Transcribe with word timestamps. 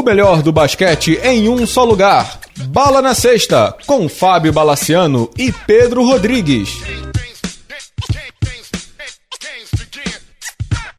O 0.00 0.02
melhor 0.02 0.40
do 0.40 0.50
basquete 0.50 1.20
em 1.22 1.46
um 1.50 1.66
só 1.66 1.84
lugar. 1.84 2.40
Bala 2.68 3.02
na 3.02 3.14
Sexta, 3.14 3.76
com 3.86 4.08
Fábio 4.08 4.50
Balaciano 4.50 5.28
e 5.36 5.52
Pedro 5.52 6.02
Rodrigues. 6.02 6.70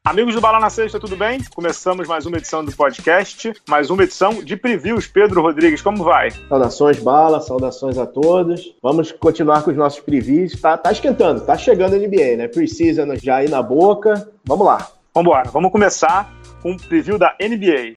Amigos 0.06 0.36
do 0.36 0.40
Bala 0.40 0.60
na 0.60 0.70
Sexta, 0.70 1.00
tudo 1.00 1.18
bem? 1.18 1.44
Começamos 1.56 2.08
mais 2.08 2.28
uma 2.28 2.38
edição 2.38 2.64
do 2.64 2.72
podcast, 2.74 3.52
mais 3.68 3.90
uma 3.90 4.04
edição 4.04 4.44
de 4.44 4.56
previews. 4.56 5.08
Pedro 5.08 5.42
Rodrigues, 5.42 5.82
como 5.82 6.04
vai? 6.04 6.30
Saudações, 6.48 7.00
Bala, 7.00 7.42
saudações 7.42 7.98
a 7.98 8.06
todos. 8.06 8.76
Vamos 8.84 9.12
continuar 9.12 9.64
com 9.64 9.72
os 9.72 9.78
nossos 9.78 10.00
previews. 10.00 10.62
Tá, 10.62 10.78
tá 10.78 10.92
esquentando, 10.92 11.42
tá 11.42 11.58
chegando 11.58 11.96
a 11.96 11.98
NBA, 11.98 12.38
né? 12.38 12.48
Precisa 12.48 13.04
já 13.16 13.38
aí 13.38 13.50
na 13.50 13.64
boca. 13.64 14.30
Vamos 14.46 14.68
lá. 14.68 14.92
Vamos 15.14 15.28
embora, 15.28 15.50
vamos 15.50 15.72
começar 15.72 16.32
com 16.62 16.72
um 16.72 16.78
preview 16.78 17.18
da 17.18 17.36
NBA. 17.42 17.96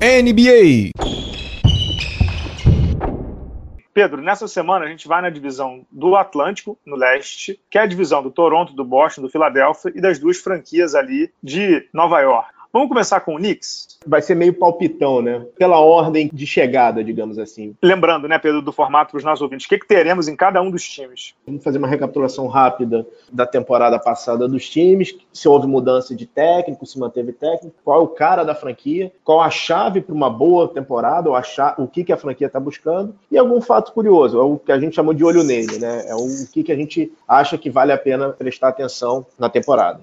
NBA. 0.00 0.92
Pedro, 3.92 4.22
nessa 4.22 4.46
semana 4.46 4.84
a 4.84 4.88
gente 4.88 5.08
vai 5.08 5.20
na 5.20 5.28
divisão 5.28 5.84
do 5.90 6.14
Atlântico, 6.14 6.78
no 6.86 6.94
leste, 6.94 7.60
que 7.68 7.76
é 7.76 7.80
a 7.80 7.86
divisão 7.86 8.22
do 8.22 8.30
Toronto, 8.30 8.72
do 8.72 8.84
Boston, 8.84 9.22
do 9.22 9.28
Philadelphia 9.28 9.92
e 9.92 10.00
das 10.00 10.20
duas 10.20 10.38
franquias 10.38 10.94
ali 10.94 11.32
de 11.42 11.88
Nova 11.92 12.20
York. 12.20 12.57
Vamos 12.70 12.88
começar 12.88 13.20
com 13.20 13.34
o 13.34 13.38
Knicks? 13.38 13.98
Vai 14.06 14.20
ser 14.20 14.34
meio 14.34 14.52
palpitão, 14.52 15.22
né? 15.22 15.46
Pela 15.56 15.80
ordem 15.80 16.28
de 16.30 16.46
chegada, 16.46 17.02
digamos 17.02 17.38
assim. 17.38 17.74
Lembrando, 17.82 18.28
né, 18.28 18.38
Pedro, 18.38 18.60
do 18.60 18.72
formato 18.72 19.12
para 19.12 19.18
os 19.18 19.24
nossos 19.24 19.40
ouvintes, 19.40 19.64
o 19.64 19.68
que, 19.70 19.78
que 19.78 19.88
teremos 19.88 20.28
em 20.28 20.36
cada 20.36 20.60
um 20.60 20.70
dos 20.70 20.86
times? 20.86 21.34
Vamos 21.46 21.64
fazer 21.64 21.78
uma 21.78 21.88
recapitulação 21.88 22.46
rápida 22.46 23.06
da 23.32 23.46
temporada 23.46 23.98
passada 23.98 24.46
dos 24.46 24.68
times, 24.68 25.16
se 25.32 25.48
houve 25.48 25.66
mudança 25.66 26.14
de 26.14 26.26
técnico, 26.26 26.84
se 26.84 26.98
manteve 26.98 27.32
técnico, 27.32 27.74
qual 27.82 28.00
é 28.00 28.02
o 28.02 28.08
cara 28.08 28.44
da 28.44 28.54
franquia, 28.54 29.10
qual 29.24 29.40
a 29.40 29.48
chave 29.48 30.02
para 30.02 30.14
uma 30.14 30.28
boa 30.28 30.68
temporada, 30.68 31.30
ou 31.30 31.36
a 31.36 31.42
o 31.78 31.88
que, 31.88 32.04
que 32.04 32.12
a 32.12 32.18
franquia 32.18 32.48
está 32.48 32.60
buscando, 32.60 33.14
e 33.30 33.38
algum 33.38 33.62
fato 33.62 33.92
curioso, 33.92 34.38
é 34.38 34.42
o 34.42 34.58
que 34.58 34.72
a 34.72 34.78
gente 34.78 34.94
chamou 34.94 35.14
de 35.14 35.24
olho 35.24 35.42
nele, 35.42 35.78
né? 35.78 36.04
É 36.06 36.14
o 36.14 36.26
que, 36.52 36.62
que 36.62 36.72
a 36.72 36.76
gente 36.76 37.10
acha 37.26 37.56
que 37.56 37.70
vale 37.70 37.92
a 37.92 37.98
pena 37.98 38.28
prestar 38.28 38.68
atenção 38.68 39.24
na 39.38 39.48
temporada. 39.48 40.00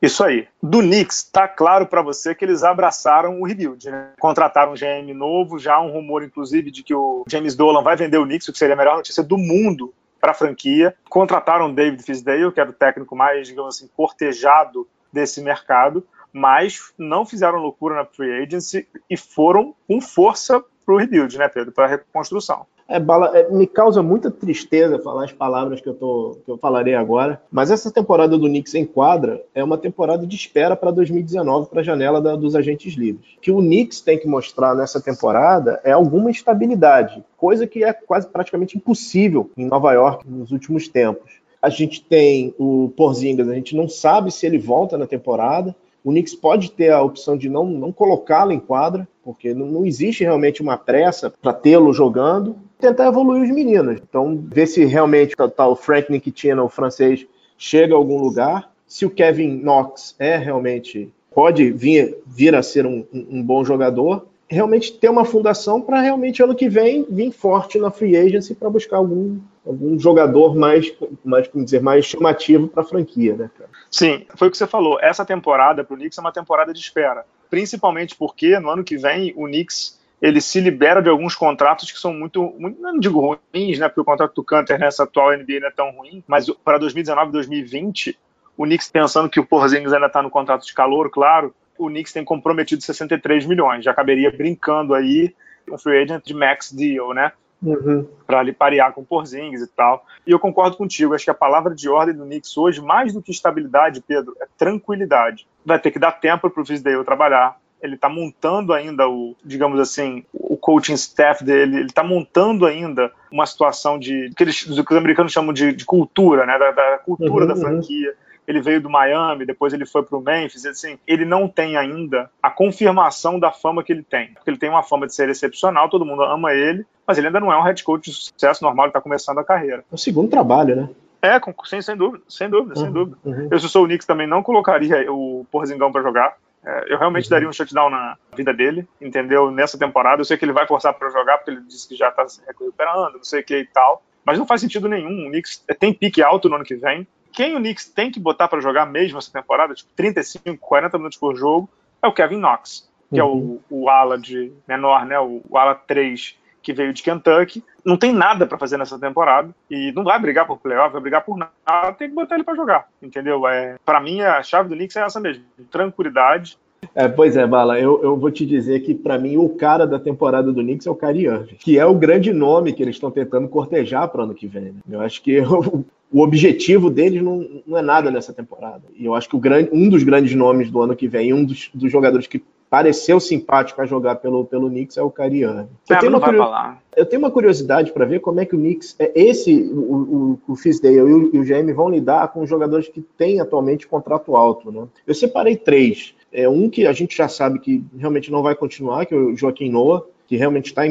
Isso 0.00 0.22
aí. 0.22 0.46
Do 0.62 0.78
Knicks, 0.78 1.24
tá 1.24 1.48
claro 1.48 1.86
para 1.86 2.02
você 2.02 2.34
que 2.34 2.44
eles 2.44 2.62
abraçaram 2.62 3.40
o 3.40 3.44
rebuild, 3.44 3.90
né? 3.90 4.12
Contrataram 4.20 4.72
um 4.72 4.74
GM 4.74 5.12
novo, 5.12 5.58
já 5.58 5.74
há 5.74 5.80
um 5.80 5.90
rumor, 5.90 6.22
inclusive, 6.22 6.70
de 6.70 6.82
que 6.82 6.94
o 6.94 7.24
James 7.28 7.56
Dolan 7.56 7.82
vai 7.82 7.96
vender 7.96 8.18
o 8.18 8.24
Knicks, 8.24 8.48
o 8.48 8.52
que 8.52 8.58
seria 8.58 8.74
a 8.74 8.78
melhor 8.78 8.96
notícia 8.96 9.22
do 9.22 9.36
mundo 9.36 9.92
para 10.20 10.30
a 10.30 10.34
franquia. 10.34 10.94
Contrataram 11.08 11.72
David 11.72 12.02
Fisdale, 12.02 12.52
que 12.52 12.60
era 12.60 12.70
o 12.70 12.74
técnico 12.74 13.16
mais, 13.16 13.48
digamos 13.48 13.76
assim, 13.76 13.90
cortejado 13.96 14.88
desse 15.12 15.40
mercado, 15.40 16.06
mas 16.32 16.92
não 16.96 17.26
fizeram 17.26 17.58
loucura 17.58 17.96
na 17.96 18.04
free 18.04 18.42
agency 18.42 18.86
e 19.10 19.16
foram 19.16 19.74
com 19.86 20.00
força 20.00 20.62
para 20.84 20.94
o 20.94 20.98
rebuild, 20.98 21.36
né, 21.36 21.48
Pedro? 21.48 21.72
Para 21.72 21.86
a 21.86 21.88
reconstrução. 21.88 22.66
É, 22.88 22.98
bala, 22.98 23.36
é, 23.36 23.50
me 23.50 23.66
causa 23.66 24.02
muita 24.02 24.30
tristeza 24.30 24.98
falar 24.98 25.24
as 25.24 25.32
palavras 25.32 25.78
que 25.78 25.88
eu, 25.88 25.92
tô, 25.92 26.38
que 26.42 26.50
eu 26.50 26.56
falarei 26.56 26.94
agora, 26.94 27.42
mas 27.52 27.70
essa 27.70 27.92
temporada 27.92 28.38
do 28.38 28.48
Knicks 28.48 28.74
em 28.74 28.86
quadra 28.86 29.44
é 29.54 29.62
uma 29.62 29.76
temporada 29.76 30.26
de 30.26 30.34
espera 30.34 30.74
para 30.74 30.90
2019, 30.90 31.68
para 31.68 31.80
a 31.80 31.84
janela 31.84 32.18
da, 32.18 32.34
dos 32.34 32.56
agentes 32.56 32.94
livres. 32.94 33.34
O 33.36 33.40
que 33.42 33.52
o 33.52 33.58
Knicks 33.58 34.00
tem 34.00 34.18
que 34.18 34.26
mostrar 34.26 34.74
nessa 34.74 35.02
temporada 35.02 35.78
é 35.84 35.92
alguma 35.92 36.30
estabilidade, 36.30 37.22
coisa 37.36 37.66
que 37.66 37.84
é 37.84 37.92
quase 37.92 38.26
praticamente 38.26 38.78
impossível 38.78 39.50
em 39.54 39.66
Nova 39.66 39.92
York 39.92 40.24
nos 40.26 40.50
últimos 40.50 40.88
tempos. 40.88 41.30
A 41.60 41.68
gente 41.68 42.02
tem 42.02 42.54
o 42.58 42.90
Porzingis, 42.96 43.48
a 43.48 43.54
gente 43.54 43.76
não 43.76 43.86
sabe 43.86 44.30
se 44.30 44.46
ele 44.46 44.58
volta 44.58 44.96
na 44.96 45.06
temporada, 45.06 45.76
o 46.08 46.10
Knicks 46.10 46.34
pode 46.34 46.70
ter 46.70 46.90
a 46.90 47.02
opção 47.02 47.36
de 47.36 47.50
não, 47.50 47.66
não 47.66 47.92
colocá-lo 47.92 48.50
em 48.50 48.58
quadra, 48.58 49.06
porque 49.22 49.52
não, 49.52 49.66
não 49.66 49.84
existe 49.84 50.24
realmente 50.24 50.62
uma 50.62 50.78
pressa 50.78 51.30
para 51.30 51.52
tê-lo 51.52 51.92
jogando. 51.92 52.56
Tentar 52.80 53.08
evoluir 53.08 53.42
os 53.42 53.50
meninos. 53.50 54.00
Então, 54.08 54.42
ver 54.50 54.66
se 54.66 54.86
realmente 54.86 55.36
tá, 55.36 55.46
tá, 55.46 55.68
o 55.68 55.76
Frank 55.76 56.10
Nikitina, 56.10 56.64
o 56.64 56.68
francês, 56.68 57.26
chega 57.58 57.94
a 57.94 57.98
algum 57.98 58.18
lugar. 58.18 58.72
Se 58.86 59.04
o 59.04 59.10
Kevin 59.10 59.60
Knox 59.60 60.14
é 60.18 60.38
realmente. 60.38 61.12
pode 61.34 61.70
vir, 61.72 62.16
vir 62.26 62.54
a 62.54 62.62
ser 62.62 62.86
um, 62.86 63.04
um 63.12 63.42
bom 63.42 63.62
jogador 63.62 64.26
realmente 64.48 64.94
ter 64.94 65.10
uma 65.10 65.26
fundação 65.26 65.78
para 65.78 66.00
realmente 66.00 66.42
ano 66.42 66.54
que 66.54 66.70
vem 66.70 67.04
vir 67.08 67.30
forte 67.32 67.78
na 67.78 67.90
free 67.90 68.16
agency 68.16 68.54
para 68.54 68.70
buscar 68.70 68.96
algum, 68.96 69.38
algum 69.68 69.98
jogador 69.98 70.56
mais, 70.56 70.92
mais, 71.22 71.46
como 71.46 71.64
dizer, 71.64 71.82
mais 71.82 72.06
chamativo 72.06 72.68
para 72.68 72.82
a 72.82 72.86
franquia, 72.86 73.36
né, 73.36 73.50
cara? 73.56 73.70
Sim, 73.90 74.26
foi 74.34 74.48
o 74.48 74.50
que 74.50 74.56
você 74.56 74.66
falou. 74.66 74.98
Essa 75.00 75.24
temporada 75.24 75.84
para 75.84 75.94
o 75.94 75.96
Knicks 75.96 76.16
é 76.16 76.20
uma 76.20 76.32
temporada 76.32 76.72
de 76.72 76.80
espera, 76.80 77.26
principalmente 77.50 78.16
porque 78.16 78.58
no 78.58 78.70
ano 78.70 78.82
que 78.82 78.96
vem 78.96 79.32
o 79.36 79.44
Knicks 79.44 79.98
ele 80.20 80.40
se 80.40 80.60
libera 80.60 81.00
de 81.00 81.08
alguns 81.08 81.36
contratos 81.36 81.92
que 81.92 81.98
são 81.98 82.12
muito, 82.12 82.54
muito 82.58 82.80
não 82.80 82.98
digo 82.98 83.20
ruins, 83.20 83.78
né, 83.78 83.88
porque 83.88 84.00
o 84.00 84.04
contrato 84.04 84.34
do 84.34 84.42
Canter 84.42 84.78
nessa 84.78 85.04
atual 85.04 85.36
NBA 85.36 85.60
não 85.60 85.68
é 85.68 85.70
tão 85.70 85.90
ruim, 85.90 86.24
mas 86.26 86.50
para 86.64 86.78
2019 86.78 87.30
2020 87.30 88.18
o 88.56 88.64
Knicks 88.64 88.90
pensando 88.90 89.28
que 89.28 89.38
o 89.38 89.46
Porzingis 89.46 89.92
ainda 89.92 90.06
está 90.06 90.20
no 90.20 90.30
contrato 90.30 90.66
de 90.66 90.74
calor, 90.74 91.10
claro, 91.10 91.54
o 91.78 91.86
Knicks 91.86 92.12
tem 92.12 92.24
comprometido 92.24 92.82
63 92.82 93.46
milhões. 93.46 93.84
Já 93.84 93.94
caberia 93.94 94.32
brincando 94.32 94.94
aí 94.94 95.32
um 95.70 95.78
free 95.78 96.02
agent 96.02 96.24
de 96.24 96.34
max 96.34 96.72
deal, 96.72 97.14
né? 97.14 97.30
Uhum. 97.62 98.06
Para 98.26 98.38
ali 98.38 98.52
parear 98.52 98.92
com 98.92 99.04
Porzingis 99.04 99.62
e 99.62 99.66
tal. 99.66 100.04
E 100.26 100.30
eu 100.30 100.38
concordo 100.38 100.76
contigo, 100.76 101.14
acho 101.14 101.24
que 101.24 101.30
a 101.30 101.34
palavra 101.34 101.74
de 101.74 101.88
ordem 101.88 102.14
do 102.14 102.24
Knicks 102.24 102.56
hoje, 102.56 102.80
mais 102.80 103.12
do 103.12 103.20
que 103.20 103.30
estabilidade, 103.30 104.02
Pedro, 104.06 104.36
é 104.40 104.46
tranquilidade. 104.56 105.46
Vai 105.64 105.78
ter 105.78 105.90
que 105.90 105.98
dar 105.98 106.12
tempo 106.12 106.48
para 106.48 106.62
o 106.62 106.66
Fisdale 106.66 107.04
trabalhar. 107.04 107.58
Ele 107.80 107.94
está 107.94 108.08
montando 108.08 108.72
ainda 108.72 109.08
o, 109.08 109.36
digamos 109.44 109.78
assim, 109.78 110.24
o 110.32 110.56
coaching 110.56 110.94
staff 110.94 111.44
dele, 111.44 111.76
ele 111.76 111.86
está 111.86 112.02
montando 112.02 112.66
ainda 112.66 113.12
uma 113.30 113.46
situação 113.46 113.98
de 113.98 114.30
que, 114.36 114.42
eles, 114.42 114.64
que 114.64 114.70
os 114.70 114.96
americanos 114.96 115.32
chamam 115.32 115.52
de, 115.52 115.72
de 115.72 115.84
cultura, 115.84 116.44
né? 116.44 116.58
Da, 116.58 116.70
da 116.72 116.98
cultura 116.98 117.44
uhum, 117.44 117.48
da 117.48 117.56
franquia. 117.56 118.10
Uhum 118.10 118.27
ele 118.48 118.62
veio 118.62 118.80
do 118.80 118.88
Miami, 118.88 119.44
depois 119.44 119.74
ele 119.74 119.84
foi 119.84 120.02
para 120.02 120.16
o 120.16 120.22
Memphis, 120.22 120.64
assim, 120.64 120.98
ele 121.06 121.26
não 121.26 121.46
tem 121.46 121.76
ainda 121.76 122.30
a 122.42 122.50
confirmação 122.50 123.38
da 123.38 123.52
fama 123.52 123.84
que 123.84 123.92
ele 123.92 124.02
tem. 124.02 124.32
Porque 124.32 124.48
ele 124.48 124.56
tem 124.56 124.70
uma 124.70 124.82
fama 124.82 125.06
de 125.06 125.14
ser 125.14 125.28
excepcional, 125.28 125.90
todo 125.90 126.06
mundo 126.06 126.22
ama 126.22 126.54
ele, 126.54 126.86
mas 127.06 127.18
ele 127.18 127.26
ainda 127.26 127.40
não 127.40 127.52
é 127.52 127.58
um 127.58 127.62
head 127.62 127.84
coach 127.84 128.10
de 128.10 128.16
sucesso 128.16 128.64
normal, 128.64 128.86
ele 128.86 128.90
está 128.90 129.02
começando 129.02 129.38
a 129.38 129.44
carreira. 129.44 129.84
É 129.92 129.94
o 129.94 129.98
segundo 129.98 130.30
trabalho, 130.30 130.74
né? 130.74 130.88
É, 131.20 131.38
com, 131.38 131.52
sem, 131.66 131.82
sem 131.82 131.94
dúvida, 131.94 132.24
sem 132.26 132.48
dúvida, 132.48 132.74
uhum, 132.74 132.84
sem 132.86 132.92
dúvida. 132.92 133.18
Uhum. 133.22 133.48
Eu, 133.50 133.60
se 133.60 133.68
sou 133.68 133.84
o 133.84 133.86
Knicks, 133.86 134.06
também 134.06 134.26
não 134.26 134.42
colocaria 134.42 135.12
o 135.12 135.44
Porzingão 135.50 135.92
para 135.92 136.02
jogar. 136.02 136.36
É, 136.64 136.92
eu 136.92 136.98
realmente 136.98 137.24
uhum. 137.24 137.30
daria 137.30 137.48
um 137.48 137.52
shutdown 137.52 137.90
na 137.90 138.16
vida 138.34 138.54
dele, 138.54 138.88
entendeu? 138.98 139.50
Nessa 139.50 139.76
temporada. 139.76 140.22
Eu 140.22 140.24
sei 140.24 140.38
que 140.38 140.44
ele 140.46 140.52
vai 140.52 140.66
forçar 140.66 140.94
para 140.94 141.10
jogar, 141.10 141.36
porque 141.36 141.50
ele 141.50 141.60
disse 141.68 141.86
que 141.86 141.96
já 141.96 142.08
está 142.08 142.26
se 142.26 142.40
recuperando, 142.46 143.14
não 143.16 143.24
sei 143.24 143.40
o 143.40 143.44
que 143.44 143.58
e 143.58 143.66
tal. 143.66 144.02
Mas 144.24 144.38
não 144.38 144.46
faz 144.46 144.60
sentido 144.60 144.88
nenhum. 144.88 145.26
O 145.26 145.30
Knicks 145.30 145.64
tem 145.78 145.92
pique 145.92 146.22
alto 146.22 146.48
no 146.48 146.54
ano 146.54 146.64
que 146.64 146.76
vem 146.76 147.06
quem 147.38 147.54
o 147.54 147.60
Knicks 147.60 147.88
tem 147.88 148.10
que 148.10 148.18
botar 148.18 148.48
para 148.48 148.60
jogar 148.60 148.84
mesmo 148.84 149.16
essa 149.16 149.30
temporada, 149.30 149.72
tipo 149.72 149.92
35, 149.94 150.58
40 150.58 150.98
minutos 150.98 151.16
por 151.16 151.36
jogo, 151.36 151.70
é 152.02 152.08
o 152.08 152.12
Kevin 152.12 152.38
Knox, 152.38 152.90
que 153.08 153.22
uhum. 153.22 153.60
é 153.70 153.70
o, 153.70 153.82
o 153.84 153.88
ala 153.88 154.18
de 154.18 154.52
menor, 154.66 155.06
né, 155.06 155.20
o, 155.20 155.40
o 155.48 155.56
ala 155.56 155.76
3 155.76 156.36
que 156.60 156.72
veio 156.72 156.92
de 156.92 157.00
Kentucky, 157.00 157.64
não 157.84 157.96
tem 157.96 158.12
nada 158.12 158.44
para 158.44 158.58
fazer 158.58 158.76
nessa 158.76 158.98
temporada 158.98 159.54
e 159.70 159.92
não 159.92 160.02
vai 160.02 160.18
brigar 160.18 160.48
por 160.48 160.58
playoff, 160.58 160.92
vai 160.92 161.00
brigar 161.00 161.24
por 161.24 161.38
nada, 161.38 161.92
tem 161.92 162.08
que 162.08 162.14
botar 162.16 162.34
ele 162.34 162.42
para 162.42 162.56
jogar, 162.56 162.88
entendeu? 163.00 163.46
É, 163.46 163.76
para 163.84 164.00
mim 164.00 164.20
a 164.20 164.42
chave 164.42 164.68
do 164.68 164.74
Knicks 164.74 164.96
é 164.96 165.02
essa 165.02 165.20
mesmo, 165.20 165.44
tranquilidade. 165.70 166.58
É, 166.94 167.08
pois 167.08 167.36
é, 167.36 167.46
Bala, 167.46 167.78
eu, 167.78 168.02
eu 168.02 168.16
vou 168.16 168.30
te 168.30 168.44
dizer 168.44 168.80
que 168.80 168.94
para 168.94 169.18
mim 169.18 169.36
o 169.36 169.48
cara 169.48 169.86
da 169.86 169.98
temporada 169.98 170.52
do 170.52 170.62
Knicks 170.62 170.86
é 170.86 170.90
o 170.90 170.94
Kyrie 170.94 171.26
Irving, 171.26 171.56
que 171.56 171.78
é 171.78 171.86
o 171.86 171.94
grande 171.94 172.32
nome 172.32 172.72
que 172.72 172.82
eles 172.82 172.96
estão 172.96 173.10
tentando 173.10 173.48
cortejar 173.48 174.08
para 174.08 174.24
ano 174.24 174.34
que 174.34 174.46
vem. 174.46 174.64
Né? 174.64 174.72
Eu 174.90 175.00
acho 175.00 175.22
que 175.22 175.40
o, 175.42 175.84
o 176.10 176.20
objetivo 176.20 176.90
deles 176.90 177.22
não, 177.22 177.46
não 177.66 177.78
é 177.78 177.82
nada 177.82 178.10
nessa 178.10 178.32
temporada. 178.32 178.82
E 178.96 179.04
eu 179.04 179.14
acho 179.14 179.28
que 179.28 179.36
o 179.36 179.40
grande, 179.40 179.70
um 179.72 179.88
dos 179.88 180.02
grandes 180.02 180.34
nomes 180.34 180.70
do 180.70 180.80
ano 180.80 180.96
que 180.96 181.08
vem, 181.08 181.32
um 181.32 181.44
dos, 181.44 181.70
dos 181.74 181.90
jogadores 181.90 182.26
que 182.26 182.42
pareceu 182.70 183.18
simpático 183.18 183.80
a 183.80 183.86
jogar 183.86 184.16
pelo, 184.16 184.44
pelo 184.44 184.68
Knicks 184.68 184.96
é 184.96 185.02
o 185.02 185.10
Kyrie 185.10 185.42
Irving. 185.42 185.68
Eu, 185.88 185.98
tenho 185.98 186.16
uma, 186.16 186.78
eu 186.96 187.06
tenho 187.06 187.22
uma 187.22 187.30
curiosidade 187.30 187.92
para 187.92 188.04
ver 188.04 188.20
como 188.20 188.40
é 188.40 188.44
que 188.44 188.54
o 188.54 188.58
Knicks, 188.58 188.94
é 188.98 189.10
esse, 189.14 189.54
o, 189.54 190.38
o, 190.46 190.52
o 190.52 190.56
Fisdale 190.56 190.96
e 190.96 191.00
o, 191.00 191.34
e 191.34 191.38
o 191.38 191.44
GM 191.44 191.72
vão 191.72 191.88
lidar 191.88 192.28
com 192.28 192.42
os 192.42 192.48
jogadores 192.48 192.88
que 192.88 193.00
têm 193.00 193.40
atualmente 193.40 193.86
contrato 193.86 194.36
alto. 194.36 194.70
Né? 194.70 194.86
Eu 195.06 195.14
separei 195.14 195.56
três. 195.56 196.14
É 196.32 196.48
um 196.48 196.68
que 196.68 196.86
a 196.86 196.92
gente 196.92 197.16
já 197.16 197.28
sabe 197.28 197.58
que 197.58 197.82
realmente 197.96 198.30
não 198.30 198.42
vai 198.42 198.54
continuar, 198.54 199.06
que 199.06 199.14
é 199.14 199.16
o 199.16 199.36
Joaquim 199.36 199.70
Noah, 199.70 200.04
que 200.26 200.36
realmente 200.36 200.66
está 200.66 200.82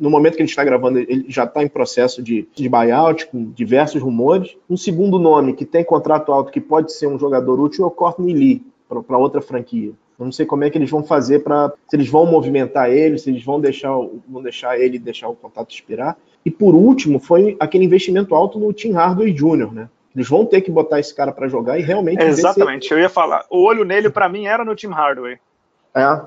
no 0.00 0.08
momento 0.08 0.36
que 0.36 0.42
gente 0.42 0.50
está 0.50 0.64
gravando, 0.64 0.98
ele 0.98 1.26
já 1.28 1.44
está 1.44 1.62
em 1.62 1.68
processo 1.68 2.22
de, 2.22 2.48
de 2.54 2.68
buyout, 2.68 3.26
com 3.26 3.50
diversos 3.50 4.00
rumores. 4.00 4.56
Um 4.68 4.76
segundo 4.76 5.18
nome 5.18 5.52
que 5.52 5.66
tem 5.66 5.84
contrato 5.84 6.32
alto, 6.32 6.50
que 6.50 6.60
pode 6.60 6.92
ser 6.92 7.06
um 7.06 7.18
jogador 7.18 7.60
útil, 7.60 7.84
é 7.84 7.86
o 7.86 7.90
Courtney 7.90 8.32
Lee, 8.32 8.64
para 9.06 9.18
outra 9.18 9.42
franquia. 9.42 9.92
Eu 10.18 10.24
não 10.24 10.32
sei 10.32 10.46
como 10.46 10.64
é 10.64 10.70
que 10.70 10.78
eles 10.78 10.90
vão 10.90 11.02
fazer 11.02 11.40
para. 11.40 11.72
Se 11.88 11.96
eles 11.96 12.08
vão 12.08 12.26
movimentar 12.26 12.90
ele, 12.90 13.18
se 13.18 13.30
eles 13.30 13.44
vão 13.44 13.60
deixar, 13.60 13.90
vão 14.28 14.42
deixar 14.42 14.78
ele 14.78 14.98
deixar 14.98 15.28
o 15.28 15.36
contrato 15.36 15.70
expirar. 15.70 16.16
E 16.44 16.50
por 16.50 16.74
último, 16.74 17.18
foi 17.18 17.56
aquele 17.60 17.84
investimento 17.84 18.34
alto 18.34 18.58
no 18.58 18.72
Tim 18.72 18.92
Hardaway 18.92 19.32
Jr., 19.32 19.72
né? 19.72 19.88
Eles 20.14 20.28
vão 20.28 20.44
ter 20.44 20.60
que 20.60 20.70
botar 20.70 20.98
esse 20.98 21.14
cara 21.14 21.32
para 21.32 21.48
jogar 21.48 21.78
e 21.78 21.82
realmente. 21.82 22.22
exatamente, 22.22 22.88
se... 22.88 22.94
eu 22.94 22.98
ia 22.98 23.08
falar. 23.08 23.44
O 23.48 23.62
olho 23.62 23.84
nele, 23.84 24.10
para 24.10 24.28
mim, 24.28 24.46
era 24.46 24.64
no 24.64 24.74
Tim 24.74 24.88
Hardaway. 24.88 25.38
É. 25.94 26.20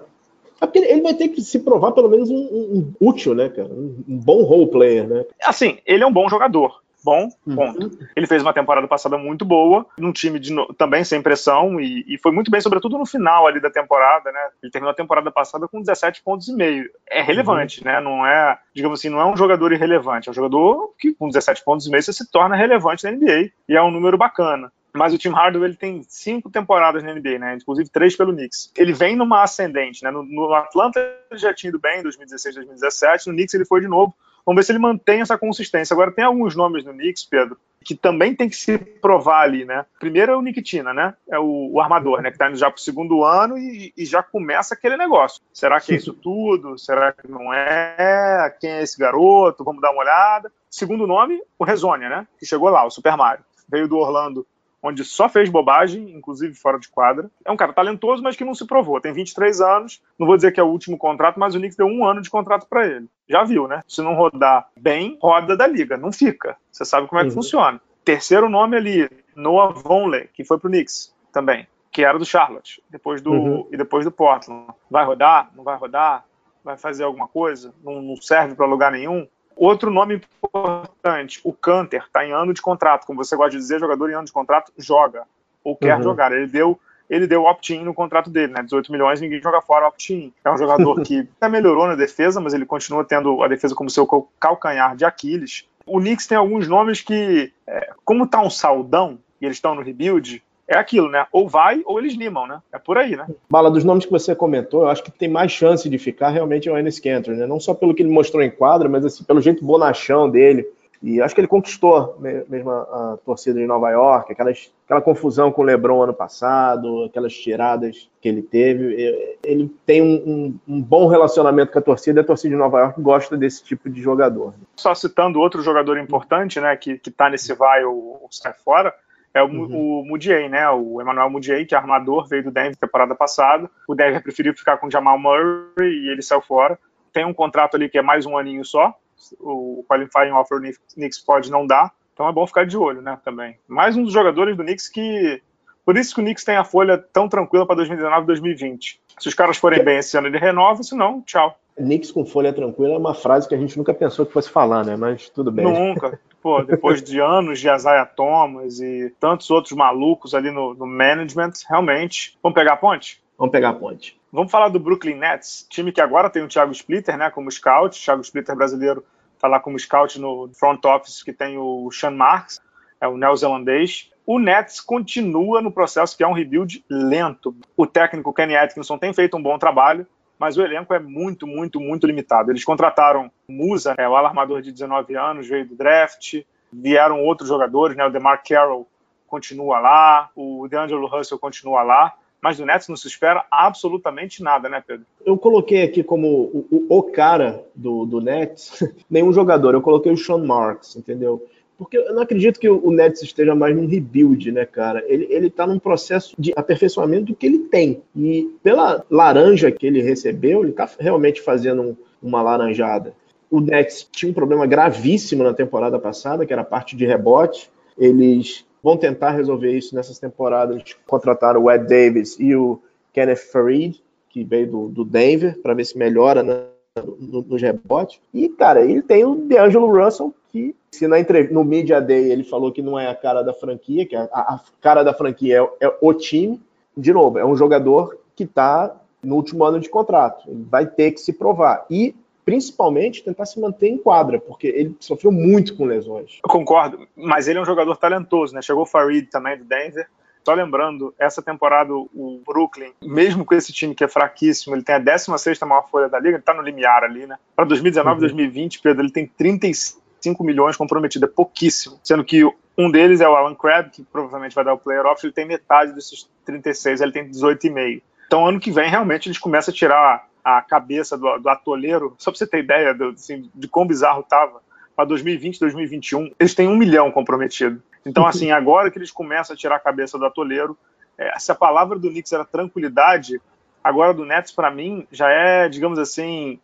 É 0.62 0.66
porque 0.66 0.80
ele 0.80 1.02
vai 1.02 1.14
ter 1.14 1.28
que 1.28 1.42
se 1.42 1.60
provar 1.60 1.92
pelo 1.92 2.10
menos 2.10 2.30
um, 2.30 2.36
um 2.36 2.94
útil, 3.00 3.36
né, 3.36 3.50
cara? 3.50 3.68
Um, 3.68 4.04
um 4.08 4.18
bom 4.18 4.44
role 4.44 4.68
player, 4.68 5.08
né? 5.08 5.26
Assim, 5.44 5.80
ele 5.86 6.04
é 6.04 6.08
um 6.08 6.14
bom 6.14 6.30
jogador 6.30 6.82
bom, 7.04 7.30
uhum. 7.46 7.56
ponto. 7.56 7.86
Uhum. 7.86 8.08
Ele 8.16 8.28
fez 8.28 8.42
uma 8.42 8.54
temporada 8.54 8.88
passada 8.88 9.18
muito 9.18 9.44
boa, 9.44 9.86
num 9.98 10.12
time 10.12 10.40
de, 10.40 10.54
também 10.78 11.04
sem 11.04 11.22
pressão, 11.22 11.80
e, 11.80 12.06
e, 12.08 12.18
foi 12.18 12.32
muito 12.32 12.50
bem, 12.50 12.62
sobretudo 12.62 12.98
no 12.98 13.06
final 13.06 13.46
ali 13.46 13.60
da 13.60 13.70
temporada, 13.70 14.32
né? 14.32 14.40
Ele 14.62 14.72
terminou 14.72 14.92
a 14.92 14.96
temporada 14.96 15.32
passada 15.32 15.68
com 15.68 15.80
17 15.80 16.24
pontos 16.24 16.48
e 16.48 16.54
meio. 16.54 16.90
É 17.10 17.22
relevante, 17.22 17.80
uhum. 17.80 17.92
né? 17.92 18.02
Não 18.02 18.26
é, 18.26 18.58
digamos 18.74 19.00
assim, 19.00 19.10
não 19.10 19.20
é 19.20 19.26
um 19.26 19.38
jogador 19.38 19.72
irrelevante, 19.72 20.30
é 20.30 20.32
um 20.32 20.36
jogador 20.36 20.94
que 20.98 21.14
com 21.14 21.28
17 21.28 21.64
pontos 21.64 21.86
e 21.86 21.90
meio 21.90 22.02
você 22.02 22.14
se 22.14 22.32
torna 22.32 22.56
relevante 22.56 23.04
na 23.04 23.12
NBA, 23.12 23.52
e 23.68 23.76
é 23.76 23.82
um 23.82 23.92
número 23.92 24.18
bacana. 24.18 24.72
Mas 24.96 25.12
o 25.12 25.18
Tim 25.18 25.30
Hardaway 25.30 25.70
ele 25.70 25.76
tem 25.76 26.04
cinco 26.08 26.52
temporadas 26.52 27.04
na 27.04 27.16
NBA, 27.16 27.40
né? 27.40 27.56
Inclusive 27.56 27.90
três 27.90 28.16
pelo 28.16 28.32
Knicks. 28.32 28.72
Ele 28.78 28.94
vem 28.94 29.16
numa 29.16 29.42
ascendente, 29.42 30.04
né? 30.04 30.12
No, 30.12 30.24
no 30.24 30.54
Atlanta 30.54 31.00
ele 31.32 31.40
já 31.40 31.52
tinha 31.52 31.70
ido 31.70 31.80
bem 31.80 32.00
em 32.00 32.04
2016, 32.04 32.56
2017. 32.56 33.28
No 33.28 33.34
Knicks 33.34 33.56
ele 33.56 33.66
foi 33.66 33.82
de 33.82 33.88
novo. 33.88 34.16
Vamos 34.46 34.60
ver 34.60 34.66
se 34.66 34.72
ele 34.72 34.80
mantém 34.80 35.22
essa 35.22 35.38
consistência. 35.38 35.94
Agora, 35.94 36.12
tem 36.12 36.26
alguns 36.26 36.56
nomes 36.56 36.84
no 36.84 36.92
Knicks, 36.92 37.24
Pedro, 37.24 37.58
que 37.84 37.96
também 37.96 38.36
tem 38.36 38.50
que 38.50 38.56
se 38.56 38.78
provar 38.78 39.42
ali, 39.42 39.66
né? 39.66 39.86
Primeiro 40.00 40.32
é 40.32 40.36
o 40.36 40.42
Nick 40.42 40.62
Tina, 40.62 40.94
né? 40.94 41.14
É 41.30 41.38
o, 41.40 41.72
o 41.74 41.82
armador, 41.82 42.22
né? 42.22 42.32
Que 42.32 42.38
tá 42.38 42.50
indo 42.50 42.58
já 42.58 42.72
pro 42.72 42.82
segundo 42.82 43.24
ano 43.24 43.58
e, 43.58 43.94
e, 43.96 44.06
já 44.06 44.24
começa 44.24 44.74
aquele 44.74 44.98
negócio. 44.98 45.42
Será 45.54 45.80
que 45.80 45.94
é 45.94 45.98
isso 45.98 46.14
tudo? 46.14 46.78
Será 46.78 47.12
que 47.12 47.30
não 47.30 47.54
é? 47.54 48.56
Quem 48.60 48.72
é 48.72 48.84
esse 48.84 48.98
garoto? 48.98 49.64
Vamos 49.64 49.82
dar 49.82 49.92
uma 49.92 50.02
olhada. 50.02 50.52
Segundo 50.70 51.08
nome, 51.08 51.42
o 51.60 51.64
Rezonia, 51.64 52.10
né? 52.10 52.28
Que 52.40 52.46
chegou 52.46 52.70
lá, 52.70 52.86
o 52.86 52.92
Super 52.92 53.16
Mario. 53.16 53.46
Veio 53.70 53.88
do 53.88 53.98
Orlando 53.98 54.46
onde 54.84 55.06
só 55.06 55.30
fez 55.30 55.50
bobagem, 55.50 56.12
inclusive 56.12 56.54
fora 56.54 56.78
de 56.78 56.90
quadra. 56.90 57.32
É 57.46 57.52
um 57.52 57.56
cara 57.56 57.72
talentoso, 57.72 58.22
mas 58.22 58.36
que 58.36 58.44
não 58.44 58.54
se 58.54 58.68
provou. 58.68 59.00
Tem 59.00 59.14
23 59.14 59.62
anos, 59.62 60.04
não 60.20 60.28
vou 60.28 60.36
dizer 60.36 60.52
que 60.52 60.60
é 60.60 60.64
o 60.64 60.68
último 60.68 60.98
contrato, 60.98 61.40
mas 61.40 61.56
o 61.56 61.58
Knicks 61.58 61.78
deu 61.78 61.88
um 61.88 62.06
ano 62.06 62.22
de 62.22 62.30
contrato 62.30 62.68
para 62.68 62.86
ele. 62.86 63.08
Já 63.28 63.44
viu, 63.44 63.66
né? 63.68 63.82
Se 63.88 64.02
não 64.02 64.14
rodar 64.14 64.68
bem, 64.78 65.18
roda 65.22 65.56
da 65.56 65.66
liga, 65.66 65.96
não 65.96 66.12
fica. 66.12 66.58
Você 66.70 66.84
sabe 66.84 67.08
como 67.08 67.22
é 67.22 67.24
que 67.24 67.30
uhum. 67.30 67.36
funciona. 67.36 67.82
Terceiro 68.04 68.50
nome 68.50 68.76
ali, 68.76 69.10
Noah 69.34 69.72
Vonleh, 69.72 70.28
que 70.34 70.44
foi 70.44 70.60
pro 70.60 70.70
Knicks 70.70 71.16
também, 71.32 71.66
que 71.90 72.04
era 72.04 72.20
do 72.20 72.26
Charlotte, 72.26 72.84
depois 72.90 73.22
do 73.22 73.32
uhum. 73.32 73.68
e 73.72 73.78
depois 73.78 74.04
do 74.04 74.12
Portland. 74.12 74.68
Vai 74.92 75.06
rodar? 75.06 75.50
Não 75.56 75.64
vai 75.64 75.78
rodar? 75.78 76.26
Vai 76.62 76.78
fazer 76.78 77.06
alguma 77.06 77.28
coisa? 77.28 77.74
Não, 77.84 78.02
não 78.02 78.18
serve 78.18 78.56
para 78.56 78.66
lugar 78.66 78.92
nenhum? 78.92 79.28
Outro 79.56 79.92
nome 79.92 80.16
importante, 80.16 81.40
o 81.44 81.54
Canter, 81.54 82.04
está 82.04 82.26
em 82.26 82.32
ano 82.32 82.54
de 82.54 82.62
contrato. 82.62 83.06
Como 83.06 83.24
você 83.24 83.36
gosta 83.36 83.52
de 83.52 83.58
dizer, 83.58 83.80
jogador 83.80 84.10
em 84.10 84.14
ano 84.14 84.26
de 84.26 84.32
contrato 84.32 84.72
joga 84.78 85.24
ou 85.64 85.76
quer 85.76 85.98
uhum. 85.98 86.04
jogar. 86.04 86.32
Ele 86.32 86.48
deu 86.48 86.80
ele 87.10 87.28
deu 87.28 87.44
opt-in 87.44 87.84
no 87.84 87.94
contrato 87.94 88.30
dele, 88.30 88.54
né? 88.54 88.64
18 88.64 88.92
milhões, 88.92 89.22
ninguém 89.22 89.42
joga 89.42 89.62
fora 89.62 89.88
opt-in. 89.88 90.34
É 90.44 90.50
um 90.50 90.58
jogador 90.58 91.02
que 91.04 91.28
até 91.38 91.50
melhorou 91.50 91.86
na 91.86 91.96
defesa, 91.96 92.40
mas 92.40 92.54
ele 92.54 92.66
continua 92.66 93.04
tendo 93.04 93.44
a 93.44 93.48
defesa 93.48 93.76
como 93.76 93.90
seu 93.90 94.08
calcanhar 94.40 94.96
de 94.96 95.06
Aquiles. 95.06 95.68
O 95.86 96.00
Knicks 96.00 96.26
tem 96.26 96.38
alguns 96.38 96.68
nomes 96.68 97.02
que, 97.02 97.52
é, 97.68 97.92
como 98.06 98.26
tá 98.26 98.42
um 98.42 98.50
saldão 98.50 99.20
e 99.40 99.46
eles 99.46 99.58
estão 99.58 99.76
no 99.76 99.82
rebuild, 99.82 100.42
é 100.74 100.78
aquilo, 100.78 101.10
né? 101.10 101.26
Ou 101.32 101.48
vai 101.48 101.82
ou 101.86 102.00
eles 102.00 102.16
limam, 102.16 102.48
né? 102.48 102.60
É 102.72 102.78
por 102.78 102.98
aí, 102.98 103.16
né? 103.16 103.28
Bala, 103.50 103.72
dos 103.72 103.84
nomes 103.84 104.06
que 104.06 104.12
você 104.12 104.36
comentou, 104.36 104.84
eu 104.84 104.90
acho 104.90 105.04
que 105.04 105.12
tem 105.12 105.30
mais 105.30 105.52
chance 105.52 105.90
de 105.90 105.98
ficar 105.98 106.30
realmente 106.30 106.68
é 106.68 106.72
o 106.72 106.78
Enes 106.78 107.00
Kanter, 107.00 107.36
né? 107.36 107.46
Não 107.46 107.60
só 107.60 107.74
pelo 107.74 107.94
que 107.94 108.04
ele 108.04 108.12
mostrou 108.12 108.44
em 108.44 108.52
quadra, 108.52 108.90
mas 108.90 109.06
assim, 109.06 109.24
pelo 109.24 109.42
jeito 109.42 109.66
bonachão 109.66 110.30
dele. 110.30 110.68
E 111.04 111.22
acho 111.22 111.36
que 111.36 111.42
ele 111.42 111.50
conquistou 111.50 112.18
mesmo 112.48 112.72
a, 112.72 113.14
a 113.14 113.18
torcida 113.26 113.60
de 113.60 113.68
Nova 113.68 113.92
York, 113.92 114.32
aquelas, 114.32 114.72
aquela 114.86 115.02
confusão 115.02 115.52
com 115.52 115.62
o 115.62 115.66
LeBron 115.66 116.02
ano 116.02 116.14
passado, 116.14 117.04
aquelas 117.04 117.34
tiradas 117.34 118.10
que 118.22 118.30
ele 118.30 118.42
teve. 118.42 119.38
Ele 119.44 119.70
tem 119.86 120.02
um, 120.02 120.16
um, 120.16 120.60
um, 120.66 120.82
bom 120.82 121.08
relacionamento 121.08 121.74
com 121.74 121.80
a 121.80 121.82
torcida 121.82 122.22
e 122.22 122.24
a 122.24 122.26
torcida 122.26 122.52
de 122.52 122.56
Nova 122.56 122.80
York 122.80 123.02
gosta 123.02 123.36
desse 123.36 123.62
tipo 123.62 123.90
de 123.90 124.02
jogador. 124.02 124.54
Só 124.78 124.96
citando 124.96 125.42
outro 125.42 125.62
jogador 125.62 125.98
importante, 125.98 126.62
né, 126.62 126.74
que, 126.78 126.98
que 126.98 127.12
tá 127.12 127.30
nesse 127.30 127.54
vai 127.54 127.84
ou, 127.84 128.22
ou 128.22 128.28
sai 128.32 128.54
fora, 128.54 128.96
é 129.34 129.42
o, 129.42 129.48
uhum. 129.48 130.02
o 130.02 130.06
Mudiay, 130.06 130.48
né? 130.48 130.70
O 130.70 131.02
Emmanuel 131.02 131.30
Mudiay, 131.30 131.66
que 131.66 131.74
é 131.74 131.78
armador, 131.78 132.28
veio 132.28 132.44
do 132.44 132.52
Denver 132.52 132.76
temporada 132.76 133.16
passada. 133.16 133.70
O 133.88 133.96
Denver 133.96 134.22
preferiu 134.22 134.54
ficar 134.54 134.78
com 134.78 134.88
o 134.88 134.92
Jamal 134.92 135.18
Murray 135.18 135.66
e 135.80 136.10
ele 136.10 136.22
saiu 136.22 136.42
fora. 136.42 136.78
Tem 137.12 137.26
um 137.26 137.34
contrato 137.34 137.76
ali 137.76 137.90
que 137.90 137.98
é 137.98 138.02
mais 138.02 138.26
um 138.26 138.38
aninho 138.38 138.64
só. 138.64 138.94
O 139.40 139.84
qualifying 139.90 140.32
offer 140.32 140.58
o 140.58 140.62
Knicks 140.96 141.20
pode 141.20 141.50
não 141.50 141.66
dar. 141.66 141.92
Então 142.14 142.30
é 142.30 142.32
bom 142.32 142.46
ficar 142.46 142.66
de 142.66 142.78
olho, 142.78 143.02
né? 143.02 143.18
Também. 143.26 143.58
Mais 143.68 143.98
um 143.98 144.04
dos 144.04 144.14
jogadores 144.14 144.56
do 144.56 144.64
Knicks 144.64 144.88
que. 144.88 145.42
Por 145.84 145.98
isso 145.98 146.14
que 146.14 146.22
o 146.22 146.24
Knicks 146.24 146.46
tem 146.46 146.56
a 146.56 146.64
folha 146.64 146.98
tão 146.98 147.28
tranquila 147.28 147.66
para 147.66 147.78
2019 147.78 148.24
e 148.24 148.28
2020. 148.28 149.02
Se 149.20 149.28
os 149.28 149.34
caras 149.34 149.58
forem 149.58 149.84
bem 149.84 149.98
esse 149.98 150.18
ano, 150.18 150.28
ele 150.28 150.38
renova, 150.38 150.82
se 150.84 150.96
não, 150.96 151.22
tchau. 151.22 151.58
Knicks 151.76 152.12
com 152.12 152.26
folha 152.26 152.54
tranquila 152.54 152.94
é 152.94 152.98
uma 152.98 153.16
frase 153.16 153.50
que 153.50 153.56
a 153.56 153.58
gente 153.58 153.78
nunca 153.78 153.94
pensou 153.94 154.26
que 154.26 154.32
fosse 154.32 154.50
falar, 154.50 154.86
né? 154.86 154.96
Mas 154.96 155.30
tudo 155.30 155.52
bem. 155.52 155.66
Nunca. 155.66 156.20
Pô, 156.44 156.62
depois 156.62 157.02
de 157.02 157.22
anos 157.22 157.58
de 157.62 157.70
Isaiah 157.70 158.06
Thomas 158.06 158.82
e 158.82 159.16
tantos 159.18 159.50
outros 159.50 159.72
malucos 159.72 160.36
ali 160.36 160.52
no, 160.52 160.74
no 160.74 160.86
management, 160.86 161.54
realmente. 161.70 162.38
Vamos 162.44 162.54
pegar 162.54 162.74
a 162.74 162.76
ponte? 162.76 163.24
Vamos 163.38 163.54
pegar 163.54 163.70
a 163.70 163.74
ponte. 163.74 164.20
Vamos 164.30 164.52
falar 164.52 164.68
do 164.68 164.78
Brooklyn 164.78 165.16
Nets, 165.16 165.66
time 165.70 165.94
que 165.94 166.02
agora 166.02 166.30
tem 166.30 166.44
o 166.44 166.48
Thiago 166.50 166.74
Splitter, 166.74 167.18
né, 167.18 167.30
como 167.30 167.50
scout. 167.50 167.98
Thiago 167.98 168.22
Splitter 168.22 168.58
brasileiro 168.58 169.06
está 169.34 169.48
lá 169.48 169.58
como 169.58 169.80
scout 169.80 170.20
no 170.20 170.50
front 170.54 170.84
office 170.84 171.24
que 171.24 171.32
tem 171.32 171.58
o 171.58 171.90
Sean 171.92 172.12
Marks, 172.12 172.60
é 173.00 173.08
o 173.08 173.16
neozelandês. 173.16 174.12
O 174.26 174.38
Nets 174.38 174.82
continua 174.82 175.62
no 175.62 175.72
processo 175.72 176.18
que 176.18 176.26
é 176.26 176.28
um 176.28 176.34
rebuild 176.34 176.84
lento. 176.90 177.56
O 177.78 177.88
técnico 177.88 178.34
Kenny 178.34 178.58
Atkinson 178.58 178.98
tem 178.98 179.14
feito 179.14 179.38
um 179.38 179.42
bom 179.42 179.58
trabalho, 179.58 180.06
mas 180.44 180.58
o 180.58 180.62
elenco 180.62 180.94
é 180.94 181.00
muito, 181.00 181.48
muito, 181.48 181.80
muito 181.80 182.06
limitado. 182.06 182.52
Eles 182.52 182.66
contrataram 182.66 183.32
Musa, 183.48 183.96
né, 183.98 184.10
o 184.10 184.14
alarmador 184.14 184.62
de 184.62 184.74
19 184.74 185.16
anos, 185.16 185.48
veio 185.48 185.66
do 185.66 185.74
draft, 185.74 186.42
vieram 186.70 187.24
outros 187.24 187.48
jogadores, 187.48 187.96
né, 187.96 188.06
o 188.06 188.10
DeMar 188.10 188.44
Carroll 188.46 188.86
continua 189.26 189.80
lá, 189.80 190.30
o 190.36 190.68
DeAngelo 190.68 191.08
Russell 191.08 191.40
continua 191.40 191.82
lá, 191.82 192.14
mas 192.42 192.58
do 192.58 192.66
Nets 192.66 192.90
não 192.90 192.98
se 192.98 193.08
espera 193.08 193.46
absolutamente 193.50 194.44
nada, 194.44 194.68
né, 194.68 194.84
Pedro? 194.86 195.06
Eu 195.26 195.38
coloquei 195.38 195.84
aqui 195.84 196.04
como 196.04 196.28
o, 196.28 196.68
o, 196.70 196.98
o 196.98 197.04
cara 197.04 197.64
do, 197.74 198.06
do 198.06 198.20
Nets, 198.20 198.84
nenhum 199.10 199.32
jogador, 199.32 199.74
eu 199.74 199.82
coloquei 199.82 200.12
o 200.12 200.18
Sean 200.18 200.40
Marks, 200.40 200.98
entendeu? 200.98 201.42
Porque 201.78 201.98
eu 201.98 202.14
não 202.14 202.22
acredito 202.22 202.60
que 202.60 202.70
o 202.70 202.92
Nets 202.92 203.22
esteja 203.24 203.56
mais 203.56 203.76
num 203.76 203.88
rebuild, 203.88 204.52
né, 204.52 204.66
cara? 204.66 205.04
Ele, 205.08 205.28
ele 205.30 205.50
tá 205.50 205.66
num 205.66 205.80
processo 205.80 206.36
de 206.38 206.54
aperfeiçoamento 206.56 207.26
do 207.26 207.36
que 207.36 207.46
ele 207.46 207.60
tem. 207.60 208.02
E 208.16 208.50
pela 208.62 209.04
laranja 209.10 209.72
que 209.72 209.88
ele 209.88 210.02
recebeu, 210.02 210.64
ele 210.64 210.72
tá 210.72 210.90
realmente 211.00 211.42
fazendo 211.42 211.82
um, 211.82 211.96
uma 212.22 212.42
laranjada. 212.42 213.14
O 213.50 213.60
Nets 213.60 214.08
tinha 214.12 214.30
um 214.30 214.34
problema 214.34 214.66
gravíssimo 214.66 215.44
na 215.44 215.54
temporada 215.54 216.00
passada, 216.00 216.46
que 216.46 216.54
era 216.54 216.62
a 216.62 216.66
parte 216.66 216.96
de 216.96 217.06
rebote. 217.06 217.70
Eles 217.98 218.66
vão 218.82 218.98
tentar 218.98 219.32
resolver 219.32 219.72
isso 219.72 219.96
nessas 219.96 220.20
temporadas. 220.20 220.84
Contrataram 221.08 221.64
o 221.64 221.72
Ed 221.72 221.88
Davis 221.88 222.38
e 222.40 222.56
o 222.56 222.80
Kenneth 223.14 223.52
Farid, 223.52 224.02
que 224.30 224.44
veio 224.44 224.68
do, 224.68 224.90
do 224.90 225.06
Denver, 225.06 225.60
para 225.62 225.74
ver 225.74 225.86
se 225.86 225.98
melhora 225.98 226.42
né, 226.42 226.64
nos 226.96 227.48
no 227.48 227.58
rebotes. 227.58 228.20
E, 228.34 228.48
cara, 228.50 228.86
ele 228.86 229.02
tem 229.02 229.26
o 229.26 229.36
DeAngelo 229.36 229.88
Russell, 229.88 230.34
que 230.52 230.76
se 230.92 231.08
na 231.08 231.20
entrevista, 231.20 231.54
no 231.54 231.64
Media 231.64 232.00
Day 232.00 232.32
ele 232.32 232.44
falou 232.44 232.72
que 232.72 232.84
não 232.84 233.00
é 233.00 233.08
a 233.08 233.16
cara 233.16 233.42
da 233.42 233.52
franquia, 233.52 234.06
que 234.06 234.16
a, 234.16 234.26
a 234.32 234.62
cara 234.80 235.02
da 235.02 235.14
franquia 235.14 235.64
é, 235.64 235.88
é, 235.88 235.98
o 236.00 236.14
time, 236.14 236.62
de 236.96 237.12
novo, 237.12 237.40
é 237.40 237.46
um 237.46 237.56
jogador 237.56 238.20
que 238.36 238.44
está 238.44 238.96
no 239.24 239.36
último 239.36 239.64
ano 239.64 239.80
de 239.80 239.90
contrato. 239.90 240.48
Ele 240.48 240.64
vai 240.70 240.86
ter 240.86 241.12
que 241.12 241.20
se 241.20 241.34
provar. 241.34 241.84
E, 241.90 242.16
principalmente, 242.46 243.24
tentar 243.24 243.48
se 243.48 243.60
manter 243.60 243.88
em 243.88 243.98
quadra, 243.98 244.40
porque 244.40 244.68
ele 244.68 244.96
sofreu 245.00 245.32
muito 245.32 245.76
com 245.76 245.86
lesões. 245.86 246.40
Eu 246.44 246.50
concordo, 246.50 247.08
mas 247.16 247.48
ele 247.48 247.58
é 247.58 247.62
um 247.62 247.66
jogador 247.66 247.98
talentoso, 247.98 248.54
né? 248.54 248.62
Chegou 248.62 248.84
o 248.84 248.88
Farid 248.88 249.28
também 249.32 249.58
do 249.58 249.64
Denver. 249.64 250.08
Só 250.46 250.54
lembrando, 250.54 251.14
essa 251.18 251.42
temporada 251.42 251.94
o 251.94 252.42
Brooklyn, 252.46 252.92
mesmo 253.02 253.46
com 253.46 253.56
esse 253.56 253.72
time 253.72 253.96
que 253.96 254.04
é 254.04 254.08
fraquíssimo, 254.08 254.76
ele 254.76 254.84
tem 254.84 254.96
a 254.96 255.00
16 255.00 255.60
maior 255.62 255.88
folha 255.90 256.10
da 256.10 256.20
liga, 256.20 256.32
ele 256.32 256.38
está 256.38 256.54
no 256.54 256.62
limiar 256.62 257.04
ali, 257.04 257.26
né? 257.26 257.38
Para 257.56 257.66
2019 257.66 258.10
e 258.10 258.16
uhum. 258.16 258.20
2020, 258.20 258.82
Pedro, 258.82 259.04
ele 259.04 259.12
tem 259.12 259.26
35 259.26 260.04
5 260.24 260.42
milhões 260.42 260.78
comprometido, 260.78 261.26
é 261.26 261.28
pouquíssimo. 261.28 262.00
Sendo 262.02 262.24
que 262.24 262.46
um 262.78 262.90
deles 262.90 263.20
é 263.20 263.28
o 263.28 263.36
Alan 263.36 263.54
Crabb, 263.54 263.90
que 263.90 264.04
provavelmente 264.04 264.56
vai 264.56 264.64
dar 264.64 264.74
o 264.74 264.78
player 264.78 265.06
option, 265.06 265.28
ele 265.28 265.34
tem 265.34 265.46
metade 265.46 265.92
desses 265.92 266.30
36, 266.46 267.02
ele 267.02 267.12
tem 267.12 267.30
18,5. 267.30 268.02
Então, 268.26 268.48
ano 268.48 268.60
que 268.60 268.72
vem, 268.72 268.90
realmente, 268.90 269.28
eles 269.28 269.38
começam 269.38 269.72
a 269.72 269.76
tirar 269.76 270.28
a 270.44 270.62
cabeça 270.62 271.18
do, 271.18 271.38
do 271.38 271.50
atoleiro, 271.50 272.16
só 272.18 272.32
para 272.32 272.38
você 272.38 272.48
ter 272.48 272.60
ideia 272.60 272.94
do, 272.94 273.10
assim, 273.10 273.50
de 273.54 273.68
quão 273.68 273.86
bizarro 273.86 274.22
estava, 274.22 274.62
para 274.96 275.06
2020, 275.06 275.60
2021, 275.60 276.32
eles 276.40 276.54
têm 276.54 276.68
um 276.68 276.78
milhão 276.78 277.12
comprometido. 277.12 277.82
Então, 278.06 278.26
assim, 278.26 278.52
agora 278.52 278.92
que 278.92 278.98
eles 278.98 279.12
começam 279.12 279.54
a 279.54 279.58
tirar 279.58 279.76
a 279.76 279.80
cabeça 279.80 280.18
do 280.18 280.26
atoleiro, 280.26 280.78
é, 281.18 281.38
se 281.40 281.52
a 281.52 281.56
palavra 281.56 281.98
do 281.98 282.10
Knicks 282.10 282.34
era 282.34 282.44
tranquilidade, 282.44 283.40
agora 283.84 284.14
do 284.14 284.26
Nets, 284.26 284.52
para 284.52 284.70
mim, 284.70 285.08
já 285.12 285.30
é, 285.30 285.70
digamos 285.70 285.98
assim, 286.00 286.60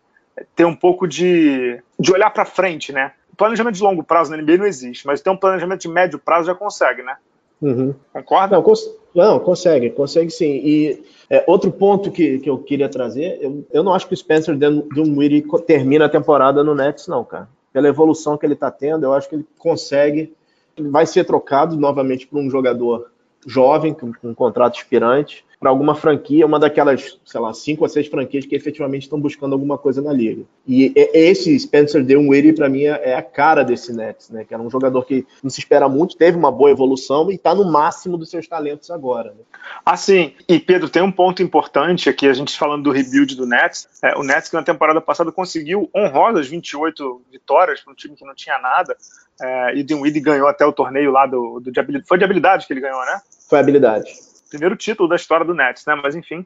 ter 0.55 0.65
um 0.65 0.75
pouco 0.75 1.07
de, 1.07 1.81
de 1.99 2.11
olhar 2.11 2.29
para 2.29 2.45
frente, 2.45 2.91
né? 2.91 3.13
planejamento 3.39 3.75
de 3.75 3.81
longo 3.81 4.03
prazo 4.03 4.29
na 4.29 4.37
NBA 4.37 4.57
não 4.57 4.65
existe, 4.65 5.07
mas 5.07 5.21
ter 5.21 5.29
um 5.29 5.37
planejamento 5.37 5.79
de 5.79 5.87
médio 5.87 6.19
prazo 6.19 6.47
já 6.47 6.53
consegue, 6.53 7.01
né? 7.01 7.15
Uhum. 7.61 7.95
Concorda? 8.11 8.57
Não, 8.57 8.63
cons 8.63 8.81
não, 9.15 9.39
consegue, 9.39 9.89
consegue 9.91 10.29
sim. 10.29 10.61
E 10.61 11.03
é, 11.29 11.43
outro 11.47 11.71
ponto 11.71 12.11
que, 12.11 12.39
que 12.39 12.49
eu 12.49 12.57
queria 12.57 12.89
trazer, 12.89 13.39
eu, 13.41 13.65
eu 13.71 13.81
não 13.81 13.93
acho 13.93 14.07
que 14.07 14.13
o 14.13 14.17
Spencer 14.17 14.55
Dinwiddie 14.57 15.45
termina 15.65 16.05
a 16.05 16.09
temporada 16.09 16.63
no 16.63 16.75
Nets, 16.75 17.07
não, 17.07 17.23
cara. 17.23 17.47
Pela 17.71 17.87
evolução 17.87 18.37
que 18.37 18.45
ele 18.45 18.55
está 18.55 18.69
tendo, 18.69 19.05
eu 19.05 19.13
acho 19.13 19.29
que 19.29 19.35
ele 19.35 19.47
consegue, 19.57 20.33
vai 20.83 21.05
ser 21.05 21.23
trocado 21.25 21.75
novamente 21.75 22.27
por 22.27 22.39
um 22.39 22.49
jogador 22.49 23.09
jovem, 23.45 23.93
com, 23.93 24.13
com 24.13 24.29
um 24.29 24.33
contrato 24.33 24.77
expirante, 24.77 25.45
para 25.59 25.69
alguma 25.69 25.93
franquia, 25.93 26.45
uma 26.45 26.57
daquelas, 26.57 27.19
sei 27.25 27.39
lá, 27.39 27.53
cinco 27.53 27.83
ou 27.83 27.89
seis 27.89 28.07
franquias 28.07 28.45
que 28.45 28.55
efetivamente 28.55 29.03
estão 29.03 29.19
buscando 29.19 29.51
alguma 29.51 29.77
coisa 29.77 30.01
na 30.01 30.13
liga. 30.13 30.43
E 30.65 30.93
esse 30.95 31.59
Spencer 31.59 32.01
Dinwiddie, 32.01 32.53
para 32.53 32.69
mim, 32.69 32.83
é 32.83 33.13
a 33.13 33.21
cara 33.21 33.61
desse 33.61 33.91
Nets, 33.91 34.29
né? 34.29 34.45
Que 34.45 34.53
era 34.53 34.63
um 34.63 34.69
jogador 34.69 35.03
que 35.03 35.27
não 35.43 35.49
se 35.49 35.59
espera 35.59 35.89
muito, 35.89 36.15
teve 36.15 36.37
uma 36.37 36.49
boa 36.49 36.71
evolução 36.71 37.29
e 37.29 37.35
está 37.35 37.53
no 37.53 37.69
máximo 37.69 38.17
dos 38.17 38.29
seus 38.29 38.47
talentos 38.47 38.89
agora. 38.89 39.31
Né? 39.31 39.43
Assim, 39.85 40.33
e 40.47 40.59
Pedro, 40.59 40.89
tem 40.89 41.01
um 41.01 41.11
ponto 41.11 41.43
importante 41.43 42.09
aqui, 42.09 42.29
a 42.29 42.33
gente 42.33 42.57
falando 42.57 42.83
do 42.83 42.91
rebuild 42.91 43.35
do 43.35 43.45
Nets. 43.45 43.89
É, 44.01 44.17
o 44.17 44.23
Nets, 44.23 44.49
que 44.49 44.55
na 44.55 44.63
temporada 44.63 45.01
passada 45.01 45.29
conseguiu 45.29 45.89
honrosas 45.93 46.47
28 46.47 47.21
vitórias 47.29 47.81
para 47.81 47.91
um 47.91 47.95
time 47.95 48.15
que 48.15 48.23
não 48.23 48.33
tinha 48.33 48.57
nada. 48.59 48.95
É, 49.41 49.75
e 49.75 49.83
Dinwiddie 49.83 50.21
ganhou 50.21 50.47
até 50.47 50.65
o 50.65 50.73
torneio 50.73 51.11
lá 51.11 51.25
do, 51.25 51.59
do 51.59 51.71
de 51.71 51.79
habilidade. 51.79 52.07
Foi 52.07 52.17
de 52.17 52.23
habilidade 52.23 52.67
que 52.67 52.73
ele 52.73 52.81
ganhou, 52.81 53.03
né? 53.05 53.19
Foi 53.47 53.59
habilidade 53.59 54.29
primeiro 54.49 54.75
título 54.75 55.07
da 55.07 55.15
história 55.15 55.45
do 55.45 55.53
Nets, 55.53 55.85
né? 55.85 55.95
Mas 55.95 56.15
enfim, 56.15 56.45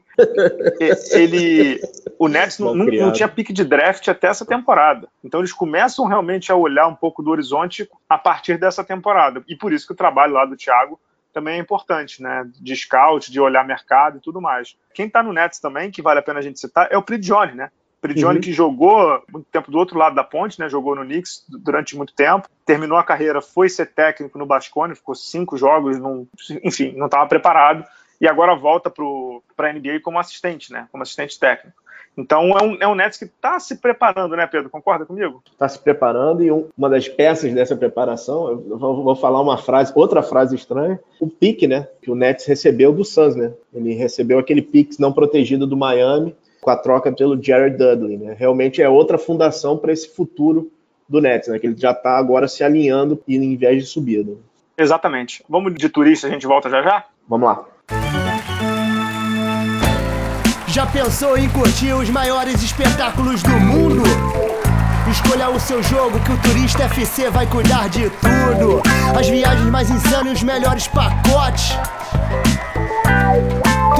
ele, 1.10 1.80
o 2.18 2.28
Nets 2.28 2.58
não, 2.58 2.74
não, 2.74 2.86
não, 2.86 3.12
tinha 3.12 3.28
pique 3.28 3.52
de 3.52 3.64
draft 3.64 4.06
até 4.08 4.28
essa 4.28 4.44
temporada. 4.44 5.08
Então 5.24 5.40
eles 5.40 5.52
começam 5.52 6.04
realmente 6.04 6.52
a 6.52 6.56
olhar 6.56 6.86
um 6.86 6.94
pouco 6.94 7.22
do 7.22 7.30
horizonte 7.30 7.88
a 8.08 8.18
partir 8.18 8.58
dessa 8.58 8.84
temporada. 8.84 9.42
E 9.48 9.56
por 9.56 9.72
isso 9.72 9.86
que 9.86 9.92
o 9.92 9.96
trabalho 9.96 10.34
lá 10.34 10.44
do 10.44 10.56
Thiago 10.56 11.00
também 11.32 11.56
é 11.56 11.58
importante, 11.58 12.22
né? 12.22 12.48
De 12.60 12.76
scout, 12.76 13.32
de 13.32 13.40
olhar 13.40 13.66
mercado 13.66 14.18
e 14.18 14.20
tudo 14.20 14.40
mais. 14.40 14.76
Quem 14.92 15.08
tá 15.08 15.22
no 15.22 15.32
Nets 15.32 15.58
também, 15.58 15.90
que 15.90 16.02
vale 16.02 16.20
a 16.20 16.22
pena 16.22 16.38
a 16.38 16.42
gente 16.42 16.60
citar, 16.60 16.88
é 16.90 16.98
o 16.98 17.02
Prigioni, 17.02 17.54
né? 17.54 17.70
Prigioni 18.04 18.36
uhum. 18.36 18.42
que 18.42 18.52
jogou 18.52 19.22
muito 19.32 19.46
tempo 19.50 19.70
do 19.70 19.78
outro 19.78 19.98
lado 19.98 20.14
da 20.14 20.22
ponte, 20.22 20.60
né? 20.60 20.68
Jogou 20.68 20.94
no 20.94 21.06
Knicks 21.06 21.42
durante 21.48 21.96
muito 21.96 22.12
tempo. 22.12 22.46
Terminou 22.66 22.98
a 22.98 23.02
carreira, 23.02 23.40
foi 23.40 23.66
ser 23.70 23.86
técnico 23.86 24.36
no 24.36 24.44
Bascone, 24.44 24.94
ficou 24.94 25.14
cinco 25.14 25.56
jogos, 25.56 25.98
num, 25.98 26.26
enfim, 26.62 26.92
não 26.98 27.06
estava 27.06 27.26
preparado. 27.26 27.82
E 28.20 28.28
agora 28.28 28.54
volta 28.54 28.90
para 28.90 29.70
a 29.70 29.72
NBA 29.72 30.00
como 30.02 30.18
assistente, 30.18 30.70
né? 30.70 30.86
Como 30.92 31.02
assistente 31.02 31.40
técnico. 31.40 31.82
Então 32.14 32.50
é 32.50 32.62
um, 32.62 32.76
é 32.82 32.86
um 32.86 32.94
Nets 32.94 33.18
que 33.18 33.24
está 33.24 33.58
se 33.58 33.76
preparando, 33.76 34.36
né, 34.36 34.46
Pedro? 34.46 34.68
Concorda 34.68 35.06
comigo? 35.06 35.42
Está 35.50 35.66
se 35.66 35.78
preparando 35.78 36.44
e 36.44 36.52
um, 36.52 36.68
uma 36.76 36.90
das 36.90 37.08
peças 37.08 37.54
dessa 37.54 37.74
preparação, 37.74 38.50
eu 38.50 38.78
vou, 38.78 39.02
vou, 39.02 39.16
falar 39.16 39.40
uma 39.40 39.56
frase, 39.56 39.94
outra 39.96 40.22
frase 40.22 40.54
estranha, 40.54 41.00
o 41.18 41.26
pique, 41.26 41.66
né? 41.66 41.88
Que 42.02 42.10
o 42.10 42.14
Nets 42.14 42.44
recebeu 42.44 42.92
do 42.92 43.02
Suns, 43.02 43.34
né? 43.34 43.50
Ele 43.72 43.94
recebeu 43.94 44.38
aquele 44.38 44.60
pique 44.60 45.00
não 45.00 45.10
protegido 45.10 45.66
do 45.66 45.74
Miami 45.74 46.36
com 46.64 46.70
a 46.70 46.76
troca 46.76 47.12
pelo 47.12 47.40
Jared 47.40 47.76
Dudley. 47.76 48.16
Né? 48.16 48.34
Realmente 48.36 48.80
é 48.80 48.88
outra 48.88 49.18
fundação 49.18 49.76
para 49.76 49.92
esse 49.92 50.08
futuro 50.08 50.72
do 51.06 51.20
Nets, 51.20 51.48
né? 51.48 51.58
que 51.58 51.66
ele 51.66 51.76
já 51.76 51.90
está 51.90 52.16
agora 52.16 52.48
se 52.48 52.64
alinhando 52.64 53.22
em 53.28 53.44
invés 53.44 53.82
de 53.82 53.88
subida. 53.88 54.32
Exatamente. 54.76 55.44
Vamos 55.48 55.74
de 55.74 55.88
turista, 55.88 56.26
a 56.26 56.30
gente 56.30 56.46
volta 56.46 56.70
já 56.70 56.82
já? 56.82 57.04
Vamos 57.28 57.46
lá. 57.46 57.64
Já 60.66 60.86
pensou 60.86 61.38
em 61.38 61.48
curtir 61.50 61.92
os 61.92 62.10
maiores 62.10 62.60
espetáculos 62.62 63.42
do 63.42 63.50
mundo? 63.50 64.02
Escolha 65.08 65.50
o 65.50 65.60
seu 65.60 65.82
jogo 65.82 66.18
que 66.20 66.32
o 66.32 66.40
Turista 66.40 66.84
FC 66.84 67.30
vai 67.30 67.46
cuidar 67.46 67.88
de 67.88 68.10
tudo. 68.10 68.82
As 69.16 69.28
viagens 69.28 69.70
mais 69.70 69.88
insanas 69.90 70.32
e 70.32 70.32
os 70.32 70.42
melhores 70.42 70.88
pacotes. 70.88 71.76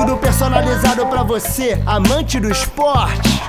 Tudo 0.04 0.18
personalizado 0.18 1.06
para 1.06 1.22
você, 1.22 1.80
amante 1.86 2.38
do 2.38 2.50
esporte. 2.50 3.40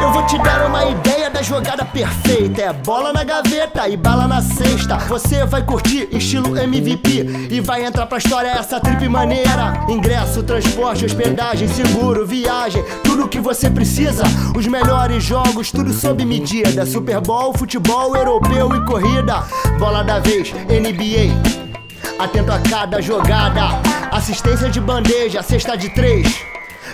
Eu 0.00 0.10
vou 0.10 0.24
te 0.24 0.38
dar 0.38 0.66
uma 0.66 0.86
ideia 0.86 1.28
da 1.28 1.42
jogada 1.42 1.84
perfeita. 1.84 2.62
É 2.62 2.72
bola 2.72 3.12
na 3.12 3.22
gaveta 3.24 3.86
e 3.86 3.94
bala 3.94 4.26
na 4.26 4.40
cesta. 4.40 4.96
Você 5.00 5.44
vai 5.44 5.62
curtir 5.62 6.08
estilo 6.12 6.58
MVP 6.58 7.48
e 7.50 7.60
vai 7.60 7.84
entrar 7.84 8.06
pra 8.06 8.16
história 8.16 8.48
essa 8.48 8.80
trip 8.80 9.06
maneira. 9.06 9.84
Ingresso, 9.86 10.42
transporte, 10.42 11.04
hospedagem, 11.04 11.68
seguro, 11.68 12.26
viagem, 12.26 12.82
tudo 13.04 13.28
que 13.28 13.38
você 13.38 13.68
precisa. 13.68 14.24
Os 14.56 14.66
melhores 14.66 15.22
jogos, 15.22 15.70
tudo 15.70 15.92
sob 15.92 16.24
medida. 16.24 16.86
Super 16.86 17.20
Bowl, 17.20 17.52
futebol 17.52 18.16
europeu 18.16 18.74
e 18.74 18.86
corrida. 18.86 19.44
Bola 19.78 20.02
da 20.02 20.20
vez, 20.20 20.54
NBA 20.54 21.64
atento 22.18 22.52
a 22.52 22.58
cada 22.60 23.02
jogada. 23.02 24.03
Assistência 24.24 24.70
de 24.70 24.80
bandeja, 24.80 25.42
cesta 25.42 25.76
de 25.76 25.90
três. 25.90 26.46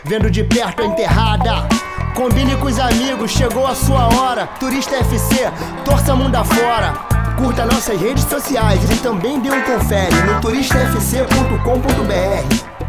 Vendo 0.02 0.28
de 0.28 0.42
perto 0.42 0.82
a 0.82 0.86
enterrada. 0.86 1.68
Combine 2.12 2.56
com 2.56 2.66
os 2.66 2.80
amigos, 2.80 3.30
chegou 3.30 3.68
a 3.68 3.74
sua 3.76 4.12
hora. 4.12 4.48
Turista 4.58 4.96
FC, 4.96 5.48
torça 5.84 6.16
mundo 6.16 6.34
afora. 6.34 6.92
Curta 7.38 7.64
nossas 7.66 8.00
redes 8.00 8.24
sociais 8.24 8.82
e 8.90 8.96
também 8.96 9.38
dê 9.38 9.48
um 9.48 9.62
confere 9.62 10.16
no 10.22 10.40
turistafc.com.br. 10.40 12.79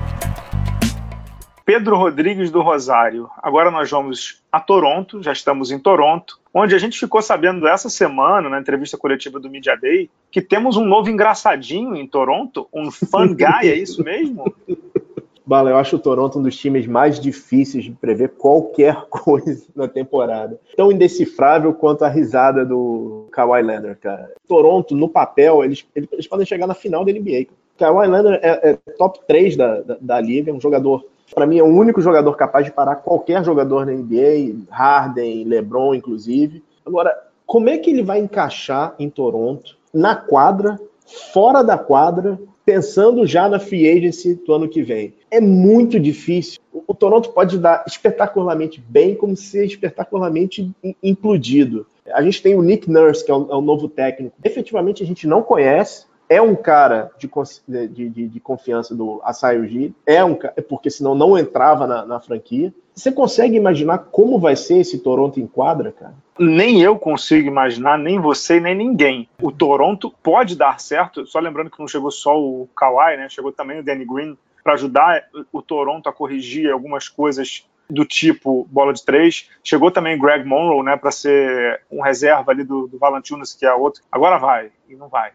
Pedro 1.65 1.95
Rodrigues 1.95 2.51
do 2.51 2.61
Rosário. 2.61 3.29
Agora 3.41 3.71
nós 3.71 3.89
vamos 3.89 4.41
a 4.51 4.59
Toronto, 4.59 5.21
já 5.21 5.31
estamos 5.31 5.71
em 5.71 5.79
Toronto, 5.79 6.39
onde 6.53 6.75
a 6.75 6.77
gente 6.77 6.99
ficou 6.99 7.21
sabendo 7.21 7.67
essa 7.67 7.89
semana, 7.89 8.49
na 8.49 8.59
entrevista 8.59 8.97
coletiva 8.97 9.39
do 9.39 9.49
Media 9.49 9.75
Day, 9.75 10.09
que 10.29 10.41
temos 10.41 10.75
um 10.77 10.85
novo 10.85 11.09
engraçadinho 11.09 11.95
em 11.95 12.07
Toronto, 12.07 12.67
um 12.73 12.91
fan 12.91 13.33
guy, 13.33 13.69
é 13.69 13.75
isso 13.75 14.03
mesmo? 14.03 14.53
Bala, 15.45 15.71
eu 15.71 15.77
acho 15.77 15.97
o 15.97 15.99
Toronto 15.99 16.39
um 16.39 16.43
dos 16.43 16.55
times 16.55 16.87
mais 16.87 17.19
difíceis 17.19 17.83
de 17.83 17.91
prever 17.91 18.29
qualquer 18.29 18.95
coisa 19.09 19.65
na 19.75 19.87
temporada. 19.87 20.59
Tão 20.77 20.91
indecifrável 20.91 21.73
quanto 21.73 22.05
a 22.05 22.07
risada 22.07 22.63
do 22.63 23.27
Kawhi 23.31 23.61
Leonard, 23.61 23.99
cara. 23.99 24.31
Toronto, 24.47 24.95
no 24.95 25.09
papel, 25.09 25.63
eles, 25.63 25.85
eles 25.93 26.27
podem 26.27 26.45
chegar 26.45 26.67
na 26.67 26.73
final 26.73 27.03
da 27.03 27.11
NBA. 27.11 27.47
Kawhi 27.77 28.07
Leonard 28.07 28.39
é, 28.41 28.69
é 28.71 28.73
top 28.97 29.19
3 29.27 29.57
da, 29.57 29.81
da, 29.81 29.97
da 29.99 30.21
liga, 30.21 30.51
é 30.51 30.53
um 30.53 30.61
jogador 30.61 31.05
para 31.33 31.45
mim, 31.45 31.59
é 31.59 31.63
o 31.63 31.67
único 31.67 32.01
jogador 32.01 32.35
capaz 32.35 32.65
de 32.65 32.71
parar 32.71 32.95
qualquer 32.95 33.43
jogador 33.43 33.85
na 33.85 33.93
NBA, 33.93 34.65
Harden, 34.69 35.45
LeBron, 35.45 35.95
inclusive. 35.95 36.63
Agora, 36.85 37.15
como 37.45 37.69
é 37.69 37.77
que 37.77 37.89
ele 37.89 38.03
vai 38.03 38.19
encaixar 38.19 38.95
em 38.99 39.09
Toronto, 39.09 39.77
na 39.93 40.15
quadra, 40.15 40.79
fora 41.33 41.61
da 41.61 41.77
quadra, 41.77 42.39
pensando 42.65 43.25
já 43.25 43.49
na 43.49 43.59
free 43.59 43.89
agency 43.89 44.35
do 44.35 44.53
ano 44.53 44.69
que 44.69 44.81
vem? 44.81 45.13
É 45.29 45.39
muito 45.39 45.99
difícil. 45.99 46.59
O 46.87 46.93
Toronto 46.93 47.29
pode 47.31 47.57
dar 47.57 47.83
espetacularmente 47.87 48.83
bem, 48.87 49.15
como 49.15 49.35
ser 49.35 49.65
espetacularmente 49.65 50.69
implodido. 51.01 51.85
A 52.13 52.21
gente 52.21 52.41
tem 52.41 52.55
o 52.55 52.61
Nick 52.61 52.89
Nurse, 52.89 53.23
que 53.23 53.31
é 53.31 53.33
o, 53.33 53.47
é 53.51 53.55
o 53.55 53.61
novo 53.61 53.87
técnico. 53.87 54.35
Efetivamente, 54.43 55.01
a 55.03 55.05
gente 55.05 55.25
não 55.27 55.41
conhece 55.41 56.05
é 56.31 56.41
um 56.41 56.55
cara 56.55 57.11
de, 57.17 57.29
de, 57.89 58.09
de, 58.09 58.27
de 58.29 58.39
confiança 58.39 58.95
do 58.95 59.19
Asayoji, 59.21 59.93
é 60.05 60.23
um 60.23 60.39
porque 60.69 60.89
senão 60.89 61.13
não 61.13 61.37
entrava 61.37 61.85
na, 61.85 62.05
na, 62.05 62.21
franquia. 62.21 62.73
Você 62.95 63.11
consegue 63.11 63.57
imaginar 63.57 63.97
como 63.97 64.39
vai 64.39 64.55
ser 64.55 64.77
esse 64.77 64.99
Toronto 64.99 65.41
em 65.41 65.45
quadra, 65.45 65.91
cara? 65.91 66.13
Nem 66.39 66.81
eu 66.81 66.97
consigo 66.97 67.49
imaginar, 67.49 67.99
nem 67.99 68.17
você, 68.17 68.61
nem 68.61 68.73
ninguém. 68.73 69.27
O 69.41 69.51
Toronto 69.51 70.09
pode 70.23 70.55
dar 70.55 70.79
certo, 70.79 71.25
só 71.25 71.37
lembrando 71.37 71.69
que 71.69 71.79
não 71.81 71.87
chegou 71.87 72.09
só 72.09 72.39
o 72.39 72.65
Kawhi, 72.73 73.17
né? 73.17 73.27
Chegou 73.27 73.51
também 73.51 73.81
o 73.81 73.83
Danny 73.83 74.05
Green 74.05 74.37
para 74.63 74.73
ajudar 74.73 75.25
o 75.51 75.61
Toronto 75.61 76.07
a 76.07 76.13
corrigir 76.13 76.71
algumas 76.71 77.09
coisas 77.09 77.65
do 77.91 78.05
tipo 78.05 78.67
bola 78.71 78.93
de 78.93 79.03
três. 79.03 79.49
Chegou 79.63 79.91
também 79.91 80.17
Greg 80.17 80.45
Monroe, 80.45 80.83
né, 80.83 80.95
para 80.97 81.11
ser 81.11 81.81
um 81.91 82.01
reserva 82.01 82.51
ali 82.51 82.63
do, 82.63 82.87
do 82.87 82.97
Valanciunas, 82.97 83.53
que 83.53 83.65
é 83.65 83.73
outro. 83.73 84.01
Agora 84.11 84.37
vai, 84.37 84.71
e 84.89 84.95
não 84.95 85.07
vai. 85.07 85.31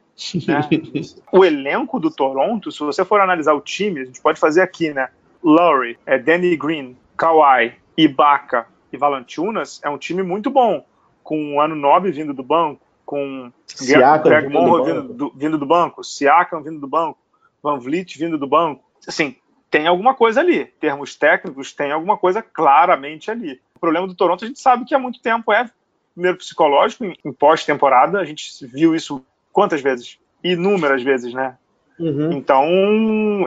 Né? 0.46 0.60
o 1.30 1.44
elenco 1.44 2.00
do 2.00 2.10
Toronto, 2.10 2.72
se 2.72 2.80
você 2.80 3.04
for 3.04 3.20
analisar 3.20 3.52
o 3.52 3.60
time, 3.60 4.00
a 4.00 4.04
gente 4.04 4.20
pode 4.20 4.40
fazer 4.40 4.62
aqui, 4.62 4.92
né? 4.92 5.08
Lowry, 5.42 5.98
é, 6.06 6.18
Danny 6.18 6.56
Green, 6.56 6.96
Kawhi, 7.16 7.74
Ibaka 7.96 8.66
e 8.92 8.96
Valanciunas 8.96 9.80
é 9.84 9.90
um 9.90 9.98
time 9.98 10.22
muito 10.22 10.50
bom, 10.50 10.84
com 11.22 11.54
o 11.54 11.60
Ano 11.60 11.74
Nobre 11.74 12.10
vindo 12.10 12.32
do 12.32 12.42
banco, 12.42 12.80
com 13.04 13.52
Siakam 13.66 14.30
Greg 14.30 14.48
Monroe 14.48 14.84
vindo 14.84 15.14
do, 15.14 15.32
vindo 15.34 15.58
do 15.58 15.66
banco, 15.66 16.02
Siakam 16.02 16.62
vindo 16.62 16.80
do 16.80 16.88
banco, 16.88 17.18
Van 17.62 17.78
Vliet 17.78 18.18
vindo 18.18 18.36
do 18.36 18.46
banco. 18.46 18.84
Assim, 19.06 19.36
tem 19.70 19.86
alguma 19.86 20.14
coisa 20.14 20.40
ali. 20.40 20.64
Termos 20.64 21.14
técnicos, 21.14 21.72
tem 21.72 21.92
alguma 21.92 22.16
coisa 22.16 22.42
claramente 22.42 23.30
ali. 23.30 23.60
O 23.74 23.80
problema 23.80 24.06
do 24.06 24.14
Toronto, 24.14 24.44
a 24.44 24.48
gente 24.48 24.60
sabe 24.60 24.84
que 24.84 24.94
há 24.94 24.98
muito 24.98 25.20
tempo 25.20 25.52
é, 25.52 25.70
primeiro, 26.14 26.38
psicológico, 26.38 27.04
em 27.04 27.32
pós-temporada. 27.32 28.18
A 28.18 28.24
gente 28.24 28.66
viu 28.66 28.94
isso 28.94 29.24
quantas 29.52 29.80
vezes? 29.80 30.18
Inúmeras 30.42 31.02
vezes, 31.02 31.32
né? 31.34 31.56
Uhum. 31.98 32.32
Então, 32.32 32.66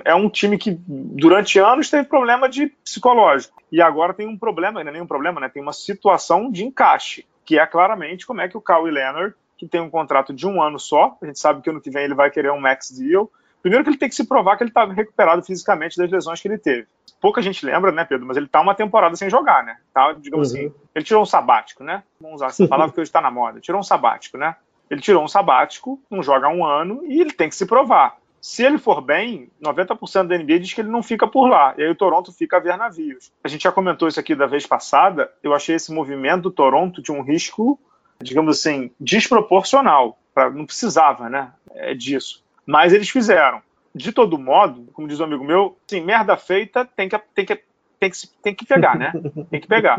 é 0.04 0.14
um 0.16 0.30
time 0.30 0.58
que 0.58 0.78
durante 0.88 1.60
anos 1.60 1.90
teve 1.90 2.08
problema 2.08 2.50
de 2.50 2.68
psicológico. 2.84 3.62
E 3.72 3.82
agora 3.82 4.14
tem 4.14 4.28
um 4.28 4.38
problema, 4.38 4.84
não 4.84 4.90
é 4.90 4.94
nenhum 4.94 5.08
problema, 5.08 5.40
né? 5.40 5.50
Tem 5.50 5.62
uma 5.62 5.74
situação 5.74 6.52
de 6.52 6.66
encaixe, 6.66 7.26
que 7.46 7.60
é 7.60 7.66
claramente 7.66 8.26
como 8.26 8.42
é 8.42 8.48
que 8.48 8.58
o 8.58 8.62
Kawhi 8.62 8.92
Leonard, 8.92 9.36
que 9.58 9.68
tem 9.68 9.82
um 9.82 9.90
contrato 9.90 10.34
de 10.34 10.48
um 10.48 10.62
ano 10.62 10.80
só, 10.80 11.18
a 11.22 11.26
gente 11.26 11.40
sabe 11.40 11.62
que 11.62 11.70
ano 11.70 11.82
que 11.82 11.92
vem 11.92 12.06
ele 12.06 12.16
vai 12.16 12.32
querer 12.32 12.52
um 12.52 12.60
max 12.60 12.90
deal, 12.92 13.30
Primeiro 13.62 13.84
que 13.84 13.90
ele 13.92 13.98
tem 13.98 14.10
que 14.10 14.16
se 14.16 14.28
provar 14.28 14.58
que 14.58 14.64
ele 14.64 14.70
está 14.70 14.86
recuperado 14.86 15.44
fisicamente 15.44 15.98
das 15.98 16.10
lesões 16.10 16.42
que 16.42 16.48
ele 16.48 16.58
teve. 16.58 16.88
Pouca 17.20 17.42
gente 17.42 17.66
lembra, 17.66 17.92
né, 17.92 18.06
Pedro? 18.06 18.26
Mas 18.26 18.38
ele 18.38 18.48
tá 18.48 18.62
uma 18.62 18.74
temporada 18.74 19.16
sem 19.16 19.30
jogar, 19.30 19.64
né? 19.64 19.78
Tá, 19.94 20.14
digamos 20.14 20.54
uhum. 20.54 20.60
assim. 20.60 20.74
Ele 20.96 21.06
tirou 21.06 21.22
um 21.22 21.26
sabático, 21.26 21.84
né? 21.84 22.04
Vamos 22.20 22.38
usar 22.38 22.48
essa 22.48 22.68
palavra 22.68 22.94
que 22.94 23.00
hoje 23.02 23.10
está 23.10 23.20
na 23.20 23.30
moda. 23.30 23.60
Tirou 23.60 23.80
um 23.80 23.84
sabático, 23.84 24.38
né? 24.38 24.56
Ele 24.90 25.02
tirou 25.02 25.24
um 25.24 25.28
sabático, 25.28 26.02
não 26.10 26.24
joga 26.24 26.48
há 26.48 26.50
um 26.50 26.66
ano 26.66 27.04
e 27.06 27.20
ele 27.20 27.32
tem 27.32 27.50
que 27.50 27.56
se 27.56 27.66
provar. 27.66 28.18
Se 28.42 28.64
ele 28.64 28.78
for 28.78 29.02
bem, 29.02 29.50
90% 29.62 30.28
da 30.28 30.38
NBA 30.38 30.60
diz 30.60 30.74
que 30.74 30.82
ele 30.82 30.90
não 30.90 31.04
fica 31.04 31.28
por 31.28 31.48
lá. 31.48 31.74
E 31.78 31.84
aí 31.84 31.90
o 31.90 31.96
Toronto 31.96 32.32
fica 32.32 32.58
a 32.58 32.60
ver 32.60 32.78
navios. 32.78 33.32
A 33.44 33.48
gente 33.48 33.64
já 33.64 33.72
comentou 33.72 34.08
isso 34.08 34.20
aqui 34.20 34.34
da 34.34 34.48
vez 34.48 34.66
passada. 34.66 35.30
Eu 35.44 35.54
achei 35.54 35.76
esse 35.76 35.92
movimento 35.92 36.44
do 36.44 36.52
Toronto 36.52 37.02
de 37.02 37.12
um 37.12 37.22
risco, 37.22 37.80
digamos 38.22 38.58
assim, 38.58 38.92
desproporcional. 39.00 40.18
Pra, 40.34 40.50
não 40.50 40.66
precisava, 40.66 41.30
né? 41.30 41.52
É 41.72 41.94
disso. 41.94 42.44
Mas 42.70 42.94
eles 42.94 43.10
fizeram. 43.10 43.64
De 43.96 44.12
todo 44.12 44.38
modo, 44.38 44.88
como 44.94 45.08
diz 45.08 45.20
um 45.20 45.24
amigo 45.24 45.44
meu, 45.44 45.76
assim, 45.88 46.02
merda 46.02 46.38
feita 46.38 46.86
tem 46.86 47.10
que, 47.10 47.20
tem 47.34 47.44
que, 47.44 47.60
tem 48.00 48.12
que, 48.12 48.18
tem 48.44 48.56
que 48.56 48.66
pegar, 48.66 48.96
né? 48.96 49.12
Tem 49.50 49.60
que 49.60 49.68
pegar. 49.68 49.98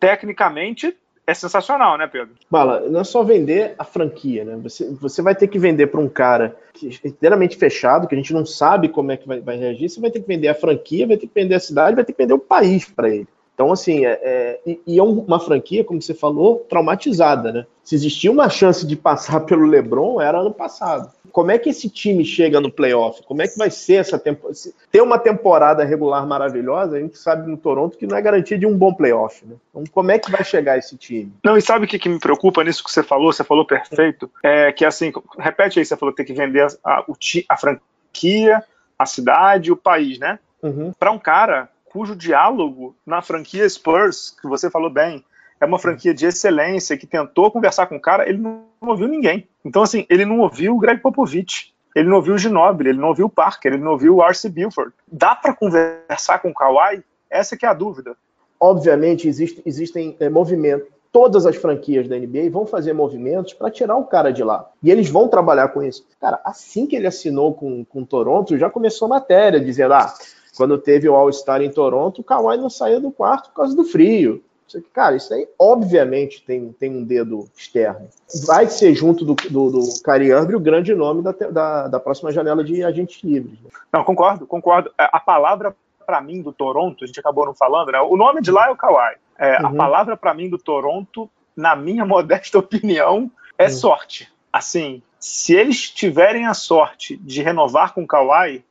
Tecnicamente, 0.00 0.96
é 1.26 1.34
sensacional, 1.34 1.98
né, 1.98 2.06
Pedro? 2.06 2.34
Bala, 2.50 2.88
não 2.88 3.00
é 3.00 3.04
só 3.04 3.22
vender 3.22 3.74
a 3.78 3.84
franquia, 3.84 4.42
né? 4.42 4.56
Você, 4.62 4.90
você 4.94 5.20
vai 5.20 5.34
ter 5.34 5.48
que 5.48 5.58
vender 5.58 5.88
para 5.88 6.00
um 6.00 6.08
cara 6.08 6.56
que 6.72 6.98
é 7.04 7.08
inteiramente 7.08 7.58
fechado, 7.58 8.08
que 8.08 8.14
a 8.14 8.18
gente 8.18 8.32
não 8.32 8.46
sabe 8.46 8.88
como 8.88 9.12
é 9.12 9.18
que 9.18 9.28
vai, 9.28 9.40
vai 9.40 9.58
reagir. 9.58 9.90
Você 9.90 10.00
vai 10.00 10.10
ter 10.10 10.20
que 10.20 10.26
vender 10.26 10.48
a 10.48 10.54
franquia, 10.54 11.06
vai 11.06 11.18
ter 11.18 11.26
que 11.26 11.34
vender 11.34 11.56
a 11.56 11.60
cidade, 11.60 11.94
vai 11.94 12.04
ter 12.04 12.14
que 12.14 12.22
vender 12.22 12.32
o 12.32 12.38
país 12.38 12.88
para 12.88 13.10
ele. 13.10 13.28
Então, 13.60 13.72
assim, 13.72 14.06
é, 14.06 14.18
é, 14.22 14.60
e 14.86 14.98
é 14.98 15.02
uma 15.02 15.38
franquia, 15.38 15.84
como 15.84 16.00
você 16.00 16.14
falou, 16.14 16.64
traumatizada, 16.66 17.52
né? 17.52 17.66
Se 17.84 17.94
existia 17.94 18.32
uma 18.32 18.48
chance 18.48 18.86
de 18.86 18.96
passar 18.96 19.40
pelo 19.44 19.66
LeBron, 19.66 20.18
era 20.18 20.40
ano 20.40 20.50
passado. 20.50 21.12
Como 21.30 21.50
é 21.50 21.58
que 21.58 21.68
esse 21.68 21.90
time 21.90 22.24
chega 22.24 22.58
no 22.58 22.72
playoff? 22.72 23.22
Como 23.24 23.42
é 23.42 23.46
que 23.46 23.58
vai 23.58 23.70
ser 23.70 23.96
essa 23.96 24.18
temporada? 24.18 24.58
Ter 24.90 25.02
uma 25.02 25.18
temporada 25.18 25.84
regular 25.84 26.26
maravilhosa, 26.26 26.96
a 26.96 27.00
gente 27.00 27.18
sabe 27.18 27.50
no 27.50 27.56
Toronto 27.58 27.98
que 27.98 28.06
não 28.06 28.16
é 28.16 28.22
garantia 28.22 28.58
de 28.58 28.64
um 28.64 28.74
bom 28.74 28.94
playoff, 28.94 29.44
né? 29.44 29.56
Então, 29.68 29.84
como 29.92 30.10
é 30.10 30.18
que 30.18 30.30
vai 30.30 30.42
chegar 30.42 30.78
esse 30.78 30.96
time? 30.96 31.30
Não, 31.44 31.54
e 31.54 31.60
sabe 31.60 31.84
o 31.84 31.88
que, 31.88 31.98
que 31.98 32.08
me 32.08 32.18
preocupa 32.18 32.64
nisso 32.64 32.82
que 32.82 32.90
você 32.90 33.02
falou? 33.02 33.30
Você 33.30 33.44
falou 33.44 33.66
perfeito. 33.66 34.30
É 34.42 34.72
que, 34.72 34.86
assim, 34.86 35.12
repete 35.38 35.78
aí, 35.78 35.84
você 35.84 35.98
falou 35.98 36.14
que 36.14 36.24
tem 36.24 36.34
que 36.34 36.40
vender 36.40 36.66
a, 36.82 36.90
a, 36.92 37.04
a 37.50 37.56
franquia, 37.58 38.64
a 38.98 39.04
cidade, 39.04 39.70
o 39.70 39.76
país, 39.76 40.18
né? 40.18 40.38
Uhum. 40.62 40.94
Para 40.98 41.10
um 41.10 41.18
cara 41.18 41.68
cujo 41.90 42.16
diálogo 42.16 42.96
na 43.04 43.20
franquia 43.20 43.68
Spurs, 43.68 44.30
que 44.30 44.48
você 44.48 44.70
falou 44.70 44.88
bem, 44.88 45.24
é 45.60 45.66
uma 45.66 45.78
franquia 45.78 46.14
de 46.14 46.24
excelência, 46.24 46.96
que 46.96 47.06
tentou 47.06 47.50
conversar 47.50 47.86
com 47.86 47.96
o 47.96 48.00
cara, 48.00 48.28
ele 48.28 48.38
não 48.38 48.64
ouviu 48.80 49.06
ninguém. 49.06 49.46
Então, 49.64 49.82
assim, 49.82 50.06
ele 50.08 50.24
não 50.24 50.38
ouviu 50.38 50.74
o 50.74 50.78
Greg 50.78 51.00
Popovich, 51.00 51.74
ele 51.94 52.08
não 52.08 52.16
ouviu 52.16 52.34
o 52.34 52.38
Ginobili, 52.38 52.90
ele 52.90 52.98
não 52.98 53.08
ouviu 53.08 53.26
o 53.26 53.30
Parker, 53.30 53.74
ele 53.74 53.82
não 53.82 53.92
ouviu 53.92 54.16
o 54.16 54.22
R.C. 54.22 54.48
Buford. 54.48 54.92
Dá 55.10 55.34
para 55.34 55.52
conversar 55.52 56.38
com 56.38 56.50
o 56.50 56.54
Kawhi? 56.54 57.02
Essa 57.28 57.56
que 57.56 57.66
é 57.66 57.68
a 57.68 57.74
dúvida. 57.74 58.16
Obviamente, 58.58 59.28
existe, 59.28 59.60
existem 59.66 60.16
é, 60.20 60.28
movimentos. 60.28 60.88
Todas 61.12 61.44
as 61.44 61.56
franquias 61.56 62.06
da 62.06 62.16
NBA 62.16 62.50
vão 62.50 62.64
fazer 62.64 62.92
movimentos 62.92 63.52
para 63.52 63.70
tirar 63.70 63.96
o 63.96 64.04
cara 64.04 64.32
de 64.32 64.44
lá. 64.44 64.70
E 64.80 64.90
eles 64.90 65.10
vão 65.10 65.26
trabalhar 65.26 65.68
com 65.68 65.82
isso. 65.82 66.06
Cara, 66.20 66.40
assim 66.44 66.86
que 66.86 66.94
ele 66.94 67.08
assinou 67.08 67.52
com, 67.52 67.84
com 67.84 68.04
Toronto, 68.04 68.56
já 68.56 68.70
começou 68.70 69.06
a 69.06 69.08
matéria 69.08 69.58
dizendo: 69.60 69.94
ah, 69.94 70.14
quando 70.60 70.76
teve 70.76 71.08
o 71.08 71.14
All-Star 71.14 71.62
em 71.62 71.70
Toronto, 71.70 72.20
o 72.20 72.24
Kawhi 72.24 72.58
não 72.58 72.68
saía 72.68 73.00
do 73.00 73.10
quarto 73.10 73.48
por 73.48 73.56
causa 73.56 73.74
do 73.74 73.82
frio. 73.82 74.44
Cara, 74.92 75.16
isso 75.16 75.32
aí 75.32 75.48
obviamente 75.58 76.44
tem, 76.44 76.70
tem 76.72 76.94
um 76.94 77.02
dedo 77.02 77.48
externo. 77.56 78.10
Vai 78.46 78.66
ser 78.66 78.94
junto 78.94 79.24
do, 79.24 79.34
do, 79.34 79.70
do 79.70 79.80
Irving 80.22 80.54
o 80.54 80.60
grande 80.60 80.94
nome 80.94 81.22
da, 81.22 81.32
da, 81.32 81.88
da, 81.88 81.98
próxima 81.98 82.30
janela 82.30 82.62
de 82.62 82.84
agentes 82.84 83.24
livres. 83.24 83.58
Né? 83.58 83.70
Não, 83.90 84.04
concordo, 84.04 84.46
concordo. 84.46 84.90
É, 85.00 85.08
a 85.10 85.18
palavra 85.18 85.74
para 86.04 86.20
mim 86.20 86.42
do 86.42 86.52
Toronto, 86.52 87.04
a 87.04 87.06
gente 87.06 87.18
acabou 87.18 87.46
não 87.46 87.54
falando, 87.54 87.90
né? 87.90 88.00
O 88.02 88.18
nome 88.18 88.42
de 88.42 88.50
lá 88.50 88.66
é 88.66 88.70
o 88.70 88.76
Kawhi. 88.76 89.16
É, 89.38 89.62
uhum. 89.62 89.68
A 89.68 89.72
palavra 89.72 90.14
para 90.14 90.34
mim 90.34 90.50
do 90.50 90.58
Toronto, 90.58 91.30
na 91.56 91.74
minha 91.74 92.04
modesta 92.06 92.58
opinião, 92.58 93.30
é 93.56 93.64
uhum. 93.64 93.70
sorte. 93.70 94.30
Assim, 94.52 95.02
se 95.18 95.54
eles 95.54 95.88
tiverem 95.88 96.46
a 96.46 96.52
sorte 96.52 97.16
de 97.16 97.40
renovar 97.40 97.94
com 97.94 98.02
o 98.02 98.06
Kawhi, 98.06 98.62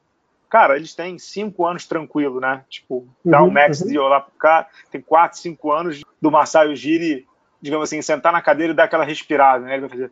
cara, 0.49 0.75
eles 0.75 0.95
têm 0.95 1.19
cinco 1.19 1.65
anos 1.65 1.85
tranquilo, 1.85 2.39
né? 2.39 2.63
Tipo, 2.69 3.07
dá 3.23 3.41
um 3.41 3.45
uhum, 3.45 3.51
max 3.51 3.81
uhum. 3.81 3.87
deal 3.87 4.07
lá 4.07 4.19
pro 4.19 4.31
cara, 4.37 4.67
tem 4.91 5.01
quatro, 5.01 5.37
cinco 5.37 5.71
anos 5.71 6.01
do 6.21 6.31
Masai 6.31 6.69
Ujiri, 6.69 7.27
digamos 7.61 7.87
assim, 7.87 8.01
sentar 8.01 8.33
na 8.33 8.41
cadeira 8.41 8.73
e 8.73 8.75
dar 8.75 8.85
aquela 8.85 9.03
respirada, 9.03 9.65
né? 9.65 9.73
Ele 9.73 9.87
vai 9.87 9.89
fazer. 9.89 10.11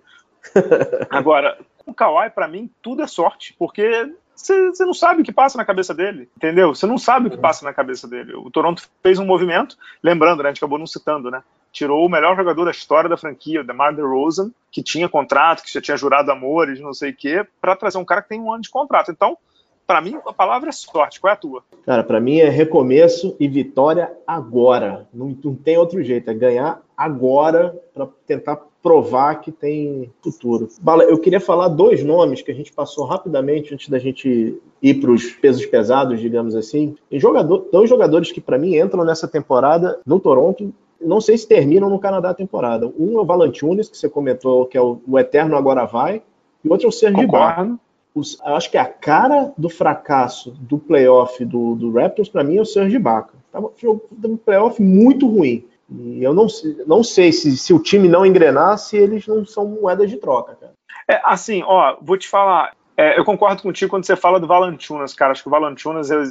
Agora, 1.09 1.57
o 1.85 1.93
Kawhi, 1.93 2.29
para 2.29 2.47
mim, 2.47 2.69
tudo 2.81 3.01
é 3.01 3.07
sorte, 3.07 3.55
porque 3.57 4.13
você 4.35 4.85
não 4.85 4.93
sabe 4.93 5.21
o 5.21 5.25
que 5.25 5.31
passa 5.31 5.57
na 5.57 5.65
cabeça 5.65 5.93
dele, 5.93 6.29
entendeu? 6.37 6.75
Você 6.75 6.85
não 6.85 6.97
sabe 6.97 7.27
o 7.27 7.31
que 7.31 7.37
passa 7.37 7.65
na 7.65 7.73
cabeça 7.73 8.07
dele. 8.07 8.35
O 8.35 8.51
Toronto 8.51 8.87
fez 9.01 9.17
um 9.17 9.25
movimento, 9.25 9.75
lembrando, 10.03 10.43
né, 10.43 10.49
a 10.49 10.51
gente 10.51 10.59
acabou 10.59 10.77
não 10.77 10.85
citando, 10.85 11.31
né? 11.31 11.41
Tirou 11.71 12.05
o 12.05 12.09
melhor 12.09 12.35
jogador 12.35 12.65
da 12.65 12.71
história 12.71 13.09
da 13.09 13.17
franquia, 13.17 13.61
o 13.61 13.63
DeMar 13.63 13.95
DeRozan, 13.95 14.51
que 14.71 14.83
tinha 14.83 15.09
contrato, 15.09 15.63
que 15.63 15.73
já 15.73 15.81
tinha 15.81 15.97
jurado 15.97 16.31
amores, 16.31 16.79
não 16.79 16.93
sei 16.93 17.11
o 17.11 17.15
quê, 17.15 17.45
para 17.59 17.75
trazer 17.75 17.97
um 17.97 18.05
cara 18.05 18.21
que 18.21 18.29
tem 18.29 18.39
um 18.39 18.51
ano 18.51 18.61
de 18.61 18.69
contrato. 18.69 19.11
Então, 19.11 19.37
para 19.87 20.01
mim, 20.01 20.17
a 20.27 20.33
palavra 20.33 20.67
é 20.67 20.71
sorte. 20.73 21.19
Qual 21.21 21.31
é 21.31 21.33
a 21.33 21.37
tua? 21.37 21.63
Cara, 21.85 22.03
para 22.03 22.19
mim 22.19 22.39
é 22.39 22.49
recomeço 22.49 23.37
e 23.39 23.47
vitória 23.47 24.11
agora. 24.27 25.07
Não, 25.13 25.35
não 25.41 25.55
tem 25.55 25.77
outro 25.77 26.03
jeito. 26.03 26.29
É 26.29 26.33
ganhar 26.33 26.81
agora 26.95 27.73
para 27.93 28.05
tentar 28.27 28.59
provar 28.83 29.35
que 29.35 29.51
tem 29.51 30.11
futuro. 30.21 30.67
Bala, 30.81 31.05
eu 31.05 31.17
queria 31.17 31.39
falar 31.39 31.69
dois 31.69 32.03
nomes 32.03 32.41
que 32.41 32.51
a 32.51 32.53
gente 32.53 32.73
passou 32.73 33.05
rapidamente 33.05 33.73
antes 33.73 33.87
da 33.87 33.97
gente 33.97 34.61
ir 34.81 34.93
para 34.95 35.11
os 35.11 35.31
pesos 35.31 35.65
pesados, 35.65 36.19
digamos 36.19 36.53
assim. 36.53 36.95
E 37.09 37.17
jogador, 37.17 37.69
dois 37.71 37.89
jogadores 37.89 38.31
que 38.31 38.41
para 38.41 38.57
mim 38.57 38.75
entram 38.75 39.05
nessa 39.05 39.27
temporada 39.27 39.99
no 40.05 40.19
Toronto. 40.19 40.73
Não 40.99 41.21
sei 41.21 41.37
se 41.37 41.47
terminam 41.47 41.89
no 41.89 41.99
Canadá 41.99 42.31
a 42.31 42.33
temporada. 42.33 42.91
Um 42.99 43.17
é 43.17 43.21
o 43.21 43.25
Valantunes, 43.25 43.87
que 43.87 43.97
você 43.97 44.09
comentou, 44.09 44.65
que 44.65 44.77
é 44.77 44.81
o, 44.81 44.99
o 45.07 45.17
Eterno 45.17 45.55
Agora 45.55 45.85
Vai, 45.85 46.21
e 46.63 46.67
o 46.67 46.71
outro 46.71 46.87
é 46.87 46.89
o 46.89 46.91
Sergi 46.91 47.25
Barro 47.25 47.79
os, 48.17 48.39
acho 48.41 48.71
que 48.71 48.77
a 48.77 48.85
cara 48.85 49.51
do 49.57 49.69
fracasso 49.69 50.51
do 50.51 50.77
playoff 50.77 51.43
do, 51.45 51.75
do 51.75 51.91
Raptors, 51.91 52.29
para 52.29 52.43
mim, 52.43 52.57
é 52.57 52.61
o 52.61 52.65
Serge 52.65 52.95
Ibaka. 52.95 53.33
Tava 53.51 53.71
um 54.25 54.37
playoff 54.37 54.81
muito 54.81 55.27
ruim. 55.27 55.65
E 55.89 56.21
eu 56.21 56.33
não, 56.33 56.47
não 56.85 57.03
sei 57.03 57.31
se, 57.31 57.55
se 57.57 57.73
o 57.73 57.79
time 57.79 58.09
não 58.09 58.25
engrenar, 58.25 58.77
se 58.77 58.97
eles 58.97 59.25
não 59.27 59.45
são 59.45 59.65
moedas 59.67 60.09
de 60.09 60.17
troca, 60.17 60.55
cara. 60.55 60.73
É, 61.07 61.21
assim, 61.23 61.63
ó, 61.63 61.97
vou 62.01 62.17
te 62.17 62.27
falar. 62.27 62.75
É, 62.97 63.17
eu 63.17 63.23
concordo 63.23 63.61
contigo 63.61 63.91
quando 63.91 64.03
você 64.03 64.15
fala 64.15 64.39
do 64.39 64.47
Valantunas, 64.47 65.13
cara. 65.13 65.31
Acho 65.31 65.43
que 65.43 65.47
o 65.47 65.51
Valantunas, 65.51 66.09
eu, 66.09 66.23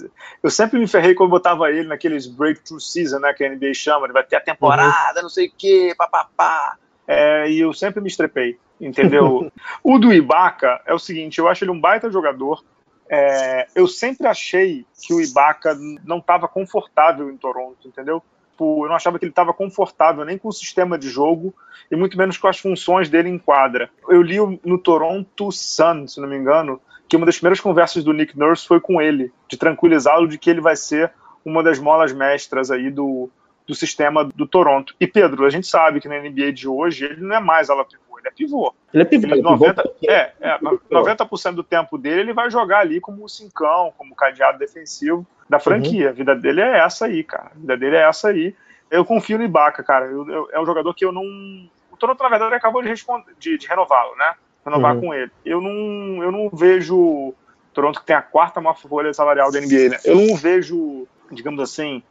eu 0.42 0.50
sempre 0.50 0.78
me 0.78 0.86
ferrei 0.86 1.14
quando 1.14 1.30
botava 1.30 1.70
ele 1.70 1.88
naqueles 1.88 2.26
breakthrough 2.26 2.80
season, 2.80 3.20
né, 3.20 3.32
que 3.32 3.44
a 3.44 3.48
NBA 3.48 3.72
chama. 3.72 4.06
Ele 4.06 4.12
vai 4.12 4.24
ter 4.24 4.36
a 4.36 4.40
temporada, 4.40 5.18
uhum. 5.18 5.22
não 5.22 5.30
sei 5.30 5.46
o 5.46 5.52
quê, 5.56 5.94
papapá. 5.96 6.76
É, 7.06 7.50
e 7.50 7.60
eu 7.60 7.72
sempre 7.72 8.00
me 8.00 8.08
estrepei 8.08 8.58
entendeu? 8.80 9.50
o 9.82 9.98
do 9.98 10.12
Ibaka 10.12 10.80
é 10.86 10.94
o 10.94 10.98
seguinte, 10.98 11.38
eu 11.38 11.48
acho 11.48 11.64
ele 11.64 11.70
um 11.70 11.80
baita 11.80 12.10
jogador. 12.10 12.62
É, 13.08 13.68
eu 13.74 13.86
sempre 13.86 14.26
achei 14.26 14.84
que 15.00 15.14
o 15.14 15.20
Ibaka 15.20 15.76
não 16.04 16.18
estava 16.18 16.48
confortável 16.48 17.30
em 17.30 17.36
Toronto, 17.36 17.86
entendeu? 17.86 18.22
Eu 18.58 18.88
não 18.88 18.94
achava 18.94 19.18
que 19.18 19.24
ele 19.24 19.32
estava 19.32 19.52
confortável 19.52 20.24
nem 20.24 20.38
com 20.38 20.48
o 20.48 20.52
sistema 20.52 20.98
de 20.98 21.10
jogo 21.10 21.54
e 21.90 21.96
muito 21.96 22.16
menos 22.16 22.38
com 22.38 22.48
as 22.48 22.58
funções 22.58 23.08
dele 23.08 23.28
em 23.28 23.38
quadra. 23.38 23.90
Eu 24.08 24.22
li 24.22 24.38
no 24.64 24.78
Toronto 24.78 25.52
Sun, 25.52 26.08
se 26.08 26.20
não 26.20 26.28
me 26.28 26.36
engano, 26.36 26.80
que 27.06 27.16
uma 27.16 27.26
das 27.26 27.36
primeiras 27.36 27.60
conversas 27.60 28.02
do 28.02 28.14
Nick 28.14 28.36
Nurse 28.36 28.66
foi 28.66 28.80
com 28.80 29.00
ele, 29.00 29.30
de 29.46 29.58
tranquilizá-lo 29.58 30.26
de 30.26 30.38
que 30.38 30.48
ele 30.48 30.62
vai 30.62 30.74
ser 30.74 31.12
uma 31.44 31.62
das 31.62 31.78
molas 31.78 32.14
mestras 32.14 32.70
aí 32.70 32.90
do, 32.90 33.30
do 33.66 33.74
sistema 33.74 34.24
do 34.24 34.46
Toronto. 34.46 34.94
E 35.00 35.06
Pedro, 35.06 35.44
a 35.44 35.50
gente 35.50 35.66
sabe 35.66 36.00
que 36.00 36.08
na 36.08 36.18
NBA 36.18 36.52
de 36.52 36.68
hoje 36.68 37.04
ele 37.04 37.20
não 37.20 37.36
é 37.36 37.40
mais 37.40 37.68
ala 37.68 37.84
ele 38.26 38.28
é 38.28 38.30
pivô. 38.30 38.74
Ele 38.92 39.02
é 39.02 39.06
pivô. 39.06 39.26
Ele 39.26 39.42
90, 39.42 39.82
pivô 39.82 40.12
é, 40.12 40.32
é, 40.40 40.58
90% 40.58 41.52
do 41.52 41.62
tempo 41.62 41.96
dele 41.96 42.20
ele 42.20 42.32
vai 42.32 42.50
jogar 42.50 42.80
ali 42.80 43.00
como 43.00 43.24
o 43.24 43.28
cincão, 43.28 43.92
como 43.96 44.14
cadeado 44.14 44.58
defensivo 44.58 45.26
da 45.48 45.58
franquia. 45.58 46.06
Uhum. 46.06 46.10
A 46.10 46.12
vida 46.12 46.34
dele 46.34 46.60
é 46.60 46.78
essa 46.78 47.06
aí, 47.06 47.22
cara. 47.22 47.52
A 47.54 47.58
vida 47.58 47.76
dele 47.76 47.96
é 47.96 48.08
essa 48.08 48.28
aí. 48.28 48.54
Eu 48.90 49.04
confio 49.04 49.38
no 49.38 49.44
Ibaka, 49.44 49.82
cara. 49.82 50.06
Eu, 50.06 50.28
eu, 50.28 50.48
é 50.52 50.60
um 50.60 50.66
jogador 50.66 50.92
que 50.94 51.04
eu 51.04 51.12
não. 51.12 51.22
O 51.90 51.96
Toronto, 51.96 52.22
na 52.22 52.28
verdade, 52.28 52.54
acabou 52.54 52.82
de, 52.82 52.92
de, 53.38 53.58
de 53.58 53.66
renová-lo, 53.66 54.16
né? 54.16 54.34
Renovar 54.64 54.94
uhum. 54.94 55.00
com 55.00 55.14
ele. 55.14 55.30
Eu 55.44 55.60
não, 55.60 56.22
eu 56.22 56.32
não 56.32 56.50
vejo. 56.50 57.34
Toronto 57.72 58.00
que 58.00 58.06
tem 58.06 58.16
a 58.16 58.22
quarta 58.22 58.60
maior 58.60 58.74
folha 58.74 59.12
salarial 59.12 59.52
da 59.52 59.60
NBA, 59.60 59.90
né? 59.90 59.98
Eu 60.04 60.16
não 60.16 60.34
vejo, 60.34 61.06
digamos 61.30 61.60
assim, 61.60 62.02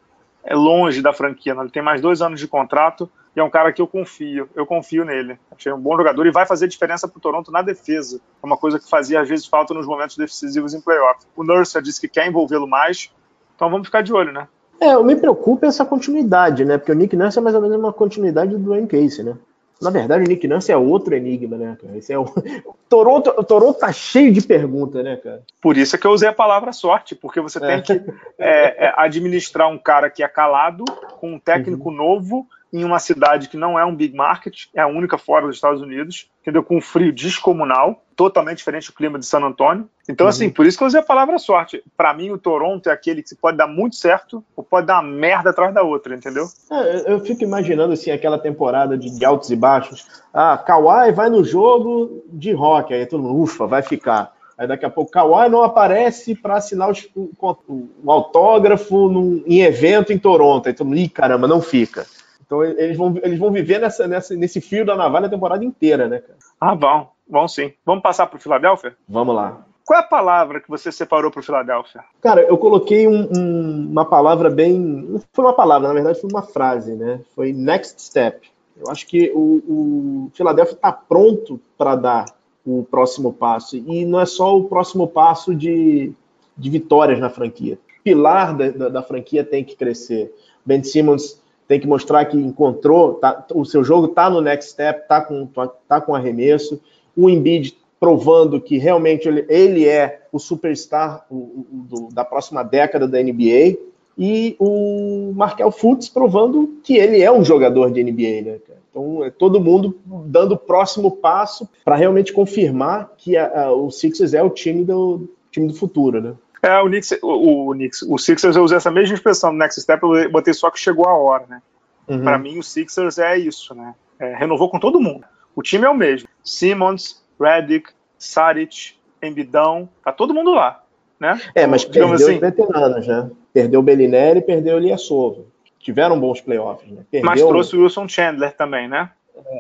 é 0.46 0.56
longe 0.56 1.02
da 1.02 1.12
franquia. 1.12 1.54
Né? 1.56 1.64
Ele 1.64 1.72
tem 1.72 1.82
mais 1.82 2.00
dois 2.00 2.22
anos 2.22 2.40
de 2.40 2.48
contrato 2.48 3.10
e 3.36 3.40
é 3.40 3.44
um 3.44 3.50
cara 3.50 3.74
que 3.74 3.82
eu 3.82 3.88
confio, 3.88 4.48
eu 4.56 4.66
confio 4.66 5.04
nele. 5.04 5.38
Achei 5.52 5.74
um 5.74 5.80
bom 5.80 5.98
jogador 5.98 6.26
e 6.26 6.32
vai 6.32 6.46
fazer 6.46 6.68
diferença 6.68 7.08
para 7.08 7.18
o 7.18 7.22
Toronto 7.22 7.52
na 7.52 7.62
defesa. 7.62 8.22
É 8.42 8.46
uma 8.46 8.56
coisa 8.56 8.80
que 8.80 8.90
fazia 8.90 9.20
às 9.20 9.28
vezes 9.28 9.46
falta 9.46 9.74
nos 9.74 9.86
momentos 9.86 10.16
decisivos 10.16 10.74
em 10.74 10.80
playoff. 10.80 11.26
O 11.36 11.44
Nurse 11.44 11.74
já 11.74 11.82
disse 11.82 12.00
que 12.00 12.08
quer 12.08 12.28
envolvê-lo 12.28 12.68
mais, 12.68 13.12
então 13.56 13.70
vamos 13.70 13.88
ficar 13.88 14.02
de 14.02 14.14
olho, 14.14 14.32
né? 14.32 14.48
É, 14.80 14.96
o 14.98 15.04
me 15.04 15.16
preocupa 15.16 15.66
essa 15.66 15.86
continuidade, 15.86 16.64
né? 16.64 16.78
Porque 16.78 16.92
o 16.92 16.96
Nick 16.96 17.16
Nurse 17.16 17.40
é 17.40 17.42
mais 17.42 17.56
ou 17.56 17.62
menos 17.62 17.78
uma 17.78 17.92
continuidade 17.92 18.52
do 18.52 18.60
Dwayne 18.60 18.88
Casey, 18.88 19.24
né? 19.24 19.36
Na 19.82 19.90
verdade, 19.90 20.24
o 20.24 20.28
Nick 20.28 20.48
Nurse 20.48 20.72
é 20.72 20.78
outro 20.78 21.16
enigma, 21.16 21.58
né, 21.58 21.78
cara? 21.82 21.98
Esse 21.98 22.14
é 22.14 22.20
o... 22.20 22.26
Toronto, 22.88 23.34
o 23.38 23.44
Toronto 23.44 23.80
tá 23.80 23.92
cheio 23.92 24.32
de 24.32 24.42
perguntas, 24.42 25.04
né, 25.04 25.18
cara? 25.18 25.42
Por 25.62 25.78
isso 25.78 25.96
é 25.96 26.00
que 26.00 26.08
eu 26.08 26.12
usei 26.12 26.30
a 26.30 26.34
palavra 26.34 26.72
sorte, 26.72 27.16
porque 27.16 27.42
você 27.42 27.60
tem 27.60 27.70
é. 27.72 27.82
que 27.82 27.94
é, 28.38 28.86
é, 28.86 28.94
administrar 28.96 29.70
um 29.70 29.78
cara 29.78 30.10
que 30.10 30.24
é 30.24 30.28
calado, 30.28 30.86
com 31.20 31.34
um 31.34 31.40
técnico 31.40 31.90
uhum. 31.90 31.96
novo, 31.96 32.48
em 32.76 32.84
uma 32.84 33.00
cidade 33.00 33.48
que 33.48 33.56
não 33.56 33.80
é 33.80 33.86
um 33.86 33.96
big 33.96 34.14
market, 34.14 34.66
é 34.74 34.82
a 34.82 34.88
única 34.88 35.18
fora 35.18 35.48
dos 35.48 35.56
Estados 35.56 35.82
Unidos, 35.82 36.30
entendeu? 36.42 36.62
Com 36.62 36.78
um 36.78 36.82
frio 36.82 37.14
descomunal, 37.14 38.04
totalmente 38.18 38.58
diferente 38.58 38.88
do 38.88 38.94
clima 38.94 39.18
de 39.18 39.26
San 39.26 39.40
Antônio. 39.40 39.90
Então, 40.10 40.28
assim, 40.28 40.44
uhum. 40.44 40.48
assim, 40.48 40.54
por 40.54 40.66
isso 40.66 40.78
que 40.78 40.84
eu 40.84 40.88
usei 40.88 41.00
a 41.00 41.04
palavra 41.04 41.38
sorte. 41.38 41.82
Para 41.96 42.14
mim, 42.14 42.32
o 42.32 42.38
Toronto 42.38 42.90
é 42.90 42.92
aquele 42.92 43.24
que 43.24 43.34
pode 43.34 43.58
dar 43.58 43.68
muito 43.68 43.96
certo 43.96 44.44
ou 44.56 44.64
pode 44.64 44.88
dar 44.88 45.00
uma 45.00 45.10
merda 45.10 45.52
atrás 45.52 45.74
da 45.74 45.84
outra, 45.84 46.16
entendeu? 46.16 46.48
É, 46.70 47.14
eu 47.14 47.20
fico 47.22 47.44
imaginando, 47.44 47.94
assim, 47.94 48.12
aquela 48.12 48.38
temporada 48.38 48.98
de 48.98 49.24
altos 49.24 49.50
e 49.50 49.56
baixos. 49.56 50.06
Ah, 50.34 50.58
Kawhi 50.58 51.14
vai 51.14 51.30
no 51.30 51.44
jogo 51.46 52.26
de 52.28 52.52
rock, 52.52 52.94
aí 52.94 53.06
todo 53.06 53.24
mundo, 53.24 53.42
ufa, 53.42 53.66
vai 53.66 53.82
ficar. 53.82 54.36
Aí 54.58 54.68
daqui 54.68 54.86
a 54.86 54.90
pouco 54.90 55.12
Kawhi 55.12 55.50
não 55.50 55.64
aparece 55.64 56.36
para 56.36 56.56
assinar 56.56 56.90
o, 56.90 57.30
o, 57.40 57.90
o 58.04 58.12
autógrafo 58.12 59.10
num, 59.10 59.44
em 59.46 59.62
evento 59.62 60.12
em 60.12 60.18
Toronto. 60.18 60.68
Aí 60.68 60.74
todo 60.74 60.88
mundo, 60.88 61.00
ih, 61.00 61.10
caramba, 61.10 61.48
não 61.48 61.62
fica. 61.62 62.06
Então 62.46 62.64
eles 62.64 62.98
vão, 62.98 63.16
eles 63.24 63.40
vão 63.40 63.52
viver 63.52 63.80
nessa, 63.80 64.08
nessa, 64.08 64.36
nesse 64.36 64.62
fio 64.62 64.86
da 64.86 64.96
navalha 64.96 65.28
a 65.28 65.30
temporada 65.30 65.66
inteira, 65.66 66.08
né, 66.08 66.20
cara? 66.20 66.38
Ah, 66.60 66.76
vão, 66.76 67.10
vão 67.28 67.48
sim. 67.48 67.74
Vamos 67.86 68.04
passar 68.04 68.28
para 68.28 68.38
o 68.38 68.40
Filadélfia? 68.40 68.96
Vamos 69.08 69.36
lá. 69.36 69.66
Qual 69.86 70.00
é 70.00 70.02
a 70.02 70.08
palavra 70.08 70.60
que 70.60 70.70
você 70.70 70.92
separou 70.92 71.30
para 71.30 71.40
o 71.40 71.44
Filadélfia? 71.44 72.04
Cara, 72.20 72.42
eu 72.42 72.58
coloquei 72.58 73.08
um, 73.08 73.30
um, 73.36 73.88
uma 73.92 74.04
palavra 74.04 74.50
bem. 74.50 74.74
Não 74.80 75.22
foi 75.32 75.46
uma 75.46 75.54
palavra, 75.54 75.88
na 75.88 75.94
verdade 75.94 76.20
foi 76.20 76.30
uma 76.30 76.42
frase, 76.42 76.96
né? 76.96 77.22
Foi 77.36 77.54
next 77.54 78.02
step. 78.02 78.50
Eu 78.78 78.92
acho 78.92 79.06
que 79.06 79.32
o, 79.34 79.62
o 79.68 80.32
Filadélfia 80.34 80.74
está 80.74 80.92
pronto 80.92 81.60
para 81.78 81.96
dar 81.96 82.26
o 82.66 82.84
próximo 82.84 83.32
passo. 83.32 83.78
E 83.78 84.06
não 84.06 84.20
é 84.20 84.26
só 84.26 84.58
o 84.58 84.66
próximo 84.66 85.08
passo 85.08 85.54
de, 85.54 86.12
de 86.58 86.70
vitórias 86.70 87.20
na 87.20 87.30
franquia. 87.30 87.78
Pilar 88.04 88.58
da, 88.58 88.70
da, 88.70 88.90
da 88.90 89.04
franquia 89.04 89.44
tem 89.44 89.64
que 89.64 89.76
crescer. 89.76 90.34
Ben 90.66 90.84
Simmons 90.84 91.40
tem 91.68 91.80
que 91.80 91.88
mostrar 91.88 92.26
que 92.26 92.38
encontrou, 92.38 93.16
tá, 93.16 93.46
o 93.54 93.66
seu 93.66 93.84
jogo 93.84 94.08
está 94.08 94.30
no 94.30 94.42
next 94.42 94.72
step, 94.72 95.02
está 95.02 95.22
com, 95.22 95.48
tá 95.88 96.00
com 96.00 96.14
arremesso. 96.14 96.80
O 97.16 97.30
Embiid 97.30 97.76
provando 98.00 98.62
que 98.62 98.78
realmente 98.78 99.28
ele, 99.28 99.46
ele 99.50 99.88
é 99.88 100.22
o 100.32 100.40
superstar 100.40 101.26
do, 101.30 102.10
da 102.14 102.24
próxima 102.24 102.64
década 102.64 103.08
da 103.08 103.22
NBA. 103.22 103.78
E 104.18 104.56
o 104.60 105.34
Markel 105.36 105.72
Fultz 105.72 106.08
provando 106.08 106.80
que 106.84 106.96
ele 106.96 107.22
é 107.22 107.32
um 107.32 107.44
jogador 107.44 107.92
de 107.92 108.04
NBA, 108.04 108.42
né, 108.50 108.60
cara? 108.66 108.80
Então, 108.90 109.26
é 109.26 109.30
todo 109.30 109.60
mundo 109.60 109.98
dando 110.06 110.54
o 110.54 110.58
próximo 110.58 111.12
passo 111.12 111.68
para 111.84 111.98
realmente 111.98 112.32
confirmar 112.32 113.12
que 113.18 113.36
a, 113.36 113.64
a, 113.64 113.74
o 113.74 113.92
Sixers 113.92 114.34
é 114.34 114.42
o 114.42 114.50
time 114.50 114.86
do, 114.86 115.28
time 115.52 115.68
do 115.68 115.74
futuro, 115.74 116.22
né? 116.22 116.34
É, 116.66 116.82
o 116.82 116.88
Knicks, 116.88 117.20
o, 117.22 117.70
o, 117.70 117.74
Knicks, 117.74 118.02
o 118.02 118.18
Sixers 118.18 118.56
eu 118.56 118.64
usei 118.64 118.78
essa 118.78 118.90
mesma 118.90 119.14
expressão 119.14 119.52
no 119.52 119.60
Next 119.60 119.80
Step, 119.80 120.02
eu 120.02 120.32
botei 120.32 120.52
só 120.52 120.72
que 120.72 120.80
chegou 120.80 121.08
a 121.08 121.16
hora, 121.16 121.46
né? 121.48 121.62
Uhum. 122.08 122.24
Para 122.24 122.40
mim, 122.40 122.58
o 122.58 122.64
Sixers 122.64 123.20
é 123.20 123.38
isso, 123.38 123.76
né? 123.76 123.94
É, 124.18 124.36
renovou 124.36 124.68
com 124.68 124.80
todo 124.80 125.00
mundo. 125.00 125.26
O 125.56 125.62
time 125.62 125.86
é 125.86 125.90
o 125.90 125.94
mesmo. 125.94 126.28
Simmons, 126.44 127.24
Redick, 127.40 127.92
Saric, 128.18 128.96
Embidão, 129.22 129.88
tá 130.04 130.12
todo 130.12 130.34
mundo 130.34 130.56
lá, 130.56 130.82
né? 131.20 131.40
É, 131.54 131.68
mas 131.68 131.86
perdeu 131.86 132.14
assim, 132.14 132.34
os 132.34 132.40
veteranos, 132.40 133.08
né? 133.08 133.30
Perdeu 133.54 133.80
o 133.80 133.84
Bellinelli, 133.84 134.42
perdeu 134.42 134.78
o 134.78 134.80
Liasova. 134.80 135.44
Tiveram 135.80 136.20
bons 136.20 136.42
playoffs, 136.42 136.92
né? 136.92 137.04
Perdeu... 137.12 137.30
Mas 137.30 137.44
trouxe 137.44 137.78
o 137.78 137.84
Wilson 137.84 138.08
Chandler 138.08 138.56
também, 138.56 138.88
né? 138.88 139.12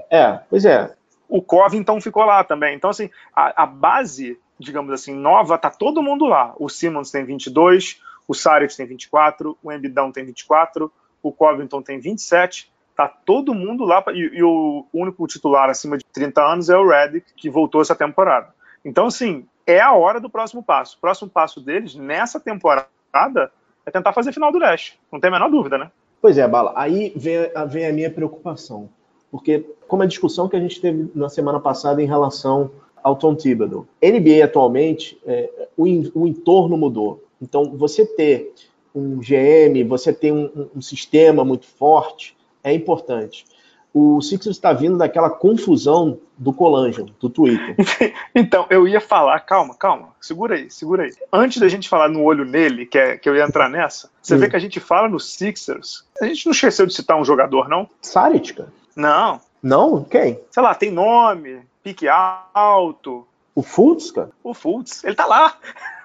É, 0.10 0.39
pois 0.50 0.65
é. 0.65 0.91
O 1.30 1.39
Covington 1.39 2.02
ficou 2.02 2.24
lá 2.24 2.44
também. 2.44 2.76
Então, 2.76 2.89
assim, 2.89 3.12
a, 3.36 3.63
a 3.63 3.65
base 3.68 4.39
digamos 4.60 4.94
assim, 4.94 5.13
nova, 5.13 5.58
tá 5.58 5.70
todo 5.70 6.02
mundo 6.04 6.26
lá. 6.26 6.54
O 6.58 6.70
Simmons 6.70 7.12
tem 7.12 7.26
22, 7.26 8.02
o 8.28 8.34
Saric 8.34 8.76
tem 8.76 8.86
24, 8.86 9.58
o 9.62 9.72
Embidão 9.72 10.12
tem 10.12 10.26
24, 10.26 10.91
o 11.22 11.32
Covington 11.32 11.82
tem 11.82 12.00
27, 12.00 12.72
tá 12.96 13.08
todo 13.08 13.54
mundo 13.54 13.84
lá, 13.84 14.04
e, 14.13 14.38
e, 14.38 14.44
o 14.44 14.86
único 14.94 15.28
titular 15.28 15.70
acima 15.70 15.98
de 15.98 16.06
30 16.06 16.41
anos 16.41 16.70
é 16.70 16.78
o 16.78 16.88
Redick, 16.88 17.34
que 17.36 17.50
voltou 17.50 17.82
essa 17.82 17.96
temporada. 17.96 18.54
Então, 18.84 19.08
assim, 19.08 19.46
é 19.65 19.80
a 19.82 19.94
hora 19.94 20.20
do 20.20 20.30
próximo 20.30 20.63
passo. 20.63 20.96
O 20.98 21.02
próximo 21.02 21.30
passo 21.30 21.60
deles, 21.60 21.96
nessa 21.96 22.39
temporada, 22.39 23.52
é 23.86 23.91
tentar 23.91 24.13
fazer 24.13 24.32
final 24.32 24.52
do 24.52 24.60
leste. 24.60 25.00
Não 25.12 25.20
tem 25.20 25.30
a 25.30 25.32
menor 25.32 25.50
dúvida, 25.50 25.78
né? 25.78 25.91
Pois 26.22 26.38
é, 26.38 26.48
Bala. 26.48 26.74
Aí 26.76 27.12
vem, 27.15 27.52
vem 27.68 27.88
a 27.88 27.94
minha 27.94 28.12
preocupação. 28.12 28.89
Porque, 29.32 29.65
como 29.88 30.04
a 30.04 30.08
discussão 30.08 30.48
que 30.48 30.56
a 30.56 30.60
gente 30.60 30.80
teve 30.80 31.12
na 31.13 31.30
semana 31.30 31.60
passada 31.60 32.02
em 32.02 32.06
relação 32.06 32.72
ao 33.06 33.15
Tom 33.15 33.36
Thibodeau. 33.36 33.86
NBA 34.02 34.44
atualmente, 34.44 35.15
é, 35.28 35.68
o, 35.78 35.84
o, 36.15 36.28
entorno 36.28 36.76
mudou. 36.76 37.24
Então, 37.39 37.78
você 37.78 38.04
ter 38.04 38.52
um 38.96 39.20
GM, 39.20 39.88
você 39.88 40.12
ter 40.12 40.34
um, 40.34 40.70
um 40.76 40.82
sistema 40.82 41.46
muito 41.46 41.68
forte, 41.68 42.36
é 42.63 42.74
importante. 42.74 43.46
O 43.94 44.20
Sixers 44.22 44.56
está 44.56 44.74
vindo 44.74 44.98
daquela 44.98 45.30
confusão 45.30 46.18
do 46.36 46.52
Colangelo, 46.52 47.12
do 47.20 47.30
Twitter. 47.30 47.76
Então, 48.34 48.65
eu 48.72 48.88
ia 48.88 49.00
falar, 49.00 49.39
calma, 49.41 49.76
calma, 49.76 50.10
segura 50.20 50.56
aí, 50.56 50.72
segura 50.72 51.04
aí. 51.04 51.13
Antes 51.32 51.62
da 51.62 51.68
gente 51.68 51.88
falar 51.88 52.10
no 52.10 52.24
olho 52.24 52.44
nele, 52.44 52.88
que, 52.88 52.98
é, 52.98 53.18
que 53.18 53.30
eu 53.30 53.36
ia 53.36 53.46
entrar 53.46 53.70
nessa, 53.70 54.10
você 54.20 54.36
vê 54.36 54.50
que 54.50 54.56
a 54.56 54.60
gente 54.60 54.80
fala 54.80 55.08
no 55.08 55.20
Sixers, 55.20 56.04
a 56.20 56.26
gente 56.26 56.44
não 56.48 56.52
esqueceu 56.52 56.88
de 56.88 56.94
citar 56.94 57.22
um 57.22 57.24
jogador, 57.24 57.70
não? 57.70 57.88
Saric, 58.02 58.56
cara. 58.56 58.74
Não. 58.96 59.39
Não? 59.62 60.04
Quem? 60.04 60.39
Sei 60.50 60.63
lá, 60.63 60.74
tem 60.74 60.91
nome, 60.91 61.62
pique 61.86 62.08
alto. 62.08 63.28
O 63.54 63.62
Fultz, 63.62 64.10
cara? 64.10 64.32
O 64.43 64.56
Fultz, 64.56 65.04
ele 65.04 65.15
tá 65.15 65.28
lá. 65.28 65.56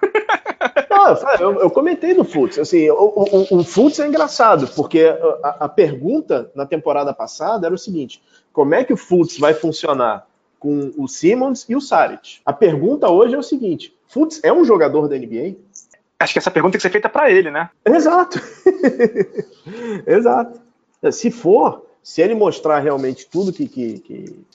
Não, 0.89 1.07
eu, 1.39 1.59
eu, 1.61 1.71
comentei 1.71 2.13
do 2.13 2.23
Fultz. 2.23 2.59
Assim, 2.59 2.87
o, 2.91 2.95
o, 2.95 3.57
o 3.57 3.63
Fultz 3.63 3.99
é 3.99 4.07
engraçado, 4.07 4.67
porque 4.75 5.03
a, 5.43 5.65
a, 5.65 5.67
pergunta 5.67 6.51
na 6.53 6.67
temporada 6.67 7.11
passada 7.13 7.65
era 7.65 7.73
o 7.73 7.79
seguinte: 7.79 8.21
como 8.53 8.75
é 8.75 8.83
que 8.83 8.93
o 8.93 8.97
Fultz 8.97 9.39
vai 9.39 9.55
funcionar 9.55 10.27
com 10.59 10.93
o 10.95 11.07
Simmons 11.07 11.65
e 11.67 11.75
o 11.75 11.81
Saric? 11.81 12.41
A 12.45 12.53
pergunta 12.53 13.09
hoje 13.09 13.33
é 13.33 13.39
o 13.39 13.43
seguinte: 13.43 13.97
Fultz 14.07 14.39
é 14.43 14.53
um 14.53 14.63
jogador 14.63 15.09
da 15.09 15.17
NBA? 15.17 15.55
Acho 16.19 16.33
que 16.33 16.39
essa 16.39 16.51
pergunta 16.51 16.73
tem 16.73 16.77
que 16.77 16.83
ser 16.83 16.91
feita 16.91 17.09
para 17.09 17.31
ele, 17.31 17.49
né? 17.49 17.71
Exato. 17.83 18.39
Exato. 20.05 20.61
Se 21.11 21.31
for, 21.31 21.87
se 22.03 22.21
ele 22.21 22.33
mostrar 22.33 22.79
realmente 22.79 23.27
tudo 23.27 23.53
que, 23.53 23.67
que, 23.67 23.99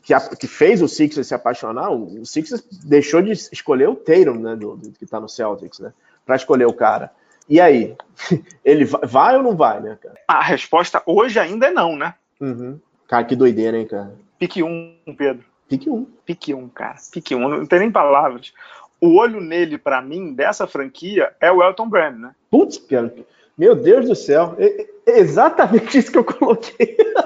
que, 0.03 0.37
que, 0.39 0.47
fez 0.47 0.83
o 0.83 0.89
Sixers 0.89 1.29
se 1.29 1.35
apaixonar, 1.35 1.93
o, 1.93 2.25
Sixers 2.25 2.65
deixou 2.85 3.23
de 3.23 3.33
escolher 3.33 3.89
o 3.89 3.95
Tatum, 3.95 4.41
né, 4.41 4.57
do, 4.57 4.77
do 4.77 4.91
que 4.91 5.05
está 5.05 5.21
no 5.21 5.29
Celtics, 5.29 5.79
né, 5.79 5.93
para 6.25 6.37
escolher 6.37 6.67
o 6.67 6.73
cara. 6.73 7.13
E 7.49 7.61
aí, 7.61 7.97
ele 8.65 8.85
vai, 8.85 9.37
ou 9.37 9.43
não 9.43 9.57
vai, 9.57 9.81
né, 9.81 9.97
cara? 10.01 10.17
A 10.27 10.43
resposta 10.43 11.03
hoje 11.07 11.39
ainda 11.39 11.67
é 11.67 11.71
não, 11.71 11.97
né? 11.97 12.15
Uhum. 12.41 12.81
Cara, 13.07 13.25
que 13.25 13.37
doideira, 13.37 13.79
hein, 13.79 13.87
cara? 13.87 14.13
Pique 14.39 14.63
1, 14.63 14.97
um, 15.07 15.15
Pedro. 15.15 15.45
Pique 15.69 15.89
1. 15.89 15.95
Um. 15.95 16.07
Pique 16.25 16.53
1, 16.55 16.59
um, 16.59 16.69
cara. 16.69 16.97
Pique 17.13 17.35
1, 17.35 17.39
um. 17.39 17.49
não 17.49 17.67
tem 17.67 17.79
nem 17.79 17.91
palavras. 17.91 18.53
O 19.01 19.17
olho 19.17 19.41
nele, 19.41 19.79
para 19.79 20.03
mim, 20.03 20.35
dessa 20.35 20.67
franquia, 20.67 21.33
é 21.41 21.53
o 21.53 21.63
Elton 21.63 21.89
Brand, 21.89 22.19
né? 22.19 22.35
Putz, 22.51 22.79
cara. 22.79 23.15
Meu 23.57 23.75
Deus 23.75 24.07
do 24.07 24.15
céu, 24.15 24.55
é 24.59 24.87
exatamente 25.07 25.97
isso 25.97 26.13
que 26.13 26.19
eu 26.19 26.25
coloquei. 26.25 26.97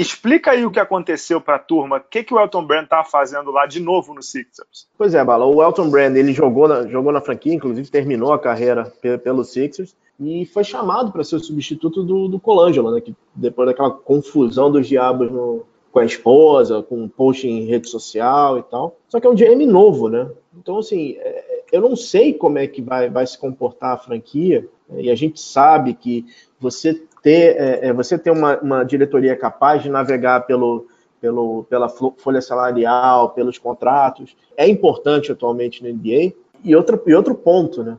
Explica 0.00 0.52
aí 0.52 0.64
o 0.64 0.70
que 0.70 0.80
aconteceu 0.80 1.42
para 1.42 1.56
a 1.56 1.58
turma, 1.58 1.98
o 1.98 2.00
que, 2.00 2.24
que 2.24 2.32
o 2.32 2.40
Elton 2.40 2.64
Brand 2.64 2.86
tá 2.86 3.04
fazendo 3.04 3.50
lá 3.50 3.66
de 3.66 3.80
novo 3.80 4.14
no 4.14 4.22
Sixers. 4.22 4.88
Pois 4.96 5.14
é, 5.14 5.22
Bala, 5.22 5.44
o 5.44 5.62
Elton 5.62 5.90
Brand 5.90 6.16
ele 6.16 6.32
jogou 6.32 6.66
na, 6.66 6.86
jogou 6.86 7.12
na 7.12 7.20
franquia, 7.20 7.52
inclusive 7.52 7.90
terminou 7.90 8.32
a 8.32 8.38
carreira 8.38 8.90
pelo 9.22 9.44
Sixers 9.44 9.94
e 10.18 10.46
foi 10.46 10.64
chamado 10.64 11.12
para 11.12 11.22
ser 11.22 11.36
o 11.36 11.40
substituto 11.40 12.02
do, 12.02 12.28
do 12.28 12.40
Colangelo, 12.40 12.90
né, 12.94 13.02
que 13.02 13.14
depois 13.34 13.68
daquela 13.68 13.90
confusão 13.90 14.72
dos 14.72 14.88
diabos 14.88 15.30
no, 15.30 15.66
com 15.92 15.98
a 15.98 16.04
esposa, 16.06 16.82
com 16.82 17.02
um 17.02 17.08
post 17.08 17.46
em 17.46 17.66
rede 17.66 17.86
social 17.86 18.58
e 18.58 18.62
tal. 18.62 18.96
Só 19.06 19.20
que 19.20 19.26
é 19.26 19.30
um 19.30 19.34
GM 19.34 19.66
novo, 19.66 20.08
né? 20.08 20.30
Então, 20.56 20.78
assim, 20.78 21.16
é, 21.18 21.64
eu 21.72 21.82
não 21.82 21.94
sei 21.94 22.32
como 22.32 22.56
é 22.56 22.66
que 22.66 22.80
vai, 22.80 23.10
vai 23.10 23.26
se 23.26 23.38
comportar 23.38 23.92
a 23.94 23.98
franquia, 23.98 24.66
e 24.96 25.10
a 25.10 25.14
gente 25.14 25.40
sabe 25.40 25.94
que 25.94 26.26
você 26.58 26.94
ter, 27.22 27.56
é, 27.56 27.88
é, 27.88 27.92
você 27.92 28.18
ter 28.18 28.30
uma, 28.30 28.58
uma, 28.58 28.84
diretoria 28.84 29.36
capaz 29.36 29.82
de 29.82 29.88
navegar 29.88 30.46
pelo, 30.46 30.86
pelo, 31.20 31.64
pela 31.64 31.88
folha 31.88 32.40
salarial, 32.40 33.30
pelos 33.30 33.58
contratos, 33.58 34.36
é 34.56 34.66
importante 34.68 35.30
atualmente 35.30 35.82
no 35.82 35.92
NBA. 35.92 36.32
E 36.62 36.76
outro, 36.76 37.02
e 37.06 37.14
outro 37.14 37.34
ponto, 37.34 37.82
né? 37.82 37.96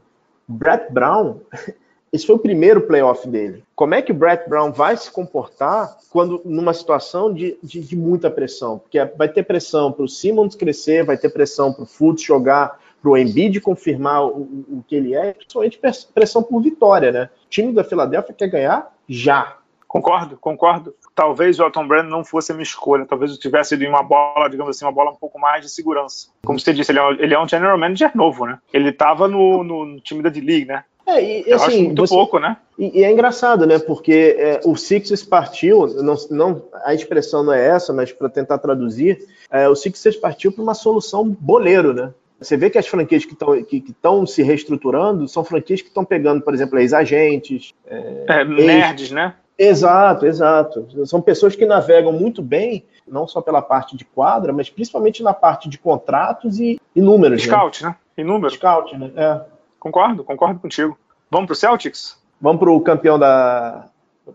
Brett 0.48 0.92
Brown, 0.92 1.38
esse 2.12 2.26
foi 2.26 2.36
o 2.36 2.40
primeiro 2.40 2.82
playoff 2.82 3.28
dele. 3.28 3.64
Como 3.76 3.96
é 3.96 4.02
que 4.02 4.12
o 4.12 4.16
Brett 4.16 4.48
Brown 4.50 4.72
vai 4.72 4.98
se 4.98 5.10
comportar 5.10 5.98
quando 6.10 6.42
numa 6.44 6.74
situação 6.74 7.34
de, 7.34 7.58
de, 7.64 7.80
de 7.80 7.96
muita 7.96 8.30
pressão? 8.30 8.78
Porque 8.78 9.04
vai 9.18 9.30
ter 9.30 9.44
pressão 9.44 9.92
para 9.92 10.04
o 10.04 10.10
Simmons 10.10 10.56
crescer, 10.56 11.06
vai 11.06 11.18
ter 11.18 11.30
pressão 11.30 11.72
para 11.72 11.84
o 11.84 11.88
Fultz 11.88 12.24
jogar 12.24 12.80
para 13.02 13.12
o 13.12 13.18
Embiid 13.18 13.60
confirmar 13.60 14.26
o, 14.26 14.66
o, 14.70 14.84
que 14.88 14.96
ele 14.96 15.16
é, 15.16 15.34
principalmente 15.34 15.80
pressão 16.14 16.44
por 16.44 16.62
vitória, 16.62 17.12
né? 17.12 17.30
O 17.46 17.50
time 17.50 17.74
da 17.74 17.84
Filadélfia 17.84 18.36
quer 18.36 18.48
ganhar 18.48 18.94
já. 19.10 19.58
Concordo, 19.88 20.38
concordo. 20.38 20.96
Talvez 21.14 21.60
o 21.60 21.64
Elton 21.64 21.86
Brand 21.86 22.08
não 22.08 22.24
fosse 22.24 22.52
a 22.52 22.56
minha 22.56 22.64
escolha. 22.64 23.06
Talvez 23.06 23.32
eu 23.32 23.38
tivesse 23.38 23.76
ido 23.76 23.84
em 23.84 23.90
uma 23.90 24.02
bola, 24.02 24.50
digamos 24.50 24.74
assim, 24.74 24.86
uma 24.86 24.92
bola 24.92 25.12
um 25.12 25.16
pouco 25.16 25.38
mais 25.38 25.64
de 25.64 25.70
segurança. 25.70 26.30
Como 26.46 26.58
você 26.58 26.74
disse, 26.74 26.94
ele 26.94 27.00
é, 27.00 27.04
um, 27.04 27.12
ele 27.12 27.34
é 27.34 27.40
um 27.40 27.48
general 27.48 27.78
manager 27.78 28.16
novo, 28.16 28.46
né? 28.46 28.58
Ele 28.72 28.90
estava 28.90 29.28
no, 29.28 29.66
no, 29.66 30.00
time 30.00 30.24
da 30.24 30.30
D-League, 30.30 30.66
né? 30.66 30.86
É, 31.06 31.22
e, 31.22 31.44
eu 31.46 31.58
assim, 31.58 31.66
acho 31.66 31.84
muito 31.84 32.08
você, 32.08 32.16
pouco, 32.16 32.40
né? 32.40 32.56
E, 32.80 33.00
e, 33.00 33.04
é 33.04 33.12
engraçado, 33.12 33.66
né? 33.66 33.80
Porque 33.80 34.38
é, 34.40 34.62
o 34.64 34.78
Sixers 34.78 35.24
partiu, 35.24 35.88
não, 36.02 36.16
não, 36.30 36.64
a 36.86 36.94
expressão 36.94 37.44
não 37.44 37.52
é 37.52 37.68
essa, 37.68 37.92
mas 37.92 38.14
para 38.14 38.30
tentar 38.30 38.60
traduzir, 38.60 39.20
é, 39.50 39.68
o 39.68 39.76
Sixers 39.76 40.16
partiu 40.16 40.54
para 40.54 40.64
uma 40.64 40.74
solução 40.74 41.28
boleiro, 41.28 41.94
né? 41.94 42.14
Você 42.42 42.58
vê 42.58 42.72
que 42.72 42.78
as 42.80 42.88
franquias 42.88 43.24
que 43.24 43.34
estão 43.34 43.64
que, 43.64 43.80
que 43.80 43.96
se 44.28 44.42
reestruturando 44.42 45.28
são 45.28 45.44
franquias 45.44 45.82
que 45.82 45.90
estão 45.90 46.04
pegando, 46.04 46.42
por 46.42 46.56
exemplo, 46.56 46.80
ex-agentes. 46.80 47.74
É, 47.86 48.26
é, 48.28 48.44
nerds, 48.44 49.12
né? 49.12 49.36
Exato, 49.58 50.26
exato. 50.26 51.06
São 51.06 51.22
pessoas 51.22 51.56
que 51.56 51.68
navegam 51.68 52.12
muito 52.12 52.42
bem, 52.42 52.84
não 53.08 53.28
só 53.28 53.42
pela 53.42 53.62
parte 53.62 53.96
de 53.96 54.04
quadra, 54.04 54.52
mas 54.52 54.72
principalmente 54.72 55.22
na 55.22 55.36
parte 55.36 55.70
de 55.70 55.78
contratos 55.78 56.60
e, 56.60 56.82
e 56.96 57.02
números. 57.02 57.46
Né? 57.46 57.54
Scout, 57.54 57.84
né? 57.84 57.90
né? 57.90 57.96
E 58.18 58.24
números. 58.24 58.56
Scout, 58.56 58.98
né? 58.98 59.12
É. 59.16 59.42
Concordo, 59.80 60.24
concordo 60.24 60.60
contigo. 60.60 60.98
Vamos 61.30 61.46
pro 61.46 61.56
Celtics? 61.56 62.20
Vamos 62.42 62.60
pro 62.60 62.82
campeão 62.82 63.20
da, 63.20 63.86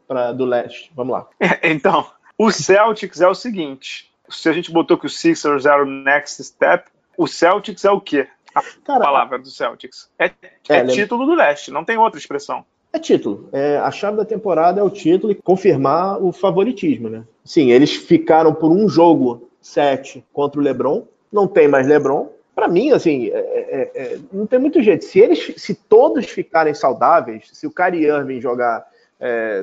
pra, 0.07 0.31
do 0.31 0.45
leste. 0.45 0.93
Vamos 0.95 1.13
lá. 1.13 1.27
É, 1.41 1.73
então, 1.73 2.07
o 2.39 2.53
Celtics 2.53 3.21
é 3.21 3.27
o 3.27 3.35
seguinte: 3.35 4.13
se 4.29 4.49
a 4.49 4.53
gente 4.53 4.71
botou 4.71 4.97
que 4.97 5.07
o 5.07 5.11
Sixers 5.11 5.67
era 5.67 5.83
o 5.83 5.87
next 5.87 6.43
step, 6.45 6.89
o 7.17 7.27
Celtics 7.27 7.85
é 7.85 7.91
o 7.91 8.01
quê? 8.01 8.27
A 8.55 8.63
Cara, 8.85 9.05
palavra 9.05 9.39
do 9.39 9.51
Celtics. 9.51 10.09
É, 10.19 10.27
é, 10.27 10.33
é 10.69 10.85
título 10.87 11.27
do 11.27 11.35
leste, 11.35 11.71
não 11.71 11.85
tem 11.85 11.99
outra 11.99 12.19
expressão. 12.19 12.65
É 12.93 12.99
título. 12.99 13.49
É, 13.53 13.77
a 13.77 13.91
chave 13.91 14.17
da 14.17 14.25
temporada 14.25 14.81
é 14.81 14.83
o 14.83 14.89
título 14.89 15.31
e 15.31 15.35
confirmar 15.35 16.23
o 16.23 16.33
favoritismo, 16.33 17.09
né? 17.09 17.25
Sim, 17.45 17.71
eles 17.71 17.95
ficaram 17.95 18.55
por 18.55 18.71
um 18.71 18.89
jogo 18.89 19.51
sete 19.61 20.25
contra 20.33 20.59
o 20.59 20.63
LeBron. 20.63 21.07
Não 21.31 21.47
tem 21.47 21.69
mais 21.69 21.87
LeBron. 21.87 22.31
Para 22.55 22.69
mim, 22.69 22.93
assim, 22.93 23.29
é, 23.29 23.39
é, 23.39 23.91
é, 23.95 24.19
não 24.33 24.47
tem 24.47 24.59
muito 24.59 24.83
jeito. 24.83 25.05
Se 25.05 25.19
eles, 25.21 25.53
se 25.59 25.75
todos 25.75 26.25
ficarem 26.25 26.73
saudáveis, 26.73 27.51
se 27.53 27.67
o 27.67 27.71
Kyrie 27.71 28.07
Irving 28.07 28.41
jogar 28.41 28.87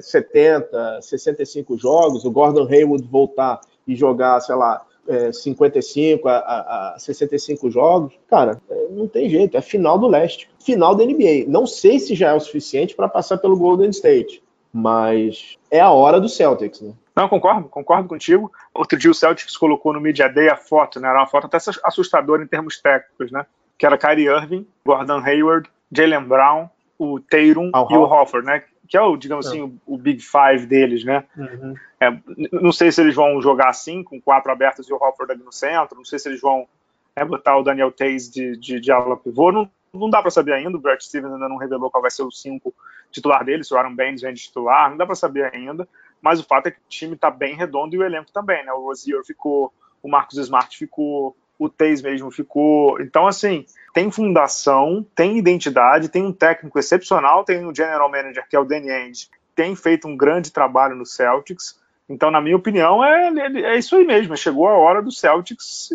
70, 0.02 1.02
65 1.02 1.78
jogos, 1.78 2.26
o 2.26 2.32
Gordon 2.32 2.68
Hayward 2.68 3.08
voltar 3.08 3.62
e 3.88 3.96
jogar, 3.96 4.40
sei 4.42 4.56
lá, 4.56 4.86
é, 5.08 5.32
55 5.32 6.28
a, 6.28 6.38
a, 6.38 6.94
a 6.96 7.00
65 7.00 7.70
jogos, 7.70 8.14
cara, 8.28 8.62
é, 8.70 8.88
não 8.90 9.08
tem 9.08 9.30
jeito, 9.30 9.58
é 9.58 9.62
final 9.62 9.98
do 9.98 10.08
leste, 10.08 10.50
final 10.64 10.96
da 10.96 11.06
NBA. 11.06 11.46
Não 11.48 11.66
sei 11.66 12.00
se 12.00 12.16
já 12.16 12.32
é 12.32 12.34
o 12.34 12.40
suficiente 12.40 12.96
para 12.96 13.10
passar 13.10 13.38
pelo 13.38 13.58
Golden 13.58 13.90
State, 13.90 14.44
mas 14.72 15.58
é 15.70 15.80
a 15.80 15.92
hora 15.92 16.20
do 16.20 16.30
Celtics, 16.30 16.82
né? 16.82 16.94
Não, 17.16 17.30
concordo, 17.30 17.70
concordo 17.70 18.10
contigo. 18.10 18.52
Outro 18.74 18.98
dia 18.98 19.12
o 19.12 19.14
Celtics 19.14 19.56
colocou 19.56 19.94
no 19.94 20.02
Media 20.02 20.28
Day 20.28 20.50
a 20.50 20.56
foto, 20.56 21.00
né? 21.00 21.08
Era 21.08 21.20
uma 21.20 21.28
foto 21.28 21.46
até 21.46 21.58
assustadora 21.84 22.44
em 22.44 22.48
termos 22.48 22.82
técnicos, 22.82 23.32
né? 23.32 23.46
Que 23.78 23.86
era 23.86 23.98
Kyrie 23.98 24.26
Irving, 24.28 24.66
Gordon 24.84 25.20
Hayward, 25.20 25.70
Jalen 25.92 26.24
Brown, 26.24 26.68
o 26.98 27.20
Tatum 27.20 27.70
e 27.90 27.98
o 27.98 28.04
Hofford, 28.04 28.48
né? 28.48 28.64
Que 28.88 28.98
é 28.98 29.02
o, 29.02 29.16
digamos 29.16 29.48
assim, 29.48 29.62
o, 29.62 29.80
o 29.86 29.98
Big 29.98 30.22
Five 30.22 30.66
deles, 30.66 31.04
né? 31.04 31.24
Uhum. 31.38 31.74
É, 32.00 32.12
não 32.52 32.72
sei 32.72 32.92
se 32.92 33.02
eles 33.02 33.16
vão 33.16 33.42
jogar 33.42 33.70
assim, 33.70 34.04
com 34.04 34.22
quatro 34.22 34.52
abertos 34.52 34.88
e 34.88 34.94
o 34.94 34.98
Hofford 34.98 35.32
ali 35.32 35.44
no 35.44 35.52
centro, 35.52 35.98
não 35.98 36.06
sei 36.06 36.20
se 36.20 36.28
eles 36.28 36.42
vão 36.42 36.68
é, 37.16 37.24
botar 37.24 37.58
o 37.58 37.64
Daniel 37.64 37.92
Tays 37.92 38.30
de, 38.30 38.58
de, 38.58 38.80
de 38.80 38.92
ala 38.92 39.16
pivô, 39.16 39.52
não, 39.52 39.70
não 39.94 40.10
dá 40.10 40.22
para 40.22 40.32
saber 40.32 40.54
ainda, 40.54 40.78
o 40.78 40.82
Brett 40.82 41.06
Stevens 41.06 41.34
ainda 41.34 41.48
não 41.48 41.58
revelou 41.58 41.90
qual 41.90 42.02
vai 42.02 42.12
ser 42.12 42.24
o 42.24 42.32
cinco 42.32 42.74
titular 43.12 43.46
dele, 43.46 43.64
se 43.64 43.74
o 43.74 43.78
Aaron 43.78 43.96
Baines 43.96 44.22
vem 44.22 44.34
de 44.34 44.42
titular, 44.42 44.90
não 44.90 44.98
dá 44.98 45.06
para 45.06 45.16
saber 45.16 45.54
ainda, 45.54 45.88
mas 46.22 46.40
o 46.40 46.44
fato 46.44 46.68
é 46.68 46.72
que 46.72 46.80
o 46.80 46.90
time 46.90 47.14
está 47.14 47.30
bem 47.30 47.56
redondo 47.56 47.96
e 47.96 48.00
o 48.00 48.04
elenco 48.04 48.32
também, 48.32 48.66
né? 48.66 48.74
O 48.74 48.86
Rozier 48.86 49.24
ficou, 49.24 49.72
o 50.02 50.10
Marcos 50.10 50.38
Smart 50.38 50.76
ficou, 50.76 51.36
o 51.66 51.70
Tays 51.70 52.02
mesmo 52.02 52.30
ficou, 52.32 53.00
então 53.02 53.28
assim, 53.28 53.66
tem 53.94 54.10
fundação, 54.12 55.06
tem 55.16 55.38
identidade, 55.38 56.10
tem 56.10 56.26
um 56.26 56.34
técnico 56.34 56.78
excepcional, 56.80 57.44
tem 57.44 57.66
um 57.66 57.74
general 57.74 58.10
manager 58.10 58.48
que 58.50 58.56
é 58.56 58.60
o 58.60 58.66
Danny 58.66 58.90
Ainge, 58.90 59.30
tem 59.56 59.76
feito 59.76 60.08
um 60.08 60.18
grande 60.18 60.52
trabalho 60.52 60.96
no 60.96 61.06
Celtics. 61.06 61.82
Então, 62.10 62.30
na 62.30 62.42
minha 62.42 62.58
opinião, 62.58 63.04
é, 63.04 63.30
é 63.62 63.78
isso 63.78 63.96
aí 63.96 64.06
mesmo. 64.06 64.36
Chegou 64.36 64.68
a 64.68 64.78
hora 64.78 65.02
do 65.02 65.12
Celtics 65.12 65.90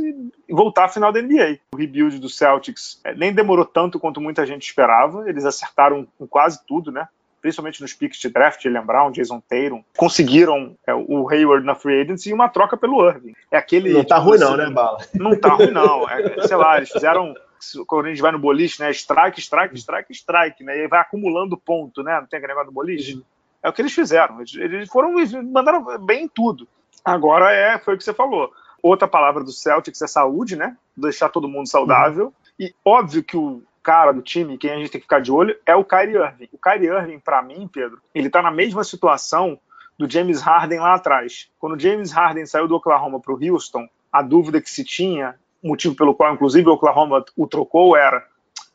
voltar 0.48 0.86
à 0.86 0.88
final 0.88 1.12
da 1.12 1.20
NBA. 1.20 1.58
O 1.72 1.76
rebuild 1.76 2.18
do 2.18 2.30
Celtics 2.30 2.98
é, 3.04 3.14
nem 3.14 3.32
demorou 3.32 3.64
tanto 3.64 4.00
quanto 4.00 4.20
muita 4.20 4.46
gente 4.46 4.62
esperava. 4.62 5.28
Eles 5.28 5.44
acertaram 5.44 6.06
com 6.18 6.26
quase 6.26 6.64
tudo, 6.66 6.90
né? 6.90 7.06
Principalmente 7.40 7.80
nos 7.80 7.92
picks 7.92 8.18
de 8.18 8.28
draft, 8.28 8.64
lembrar 8.64 9.06
um 9.06 9.12
Jason 9.12 9.40
Tatum. 9.40 9.82
Conseguiram 9.96 10.76
é, 10.86 10.94
o 10.94 11.28
Hayward 11.28 11.64
na 11.64 11.74
free 11.74 12.00
agency 12.00 12.30
e 12.30 12.32
uma 12.32 12.48
troca 12.48 12.76
pelo 12.76 13.06
Irving. 13.08 13.34
É 13.50 13.56
aquele. 13.56 13.92
Não 13.92 14.04
tá 14.04 14.16
tipo, 14.16 14.28
ruim, 14.28 14.36
assim, 14.36 14.44
não, 14.44 14.56
né, 14.56 14.70
Bala? 14.70 14.98
Não 15.14 15.38
tá 15.38 15.48
ruim, 15.54 15.70
não. 15.70 16.08
É, 16.08 16.46
sei 16.46 16.56
lá, 16.56 16.76
eles 16.78 16.90
fizeram 16.90 17.34
quando 17.86 18.06
a 18.06 18.08
gente 18.08 18.22
vai 18.22 18.32
no 18.32 18.38
boliche, 18.38 18.80
né? 18.80 18.90
Strike, 18.90 19.40
strike, 19.40 19.76
strike, 19.76 20.12
strike, 20.12 20.64
né? 20.64 20.78
E 20.78 20.88
vai 20.88 21.00
acumulando 21.00 21.56
ponto, 21.56 22.02
né? 22.02 22.20
Não 22.20 22.26
tem 22.26 22.38
aquele 22.38 22.52
negócio 22.52 22.70
do 22.70 22.74
boliche? 22.74 23.14
Uhum. 23.14 23.22
É 23.62 23.68
o 23.68 23.72
que 23.72 23.82
eles 23.82 23.92
fizeram. 23.92 24.40
Eles 24.40 24.88
foram, 24.88 25.14
mandaram 25.44 25.98
bem 25.98 26.24
em 26.24 26.28
tudo. 26.28 26.68
Agora 27.04 27.52
é, 27.52 27.78
foi 27.78 27.94
o 27.94 27.98
que 27.98 28.04
você 28.04 28.14
falou. 28.14 28.52
Outra 28.82 29.08
palavra 29.08 29.42
do 29.42 29.50
Celtics 29.50 30.00
é 30.00 30.06
saúde, 30.06 30.56
né? 30.56 30.76
Deixar 30.96 31.28
todo 31.28 31.48
mundo 31.48 31.68
saudável. 31.68 32.26
Uhum. 32.26 32.32
E 32.60 32.74
óbvio 32.84 33.24
que 33.24 33.36
o 33.36 33.62
cara 33.88 34.12
do 34.12 34.20
time, 34.20 34.58
quem 34.58 34.70
a 34.70 34.76
gente 34.76 34.90
tem 34.90 35.00
que 35.00 35.06
ficar 35.06 35.18
de 35.18 35.32
olho, 35.32 35.58
é 35.64 35.74
o 35.74 35.82
Kyrie 35.82 36.14
Irving. 36.14 36.48
O 36.52 36.58
Kyrie 36.58 36.90
Irving, 36.90 37.18
para 37.20 37.40
mim, 37.40 37.66
Pedro, 37.66 38.02
ele 38.14 38.28
tá 38.28 38.42
na 38.42 38.50
mesma 38.50 38.84
situação 38.84 39.58
do 39.98 40.06
James 40.10 40.42
Harden 40.42 40.78
lá 40.78 40.92
atrás. 40.92 41.48
Quando 41.58 41.74
o 41.74 41.80
James 41.80 42.12
Harden 42.12 42.44
saiu 42.44 42.68
do 42.68 42.76
Oklahoma 42.76 43.18
para 43.18 43.32
o 43.32 43.38
Houston, 43.42 43.88
a 44.12 44.20
dúvida 44.20 44.60
que 44.60 44.68
se 44.68 44.84
tinha 44.84 45.36
motivo 45.64 45.96
pelo 45.96 46.14
qual, 46.14 46.34
inclusive, 46.34 46.68
o 46.68 46.74
Oklahoma 46.74 47.24
o 47.34 47.46
trocou 47.46 47.96
era: 47.96 48.26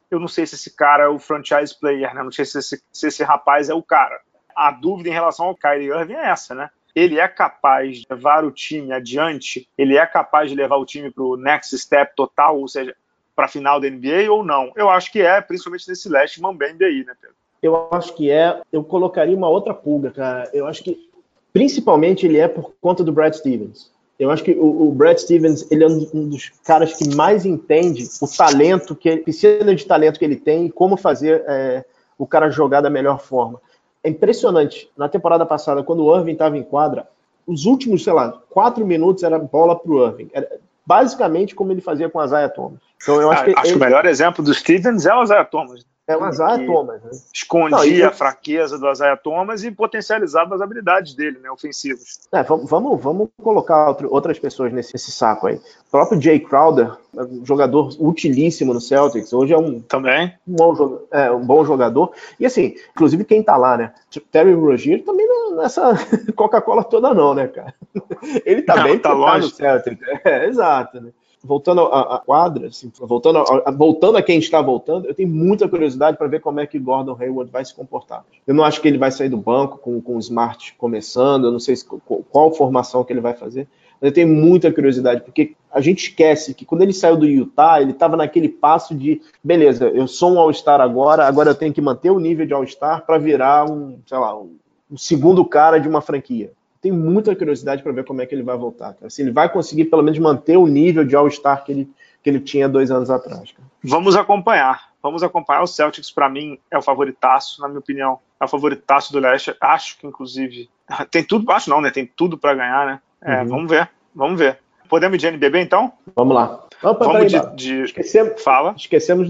eu 0.10 0.19
não 0.19 0.28
sei 0.28 0.47
se 0.47 0.56
esse 0.56 0.76
cara 0.76 1.04
é 1.04 1.08
o 1.08 1.19
franchise 1.19 1.80
player, 1.80 2.12
né? 2.15 2.23
Não 2.23 2.32
sei 2.32 2.45
se 2.45 2.58
esse, 2.58 2.84
se 2.91 3.08
esse 3.08 3.23
rapaz 3.23 3.69
é 3.69 3.73
o 3.76 3.84
cara. 3.84 4.19
A 4.56 4.71
dúvida 4.71 5.10
em 5.10 5.13
relação 5.13 5.45
ao 5.45 5.56
Kyrie 5.56 5.91
Irving 5.91 6.15
é 6.15 6.30
essa, 6.30 6.56
né? 6.56 6.71
Ele 6.95 7.19
é 7.19 7.28
capaz 7.28 7.99
de 7.99 8.08
levar 8.10 8.43
o 8.43 8.52
time 8.52 8.91
adiante? 8.91 9.69
Ele 9.78 9.95
é 9.95 10.08
capaz 10.08 10.49
de 10.49 10.56
levar 10.56 10.78
o 10.78 10.86
time 10.86 11.12
para 11.12 11.23
o 11.23 11.38
next 11.38 11.78
step 11.78 12.15
total, 12.15 12.60
ou 12.60 12.67
seja, 12.67 12.95
para 13.36 13.46
a 13.46 13.50
final 13.50 13.80
da 13.80 13.89
NBA 13.89 14.32
ou 14.32 14.43
não? 14.43 14.72
Eu 14.76 14.89
acho 14.89 15.12
que 15.12 15.22
é, 15.22 15.41
principalmente 15.41 15.88
nesse 15.89 16.10
leste 16.10 16.41
Mambembe 16.41 16.86
aí, 16.86 17.04
né, 17.04 17.13
Pedro? 17.19 17.36
Eu 17.62 17.88
acho 17.91 18.13
que 18.13 18.30
é. 18.30 18.62
Eu 18.72 18.84
colocaria 18.84 19.36
uma 19.36 19.48
outra 19.48 19.74
pulga, 19.74 20.12
cara. 20.12 20.50
Eu 20.54 20.67
acho 20.67 20.84
que, 20.84 21.10
principalmente, 21.54 22.26
ele 22.26 22.38
é 22.38 22.48
por 22.48 22.74
conta 22.82 23.04
do 23.04 23.13
Brad 23.13 23.34
Stevens. 23.34 23.91
Eu 24.19 24.30
acho 24.30 24.43
que 24.43 24.52
o, 24.52 24.89
o 24.89 24.91
Brad 24.91 25.17
Stevens 25.17 25.69
ele 25.72 25.84
é 25.84 25.88
um 25.88 26.30
dos 26.30 26.50
caras 26.63 26.93
que 26.96 27.15
mais 27.15 27.46
entende 27.46 28.08
o 28.22 28.28
talento 28.28 28.96
que 28.96 29.17
piscina 29.17 29.74
de 29.74 29.86
talento 29.86 30.19
que 30.19 30.26
ele 30.26 30.36
tem 30.36 30.65
e 30.65 30.72
como 30.72 30.98
fazer 30.98 31.43
é, 31.48 31.84
o 32.17 32.28
cara 32.28 32.50
jogar 32.50 32.82
da 32.82 32.89
melhor 32.89 33.19
forma. 33.19 33.60
É 34.04 34.10
impressionante. 34.10 34.89
Na 34.96 35.10
temporada 35.10 35.46
passada, 35.46 35.84
quando 35.84 36.04
o 36.04 36.15
Irving 36.15 36.34
estava 36.34 36.58
em 36.58 36.63
quadra, 36.63 37.08
os 37.48 37.65
últimos, 37.65 38.04
sei 38.04 38.13
lá, 38.13 38.32
quatro 38.50 38.86
minutos 38.86 39.24
era 39.24 39.39
bola 39.39 39.78
para 39.78 39.91
o 39.91 40.06
Irving. 40.06 40.30
Era 40.34 40.60
basicamente 40.86 41.56
como 41.56 41.72
ele 41.72 41.82
fazia 41.82 42.10
com 42.10 42.19
a 42.19 42.28
Zaya 42.28 42.50
Thomas. 42.50 42.80
Então 43.04 43.22
eu 43.22 43.30
acho 43.30 43.44
ah, 43.44 43.46
que 43.46 43.52
acho 43.52 43.62
ele... 43.66 43.72
que 43.74 43.78
o 43.78 43.80
melhor 43.80 44.06
exemplo 44.06 44.44
do 44.44 44.54
Stevens 44.54 45.06
é 45.06 45.13
o 45.13 45.22
Isaiah 45.22 45.46
Thomas. 45.46 45.86
É 46.06 46.18
o 46.18 46.28
Isaiah 46.28 46.66
Thomas. 46.66 47.02
Né? 47.02 47.12
Escondia 47.34 48.06
Não, 48.06 48.10
a 48.10 48.13
fraqueza 48.13 48.78
do 48.78 48.92
Isaiah 48.92 49.16
Thomas 49.16 49.63
e 49.63 49.72
potencializava 49.72 50.54
as 50.54 50.62
habilidades 50.62 51.13
dele, 51.13 51.39
né, 51.39 51.50
ofensivas. 51.50 52.28
É, 52.34 52.44
vamos, 52.44 53.02
vamos 53.02 53.30
colocar 53.42 53.88
outro, 53.88 54.12
outras 54.12 54.38
pessoas 54.38 54.74
nesse, 54.74 54.94
nesse, 54.94 55.12
saco 55.12 55.48
aí. 55.48 55.56
O 55.56 55.92
próprio 55.92 56.22
Jay 56.22 56.42
Crowder, 56.42 56.92
um 57.16 57.46
jogador 57.46 57.96
utilíssimo 58.02 58.74
no 58.74 58.82
Celtics, 58.82 59.32
hoje 59.32 59.54
é 59.54 59.58
um, 59.58 59.80
também. 59.80 60.34
Um, 60.46 60.56
bom, 60.56 61.00
é, 61.10 61.32
um 61.32 61.46
bom 61.46 61.63
jogador. 61.63 62.12
E 62.38 62.46
assim, 62.46 62.76
inclusive 62.92 63.24
quem 63.24 63.42
tá 63.42 63.56
lá, 63.56 63.78
né? 63.78 63.94
Terry 64.30 64.54
Rogier 64.54 65.06
também 65.06 65.26
não 65.26 65.56
nessa 65.56 65.94
Coca-Cola 66.36 66.84
toda 66.84 67.13
não, 67.13 67.34
né, 67.34 67.48
cara? 67.48 67.74
Ele 68.46 68.62
tá 68.62 68.76
não, 68.76 68.84
bem 68.84 69.00
tá 69.00 69.13
longe. 69.13 69.48
no 69.48 69.56
Celtics. 69.56 70.06
É, 70.26 70.48
exato, 70.48 71.00
né? 71.00 71.12
Voltando 71.43 71.82
à 71.82 72.21
quadra, 72.25 72.67
assim, 72.67 72.89
voltando, 73.01 73.39
a, 73.39 73.71
voltando 73.71 74.17
a 74.17 74.21
quem 74.21 74.39
está 74.39 74.62
voltando, 74.62 75.08
eu 75.08 75.13
tenho 75.13 75.27
muita 75.27 75.67
curiosidade 75.67 76.17
para 76.17 76.27
ver 76.27 76.39
como 76.39 76.62
é 76.62 76.65
que 76.65 76.79
Gordon 76.79 77.17
Hayward 77.19 77.51
vai 77.51 77.65
se 77.65 77.75
comportar. 77.75 78.23
Eu 78.47 78.56
não 78.56 78.63
acho 78.63 78.79
que 78.79 78.88
ele 78.88 78.97
vai 78.97 79.12
sair 79.12 79.27
do 79.27 79.38
banco 79.38 79.77
com, 79.77 79.99
com 80.01 80.15
o 80.15 80.19
Smart 80.19 80.73
começando, 80.77 81.45
eu 81.45 81.51
não 81.51 81.60
sei 81.60 81.75
se, 81.75 81.86
qual, 81.86 82.23
qual 82.32 82.53
formação 82.53 83.03
que 83.03 83.12
ele 83.12 83.19
vai 83.19 83.34
fazer, 83.34 83.67
mas 83.99 84.10
eu 84.10 84.13
tenho 84.13 84.29
muita 84.29 84.71
curiosidade, 84.71 85.21
porque 85.21 85.53
a 85.69 85.82
gente 85.82 86.08
esquece 86.08 86.53
que 86.53 86.65
quando 86.65 86.84
ele 86.84 86.93
saiu 86.93 87.17
do 87.17 87.25
Utah, 87.25 87.82
ele 87.82 87.91
estava 87.91 88.15
naquele 88.15 88.47
passo 88.47 88.95
de, 88.95 89.21
beleza, 89.43 89.89
eu 89.89 90.08
sou 90.08 90.34
um 90.34 90.39
All-Star 90.39 90.79
agora, 90.79 91.27
agora 91.27 91.49
eu 91.49 91.56
tenho 91.56 91.73
que 91.73 91.82
manter 91.82 92.10
o 92.10 92.19
nível 92.19 92.45
de 92.45 92.53
All-Star 92.53 93.06
para 93.06 93.17
virar 93.17 93.69
um, 93.69 93.99
sei 94.06 94.17
lá, 94.17 94.38
um, 94.39 94.56
um 94.89 94.97
segundo 94.97 95.43
cara 95.43 95.77
de 95.77 95.89
uma 95.89 95.99
franquia 95.99 96.53
tenho 96.84 96.96
muita 96.96 97.36
curiosidade 97.36 97.82
para 97.82 97.91
ver 97.91 98.06
como 98.06 98.22
é 98.22 98.26
que 98.28 98.36
ele 98.36 98.43
vai 98.43 98.58
voltar. 98.58 98.93
Cara. 98.93 99.10
Se 99.10 99.24
ele 99.24 99.32
vai 99.32 99.52
conseguir 99.52 99.86
pelo 99.86 100.04
menos 100.04 100.19
manter 100.19 100.58
o 100.58 100.67
nível 100.67 101.04
de 101.04 101.15
All-Star 101.15 101.63
que 101.63 101.72
ele, 101.72 101.89
que 102.22 102.30
ele 102.30 102.39
tinha 102.39 102.69
dois 102.69 102.91
anos 102.91 103.10
atrás. 103.10 103.52
Cara. 103.52 103.67
Vamos 103.84 104.15
acompanhar. 104.15 104.91
Vamos 105.02 105.24
acompanhar. 105.24 105.63
O 105.63 105.67
Celtics, 105.67 106.12
para 106.12 106.30
mim, 106.30 106.60
é 106.69 106.78
o 106.78 106.82
favoritaço, 106.82 107.62
na 107.62 107.67
minha 107.67 107.80
opinião. 107.80 108.19
É 108.39 108.46
o 108.46 108.48
favoritaço 108.48 109.12
do 109.12 109.19
leste. 109.19 109.56
Acho 109.60 109.98
que, 109.98 110.06
inclusive, 110.06 110.69
Tem 111.12 111.24
tudo, 111.24 111.50
acho 111.52 111.69
não, 111.69 111.82
né? 111.82 111.91
Tem 111.91 112.06
tudo 112.06 112.38
para 112.38 112.56
ganhar, 112.56 112.86
né? 112.86 113.00
É, 113.22 113.41
uhum. 113.41 113.48
vamos 113.48 113.72
ver, 113.72 113.89
vamos 114.13 114.39
ver. 114.39 114.60
Podemos 114.89 115.15
ir 115.15 115.19
de 115.19 115.28
NBB 115.28 115.62
então? 115.62 115.91
Vamos 116.15 116.36
lá. 116.36 116.60
Opa, 116.84 117.06
vamos 117.06 117.32
de, 117.32 117.56
de... 117.56 117.84
Esquecemos, 117.84 118.41
Fala. 118.41 118.74
Esquecemos 118.76 119.30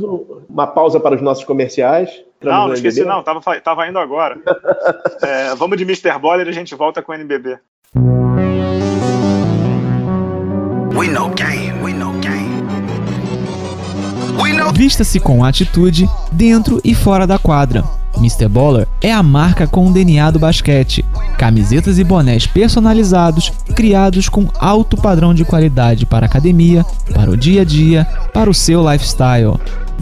uma 0.50 0.68
pausa 0.68 1.00
para 1.00 1.16
os 1.16 1.22
nossos 1.22 1.44
comerciais. 1.44 2.24
Não, 2.42 2.68
não 2.68 2.74
esqueci 2.74 3.04
não, 3.06 3.24
tava, 3.24 3.42
tava 3.62 3.88
indo 3.88 4.00
agora. 4.00 4.38
é, 5.24 5.56
vamos 5.56 5.78
de 5.78 5.84
Mr. 5.84 6.20
Baller 6.20 6.48
e 6.48 6.50
a 6.50 6.54
gente 6.54 6.76
volta 6.76 7.02
com 7.02 7.12
o 7.12 7.16
NBB. 7.16 7.58
We 10.96 11.08
know 11.08 11.30
game, 11.30 11.82
we 11.84 11.94
know 11.94 12.12
game. 12.20 12.54
Vista-se 14.74 15.20
com 15.20 15.46
atitude 15.46 16.08
dentro 16.32 16.82
e 16.84 16.96
fora 16.96 17.28
da 17.28 17.38
quadra. 17.38 17.84
Mr. 18.18 18.48
Baller 18.48 18.88
é 19.02 19.12
a 19.12 19.24
marca 19.24 19.68
com 19.68 19.88
o 19.88 19.92
DNA 19.92 20.32
do 20.32 20.40
basquete. 20.40 21.04
Camisetas 21.38 22.00
e 22.00 22.04
bonés 22.04 22.46
personalizados, 22.46 23.52
criados 23.76 24.30
com 24.30 24.48
alto 24.60 24.96
padrão 24.96 25.34
de 25.34 25.44
qualidade 25.44 26.06
para 26.06 26.26
a 26.26 26.30
academia, 26.30 26.86
para 27.14 27.32
o 27.32 27.38
dia 27.38 27.62
a 27.62 27.66
dia, 27.66 28.06
para 28.34 28.50
o 28.50 28.54
seu 28.54 28.90
lifestyle. 28.90 29.60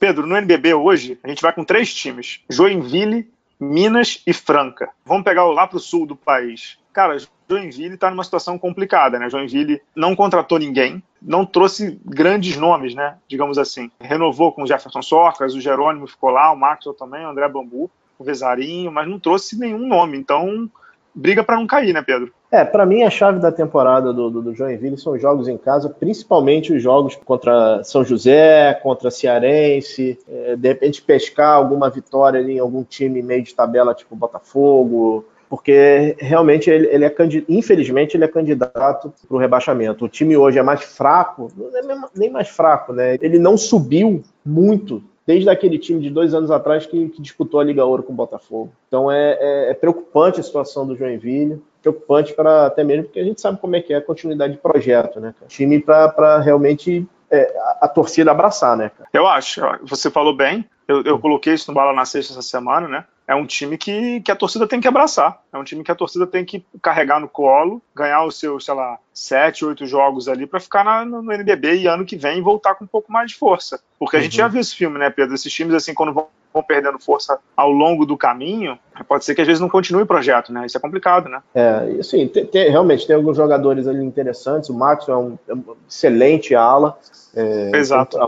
Pedro, 0.00 0.26
no 0.26 0.34
NBB 0.34 0.72
hoje, 0.72 1.18
a 1.22 1.28
gente 1.28 1.42
vai 1.42 1.52
com 1.52 1.62
três 1.62 1.94
times: 1.94 2.40
Joinville, 2.48 3.30
Minas 3.60 4.22
e 4.26 4.32
Franca. 4.32 4.88
Vamos 5.04 5.24
pegar 5.24 5.44
lá 5.44 5.66
para 5.66 5.76
o 5.76 5.80
sul 5.80 6.06
do 6.06 6.16
país. 6.16 6.78
Cara, 6.90 7.18
Joinville 7.48 7.94
está 7.94 8.10
numa 8.10 8.24
situação 8.24 8.58
complicada, 8.58 9.18
né? 9.18 9.28
Joinville 9.28 9.82
não 9.94 10.16
contratou 10.16 10.58
ninguém, 10.58 11.02
não 11.20 11.44
trouxe 11.44 12.00
grandes 12.02 12.56
nomes, 12.56 12.94
né? 12.94 13.18
Digamos 13.28 13.58
assim. 13.58 13.90
Renovou 14.00 14.52
com 14.52 14.62
o 14.62 14.66
Jefferson 14.66 15.02
Socas, 15.02 15.54
o 15.54 15.60
Jerônimo 15.60 16.06
ficou 16.06 16.30
lá, 16.30 16.50
o 16.50 16.56
Maxwell 16.56 16.94
também, 16.94 17.26
o 17.26 17.28
André 17.28 17.46
Bambu, 17.46 17.90
o 18.18 18.24
Vezarinho, 18.24 18.90
mas 18.90 19.06
não 19.06 19.20
trouxe 19.20 19.58
nenhum 19.58 19.86
nome. 19.86 20.16
Então, 20.16 20.70
briga 21.14 21.42
para 21.42 21.56
não 21.56 21.66
cair, 21.66 21.92
né, 21.92 22.02
Pedro? 22.02 22.32
É, 22.50 22.64
para 22.64 22.84
mim 22.84 23.02
a 23.02 23.10
chave 23.10 23.38
da 23.38 23.52
temporada 23.52 24.12
do, 24.12 24.28
do, 24.28 24.42
do, 24.42 24.54
Joinville 24.54 24.98
são 24.98 25.12
os 25.12 25.22
jogos 25.22 25.46
em 25.46 25.56
casa, 25.56 25.88
principalmente 25.88 26.72
os 26.72 26.82
jogos 26.82 27.14
contra 27.14 27.82
São 27.84 28.04
José, 28.04 28.74
contra 28.82 29.10
Cearense, 29.10 30.18
é, 30.28 30.56
de 30.56 30.68
repente 30.68 31.00
pescar 31.00 31.54
alguma 31.54 31.88
vitória 31.88 32.40
ali 32.40 32.54
em 32.54 32.58
algum 32.58 32.82
time 32.82 33.22
meio 33.22 33.42
de 33.42 33.54
tabela, 33.54 33.94
tipo 33.94 34.16
Botafogo, 34.16 35.24
porque 35.48 36.16
realmente 36.18 36.70
ele, 36.70 36.86
ele 36.86 37.04
é 37.04 37.14
infelizmente 37.48 38.16
ele 38.16 38.24
é 38.24 38.28
candidato 38.28 39.12
para 39.26 39.36
o 39.36 39.38
rebaixamento. 39.38 40.04
O 40.04 40.08
time 40.08 40.36
hoje 40.36 40.60
é 40.60 40.62
mais 40.62 40.82
fraco, 40.82 41.50
não 41.56 41.76
é 41.76 42.08
nem 42.14 42.30
mais 42.30 42.48
fraco, 42.48 42.92
né? 42.92 43.18
Ele 43.20 43.38
não 43.38 43.56
subiu 43.56 44.22
muito 44.46 45.02
desde 45.30 45.48
aquele 45.48 45.78
time 45.78 46.00
de 46.00 46.10
dois 46.10 46.34
anos 46.34 46.50
atrás 46.50 46.86
que, 46.86 47.08
que 47.10 47.22
disputou 47.22 47.60
a 47.60 47.64
Liga 47.64 47.84
Ouro 47.84 48.02
com 48.02 48.12
o 48.12 48.16
Botafogo. 48.16 48.72
Então 48.88 49.08
é, 49.08 49.38
é, 49.40 49.70
é 49.70 49.74
preocupante 49.74 50.40
a 50.40 50.42
situação 50.42 50.84
do 50.84 50.96
Joinville, 50.96 51.62
preocupante 51.80 52.34
para 52.34 52.66
até 52.66 52.82
mesmo 52.82 53.04
porque 53.04 53.20
a 53.20 53.24
gente 53.24 53.40
sabe 53.40 53.60
como 53.60 53.76
é 53.76 53.80
que 53.80 53.92
é 53.92 53.98
a 53.98 54.02
continuidade 54.02 54.54
de 54.54 54.58
projeto, 54.58 55.20
né? 55.20 55.32
Time 55.46 55.78
para 55.78 56.40
realmente 56.40 57.06
é, 57.30 57.56
a, 57.58 57.78
a, 57.86 57.88
torcida 57.88 58.30
abraçar, 58.30 58.76
né? 58.76 58.90
Cara? 58.90 59.08
Eu 59.12 59.26
acho. 59.26 59.60
Você 59.82 60.10
falou 60.10 60.36
bem. 60.36 60.68
Eu, 60.88 61.02
eu 61.02 61.18
coloquei 61.18 61.54
isso 61.54 61.70
no 61.70 61.74
Bala 61.74 61.92
na 61.92 62.04
Sexta 62.04 62.32
essa 62.32 62.42
semana, 62.42 62.88
né? 62.88 63.04
é 63.30 63.34
um 63.36 63.46
time 63.46 63.78
que, 63.78 64.20
que 64.22 64.32
a 64.32 64.34
torcida 64.34 64.66
tem 64.66 64.80
que 64.80 64.88
abraçar. 64.88 65.40
É 65.52 65.56
um 65.56 65.62
time 65.62 65.84
que 65.84 65.92
a 65.92 65.94
torcida 65.94 66.26
tem 66.26 66.44
que 66.44 66.66
carregar 66.82 67.20
no 67.20 67.28
colo, 67.28 67.80
ganhar 67.94 68.24
os 68.24 68.36
seus, 68.40 68.64
sei 68.64 68.74
lá, 68.74 68.98
sete, 69.14 69.64
oito 69.64 69.86
jogos 69.86 70.26
ali 70.26 70.48
para 70.48 70.58
ficar 70.58 70.84
na, 70.84 71.04
no 71.04 71.32
NBB 71.32 71.76
e 71.76 71.86
ano 71.86 72.04
que 72.04 72.16
vem 72.16 72.42
voltar 72.42 72.74
com 72.74 72.82
um 72.82 72.88
pouco 72.88 73.12
mais 73.12 73.30
de 73.30 73.36
força. 73.36 73.80
Porque 74.00 74.16
a 74.16 74.20
gente 74.20 74.36
já 74.36 74.48
viu 74.48 74.60
esse 74.60 74.74
filme, 74.74 74.98
né, 74.98 75.10
Pedro? 75.10 75.32
Esses 75.32 75.52
times, 75.52 75.74
assim, 75.74 75.94
quando 75.94 76.12
vão, 76.12 76.26
vão 76.52 76.62
perdendo 76.62 76.98
força 76.98 77.38
ao 77.56 77.70
longo 77.70 78.04
do 78.04 78.16
caminho, 78.16 78.78
pode 79.08 79.24
ser 79.24 79.34
que 79.34 79.40
às 79.40 79.46
vezes 79.46 79.60
não 79.60 79.68
continue 79.68 80.02
o 80.02 80.06
projeto, 80.06 80.52
né? 80.52 80.66
Isso 80.66 80.76
é 80.76 80.80
complicado, 80.80 81.28
né? 81.28 81.42
É, 81.54 81.96
assim, 82.00 82.26
tem, 82.28 82.46
tem, 82.46 82.70
realmente 82.70 83.06
tem 83.06 83.16
alguns 83.16 83.36
jogadores 83.36 83.86
ali 83.86 84.04
interessantes. 84.04 84.68
O 84.68 84.74
Max 84.74 85.08
é 85.08 85.16
um, 85.16 85.38
é 85.48 85.54
um 85.54 85.76
excelente 85.88 86.54
ala. 86.54 86.98
É, 87.34 87.70
Exato. 87.74 88.18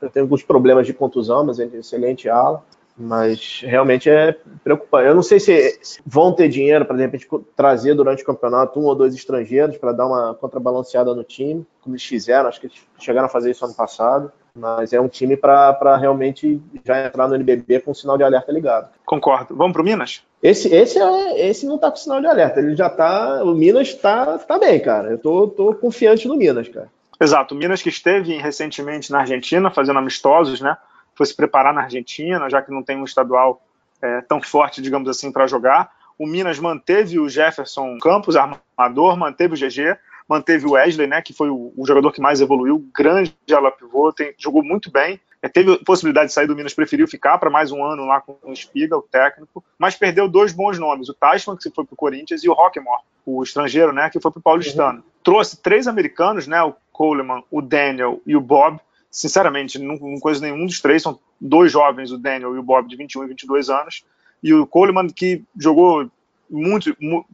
Tem, 0.00 0.08
tem 0.10 0.22
alguns 0.22 0.42
problemas 0.42 0.86
de 0.86 0.92
contusão, 0.92 1.44
mas 1.44 1.58
é 1.58 1.66
um 1.66 1.78
excelente 1.78 2.28
ala 2.28 2.62
mas 2.96 3.62
realmente 3.64 4.10
é 4.10 4.36
preocupante. 4.62 5.06
Eu 5.06 5.14
não 5.14 5.22
sei 5.22 5.40
se 5.40 5.78
vão 6.04 6.32
ter 6.32 6.48
dinheiro 6.48 6.84
para 6.84 6.96
de 6.96 7.02
repente 7.02 7.28
trazer 7.56 7.94
durante 7.94 8.22
o 8.22 8.26
campeonato 8.26 8.78
um 8.78 8.84
ou 8.84 8.94
dois 8.94 9.14
estrangeiros 9.14 9.78
para 9.78 9.92
dar 9.92 10.06
uma 10.06 10.34
contrabalanceada 10.34 11.14
no 11.14 11.24
time, 11.24 11.66
como 11.80 11.94
eles 11.94 12.04
fizeram, 12.04 12.48
acho 12.48 12.60
que 12.60 12.66
eles 12.66 12.78
chegaram 12.98 13.26
a 13.26 13.30
fazer 13.30 13.50
isso 13.50 13.64
ano 13.64 13.74
passado. 13.74 14.32
Mas 14.54 14.92
é 14.92 15.00
um 15.00 15.08
time 15.08 15.36
para 15.36 15.96
realmente 15.96 16.60
já 16.84 17.06
entrar 17.06 17.26
no 17.26 17.34
NBB 17.34 17.80
com 17.80 17.92
o 17.92 17.94
sinal 17.94 18.18
de 18.18 18.24
alerta 18.24 18.52
ligado. 18.52 18.90
Concordo. 19.04 19.56
Vamos 19.56 19.72
para 19.72 19.82
o 19.82 19.84
Minas? 19.84 20.22
Esse, 20.42 20.72
esse, 20.74 20.98
é, 20.98 21.48
esse 21.48 21.66
não 21.66 21.76
está 21.76 21.90
com 21.90 21.96
sinal 21.96 22.20
de 22.20 22.26
alerta. 22.26 22.60
Ele 22.60 22.76
já 22.76 22.88
está. 22.88 23.42
O 23.42 23.54
Minas 23.54 23.88
está 23.88 24.38
tá 24.38 24.58
bem, 24.58 24.78
cara. 24.80 25.10
Eu 25.10 25.18
tô, 25.18 25.48
tô 25.48 25.74
confiante 25.74 26.28
no 26.28 26.36
Minas, 26.36 26.68
cara. 26.68 26.88
Exato. 27.20 27.54
O 27.54 27.58
Minas 27.58 27.80
que 27.80 27.88
esteve 27.88 28.36
recentemente 28.36 29.10
na 29.10 29.20
Argentina 29.20 29.70
fazendo 29.70 29.98
amistosos, 29.98 30.60
né? 30.60 30.76
foi 31.14 31.26
se 31.26 31.34
preparar 31.36 31.72
na 31.72 31.82
Argentina, 31.82 32.48
já 32.48 32.62
que 32.62 32.70
não 32.70 32.82
tem 32.82 32.96
um 32.96 33.04
estadual 33.04 33.62
é, 34.00 34.20
tão 34.22 34.40
forte, 34.42 34.82
digamos 34.82 35.08
assim, 35.08 35.30
para 35.30 35.46
jogar. 35.46 35.90
O 36.18 36.26
Minas 36.26 36.58
manteve 36.58 37.18
o 37.18 37.28
Jefferson 37.28 37.98
Campos, 37.98 38.36
armador, 38.36 39.16
manteve 39.16 39.54
o 39.54 39.56
GG, 39.56 39.96
manteve 40.28 40.66
o 40.66 40.72
Wesley, 40.72 41.06
né, 41.06 41.20
que 41.22 41.32
foi 41.32 41.50
o, 41.50 41.72
o 41.76 41.86
jogador 41.86 42.12
que 42.12 42.20
mais 42.20 42.40
evoluiu, 42.40 42.86
grande 42.94 43.34
ala 43.52 43.70
pivô, 43.70 44.12
tem, 44.12 44.34
jogou 44.38 44.62
muito 44.62 44.90
bem. 44.90 45.20
É, 45.40 45.48
teve 45.48 45.76
possibilidade 45.78 46.28
de 46.28 46.34
sair 46.34 46.46
do 46.46 46.54
Minas, 46.54 46.72
preferiu 46.72 47.08
ficar 47.08 47.36
para 47.38 47.50
mais 47.50 47.72
um 47.72 47.84
ano 47.84 48.04
lá 48.04 48.20
com 48.20 48.36
o 48.42 48.52
Espiga, 48.52 48.96
o 48.96 49.02
técnico, 49.02 49.64
mas 49.76 49.96
perdeu 49.96 50.28
dois 50.28 50.52
bons 50.52 50.78
nomes, 50.78 51.08
o 51.08 51.14
Tashman, 51.14 51.56
que 51.56 51.70
foi 51.70 51.84
para 51.84 51.94
o 51.94 51.96
Corinthians, 51.96 52.44
e 52.44 52.48
o 52.48 52.52
Rockmore, 52.52 53.02
o 53.26 53.42
estrangeiro, 53.42 53.92
né, 53.92 54.08
que 54.08 54.20
foi 54.20 54.30
para 54.30 54.38
o 54.38 54.42
Paulistano. 54.42 54.98
Uhum. 54.98 55.04
Trouxe 55.24 55.60
três 55.60 55.88
americanos, 55.88 56.46
né, 56.46 56.62
o 56.62 56.74
Coleman, 56.92 57.42
o 57.50 57.60
Daniel 57.60 58.20
e 58.24 58.36
o 58.36 58.40
Bob, 58.40 58.78
sinceramente, 59.10 59.78
não, 59.78 59.96
não 59.96 60.20
conheço 60.20 60.40
nenhum 60.40 60.64
dos 60.64 60.80
três, 60.80 61.02
são 61.02 61.18
dois 61.40 61.72
jovens, 61.72 62.12
o 62.12 62.18
Daniel 62.18 62.54
e 62.54 62.58
o 62.58 62.62
Bob, 62.62 62.88
de 62.88 62.96
21 62.96 63.24
e 63.24 63.28
22 63.28 63.68
anos, 63.68 64.04
e 64.42 64.54
o 64.54 64.66
Coleman, 64.66 65.08
que 65.08 65.44
jogou 65.58 66.08
muito, 66.52 66.94
muito 67.00 67.26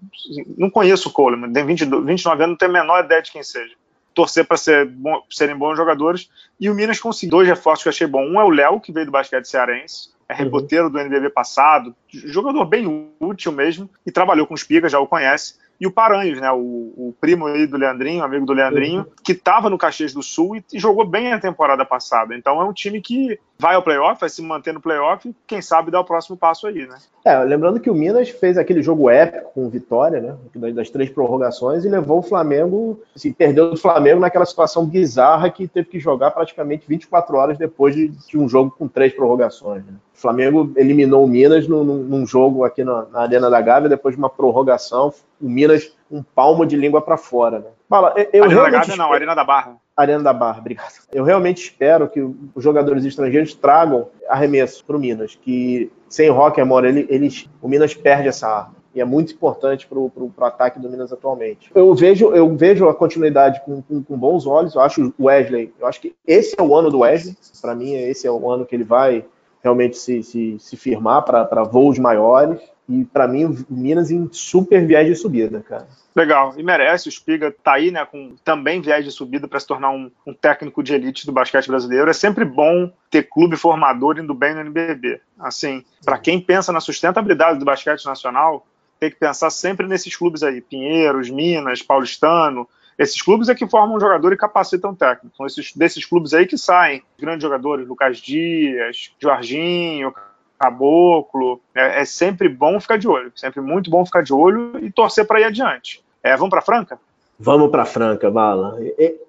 não 0.56 0.70
conheço 0.70 1.08
o 1.08 1.12
Coleman, 1.12 1.52
tem 1.52 1.66
22, 1.66 2.04
29 2.04 2.42
anos, 2.42 2.52
não 2.52 2.56
tenho 2.56 2.70
a 2.70 2.80
menor 2.80 3.04
ideia 3.04 3.20
de 3.20 3.32
quem 3.32 3.42
seja. 3.42 3.74
Torcer 4.14 4.46
para 4.46 4.56
ser 4.56 4.86
bom, 4.86 5.22
serem 5.30 5.56
bons 5.56 5.76
jogadores, 5.76 6.30
e 6.58 6.70
o 6.70 6.74
Minas 6.74 7.00
conseguiu 7.00 7.38
dois 7.38 7.48
reforços 7.48 7.82
que 7.82 7.88
eu 7.88 7.92
achei 7.92 8.06
bom. 8.06 8.24
Um 8.24 8.40
é 8.40 8.44
o 8.44 8.50
Léo, 8.50 8.80
que 8.80 8.92
veio 8.92 9.06
do 9.06 9.12
basquete 9.12 9.44
cearense, 9.46 10.10
é 10.28 10.32
uhum. 10.32 10.38
reboteiro 10.38 10.90
do 10.90 10.98
NBB 10.98 11.30
passado, 11.30 11.94
jogador 12.08 12.64
bem 12.64 13.10
útil 13.20 13.52
mesmo, 13.52 13.88
e 14.06 14.10
trabalhou 14.10 14.46
com 14.46 14.54
os 14.54 14.64
Pigas, 14.64 14.92
já 14.92 14.98
o 14.98 15.06
conhece 15.06 15.54
e 15.80 15.86
o 15.86 15.92
Paranhos, 15.92 16.40
né, 16.40 16.50
o, 16.50 16.92
o 16.96 17.14
primo 17.20 17.46
aí 17.46 17.66
do 17.66 17.76
Leandrinho, 17.76 18.24
amigo 18.24 18.44
do 18.44 18.52
Leandrinho, 18.52 19.02
uhum. 19.02 19.06
que 19.22 19.32
estava 19.32 19.70
no 19.70 19.78
Caxias 19.78 20.12
do 20.12 20.22
Sul 20.22 20.56
e, 20.56 20.64
e, 20.72 20.78
jogou 20.78 21.04
bem 21.04 21.32
a 21.32 21.38
temporada 21.38 21.84
passada. 21.84 22.34
Então 22.34 22.60
é 22.60 22.64
um 22.64 22.72
time 22.72 23.00
que 23.00 23.38
vai 23.60 23.74
ao 23.74 23.82
playoff, 23.82 24.20
vai 24.20 24.30
se 24.30 24.40
manter 24.40 24.72
no 24.72 24.80
playoff 24.80 25.34
quem 25.46 25.60
sabe 25.60 25.90
dá 25.90 26.00
o 26.00 26.04
próximo 26.04 26.36
passo 26.36 26.68
aí, 26.68 26.86
né? 26.86 26.96
É, 27.24 27.36
lembrando 27.40 27.80
que 27.80 27.90
o 27.90 27.94
Minas 27.94 28.28
fez 28.30 28.56
aquele 28.56 28.82
jogo 28.82 29.10
épico 29.10 29.50
com 29.52 29.68
vitória, 29.68 30.20
né, 30.54 30.72
das 30.72 30.88
três 30.90 31.10
prorrogações 31.10 31.84
e 31.84 31.88
levou 31.88 32.20
o 32.20 32.22
Flamengo, 32.22 33.00
assim, 33.14 33.32
perdeu 33.32 33.72
o 33.72 33.76
Flamengo 33.76 34.20
naquela 34.20 34.46
situação 34.46 34.86
bizarra 34.86 35.50
que 35.50 35.66
teve 35.66 35.88
que 35.88 35.98
jogar 35.98 36.30
praticamente 36.30 36.86
24 36.88 37.36
horas 37.36 37.58
depois 37.58 37.94
de, 37.94 38.08
de 38.08 38.38
um 38.38 38.48
jogo 38.48 38.70
com 38.70 38.86
três 38.86 39.12
prorrogações, 39.12 39.84
né? 39.84 39.94
O 40.18 40.20
Flamengo 40.20 40.72
eliminou 40.76 41.24
o 41.24 41.28
Minas 41.28 41.68
num, 41.68 41.84
num 41.84 42.26
jogo 42.26 42.64
aqui 42.64 42.82
na, 42.82 43.06
na, 43.06 43.20
Arena 43.20 43.48
da 43.48 43.60
Gávea, 43.60 43.88
depois 43.88 44.16
de 44.16 44.18
uma 44.18 44.28
prorrogação. 44.28 45.14
O 45.40 45.48
Minas, 45.48 45.92
um 46.10 46.22
palmo 46.22 46.64
de 46.64 46.76
língua 46.76 47.00
para 47.00 47.16
fora. 47.16 47.58
Né? 47.60 47.66
Fala, 47.88 48.14
eu 48.32 48.44
Arena 48.44 48.62
da 48.62 48.70
Gávea 48.70 48.80
espero... 48.80 48.98
não, 48.98 49.12
Arena 49.12 49.34
da 49.34 49.44
Barra. 49.44 49.76
Arena 49.96 50.22
da 50.22 50.32
Barra, 50.32 50.60
obrigado. 50.60 50.92
Eu 51.12 51.24
realmente 51.24 51.62
espero 51.62 52.08
que 52.08 52.20
os 52.20 52.62
jogadores 52.62 53.04
estrangeiros 53.04 53.54
tragam 53.54 54.08
arremesso 54.28 54.84
para 54.84 54.96
o 54.96 55.00
Minas, 55.00 55.34
que 55.34 55.90
sem 56.08 56.30
Rock 56.30 56.60
Amor, 56.60 56.84
ele, 56.84 57.06
eles, 57.08 57.48
o 57.60 57.68
Minas 57.68 57.94
perde 57.94 58.28
essa 58.28 58.48
arma. 58.48 58.78
E 58.94 59.00
é 59.00 59.04
muito 59.04 59.32
importante 59.32 59.86
para 59.86 59.98
o 59.98 60.32
ataque 60.40 60.80
do 60.80 60.88
Minas 60.88 61.12
atualmente. 61.12 61.70
Eu 61.74 61.94
vejo, 61.94 62.34
eu 62.34 62.56
vejo 62.56 62.88
a 62.88 62.94
continuidade 62.94 63.60
com, 63.64 63.82
com, 63.82 64.02
com 64.02 64.18
bons 64.18 64.46
olhos. 64.46 64.74
Eu 64.74 64.80
acho 64.80 65.14
o 65.18 65.26
Wesley, 65.26 65.72
eu 65.78 65.86
acho 65.86 66.00
que 66.00 66.14
esse 66.26 66.56
é 66.58 66.62
o 66.62 66.74
ano 66.74 66.90
do 66.90 67.00
Wesley. 67.00 67.36
Para 67.60 67.74
mim, 67.74 67.94
esse 67.94 68.26
é 68.26 68.30
o 68.30 68.50
ano 68.50 68.64
que 68.64 68.74
ele 68.74 68.84
vai 68.84 69.24
realmente 69.62 69.96
se, 69.98 70.22
se, 70.22 70.58
se 70.58 70.76
firmar 70.76 71.22
para 71.22 71.62
voos 71.64 71.98
maiores. 71.98 72.60
E 72.88 73.04
para 73.04 73.28
mim, 73.28 73.44
o 73.44 73.66
Minas 73.68 74.10
em 74.10 74.28
super 74.32 74.86
viagem 74.86 75.12
de 75.12 75.18
subida, 75.18 75.60
cara. 75.60 75.86
Legal, 76.16 76.54
e 76.56 76.62
merece. 76.62 77.08
O 77.08 77.12
Spiga 77.12 77.54
tá 77.62 77.74
aí, 77.74 77.90
né, 77.90 78.04
com 78.04 78.34
também 78.42 78.80
viagem 78.80 79.04
de 79.04 79.12
subida 79.12 79.46
para 79.46 79.60
se 79.60 79.66
tornar 79.66 79.90
um, 79.90 80.10
um, 80.26 80.32
técnico 80.32 80.82
de 80.82 80.94
elite 80.94 81.26
do 81.26 81.32
basquete 81.32 81.68
brasileiro. 81.68 82.08
É 82.08 82.14
sempre 82.14 82.44
bom 82.44 82.90
ter 83.10 83.24
clube 83.24 83.56
formador 83.56 84.18
indo 84.18 84.32
bem 84.32 84.54
no 84.54 84.60
NBB. 84.60 85.20
Assim, 85.38 85.84
para 86.04 86.18
quem 86.18 86.40
pensa 86.40 86.72
na 86.72 86.80
sustentabilidade 86.80 87.58
do 87.58 87.64
basquete 87.64 88.06
nacional, 88.06 88.66
tem 88.98 89.10
que 89.10 89.16
pensar 89.16 89.50
sempre 89.50 89.86
nesses 89.86 90.16
clubes 90.16 90.42
aí: 90.42 90.60
Pinheiros, 90.60 91.30
Minas, 91.30 91.82
Paulistano. 91.82 92.68
Esses 92.98 93.22
clubes 93.22 93.48
é 93.48 93.54
que 93.54 93.68
formam 93.68 93.96
um 93.96 94.00
jogador 94.00 94.32
e 94.32 94.36
capacitam 94.36 94.92
técnico. 94.92 95.36
São 95.36 95.46
esses, 95.46 95.72
desses 95.72 96.04
clubes 96.04 96.34
aí 96.34 96.46
que 96.46 96.58
saem 96.58 97.00
grandes 97.16 97.42
jogadores, 97.42 97.86
Lucas 97.86 98.18
Dias, 98.18 99.12
Jorginho, 99.20 100.12
Caboclo. 100.58 101.60
É, 101.74 102.02
é, 102.02 102.04
sempre 102.04 102.48
bom 102.48 102.80
ficar 102.80 102.98
de 102.98 103.08
olho, 103.08 103.32
sempre 103.36 103.60
muito 103.60 103.90
bom 103.90 104.04
ficar 104.04 104.22
de 104.22 104.32
olho 104.32 104.72
e 104.84 104.90
torcer 104.90 105.26
para 105.26 105.40
ir 105.40 105.44
adiante. 105.44 106.02
É, 106.22 106.36
vamos 106.36 106.50
para 106.50 106.62
Franca? 106.62 106.98
Vamos 107.38 107.70
para 107.70 107.84
Franca, 107.84 108.30
Bala. 108.30 108.76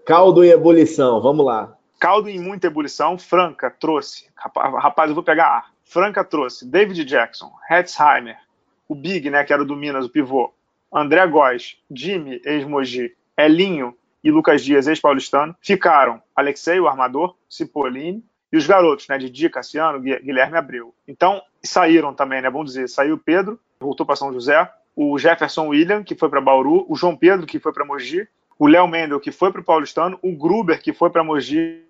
Caldo 0.06 0.44
em 0.44 0.50
ebulição, 0.50 1.22
vamos 1.22 1.46
lá. 1.46 1.76
Caldo 2.00 2.30
em 2.30 2.40
muita 2.40 2.68
ebulição, 2.68 3.18
Franca 3.18 3.70
trouxe. 3.70 4.28
Rapaz, 4.36 5.10
eu 5.10 5.16
vou 5.16 5.24
pegar 5.24 5.48
ar. 5.48 5.72
Franca 5.84 6.24
trouxe 6.24 6.66
David 6.66 7.04
Jackson, 7.06 7.52
Hetzheimer, 7.70 8.38
o 8.88 8.96
Big, 8.96 9.30
né, 9.30 9.44
que 9.44 9.52
era 9.52 9.62
o 9.62 9.66
do 9.66 9.76
Minas, 9.76 10.06
o 10.06 10.10
pivô, 10.10 10.52
André 10.94 11.26
Góes, 11.28 11.78
Jimmy, 11.92 12.42
ex-Mogi, 12.44 13.16
Elinho 13.38 13.96
e 14.24 14.32
Lucas 14.32 14.64
Dias, 14.64 14.88
ex-paulistano. 14.88 15.56
Ficaram 15.62 16.22
Alexei, 16.36 16.80
o 16.80 16.88
armador, 16.88 17.36
Cipollini, 17.50 18.24
e 18.52 18.58
os 18.58 18.66
garotos, 18.66 19.08
né, 19.08 19.18
Didi, 19.18 19.50
Cassiano, 19.50 20.00
Guilherme 20.00 20.58
Abreu. 20.58 20.93
Então, 21.08 21.41
saíram 21.64 22.14
também, 22.14 22.41
né, 22.41 22.50
bom 22.50 22.64
dizer, 22.64 22.88
saiu 22.89 23.16
o 23.16 23.20
Pedro, 23.20 23.60
voltou 23.80 24.06
para 24.06 24.16
São 24.16 24.34
José, 24.34 24.70
o 24.95 25.18
Jefferson 25.18 25.68
William, 25.68 26.04
que 26.04 26.16
foi 26.16 26.30
para 26.30 26.41
Bauru, 26.41 26.86
o 26.89 26.95
João 26.95 27.16
Pedro, 27.16 27.45
que 27.45 27.60
foi 27.60 27.72
para 27.72 27.86
Mogi, 27.86 28.28
o 28.58 28.68
Léo 28.68 28.88
Mendel, 28.88 29.20
que 29.20 29.32
foi 29.32 29.52
para 29.52 29.62
o 29.62 29.64
Paulistano, 29.64 30.20
o 30.22 30.36
Gruber, 30.36 30.82
que 30.82 30.91
foi 30.91 31.10
para 31.10 31.24
Mogi, 31.24 31.82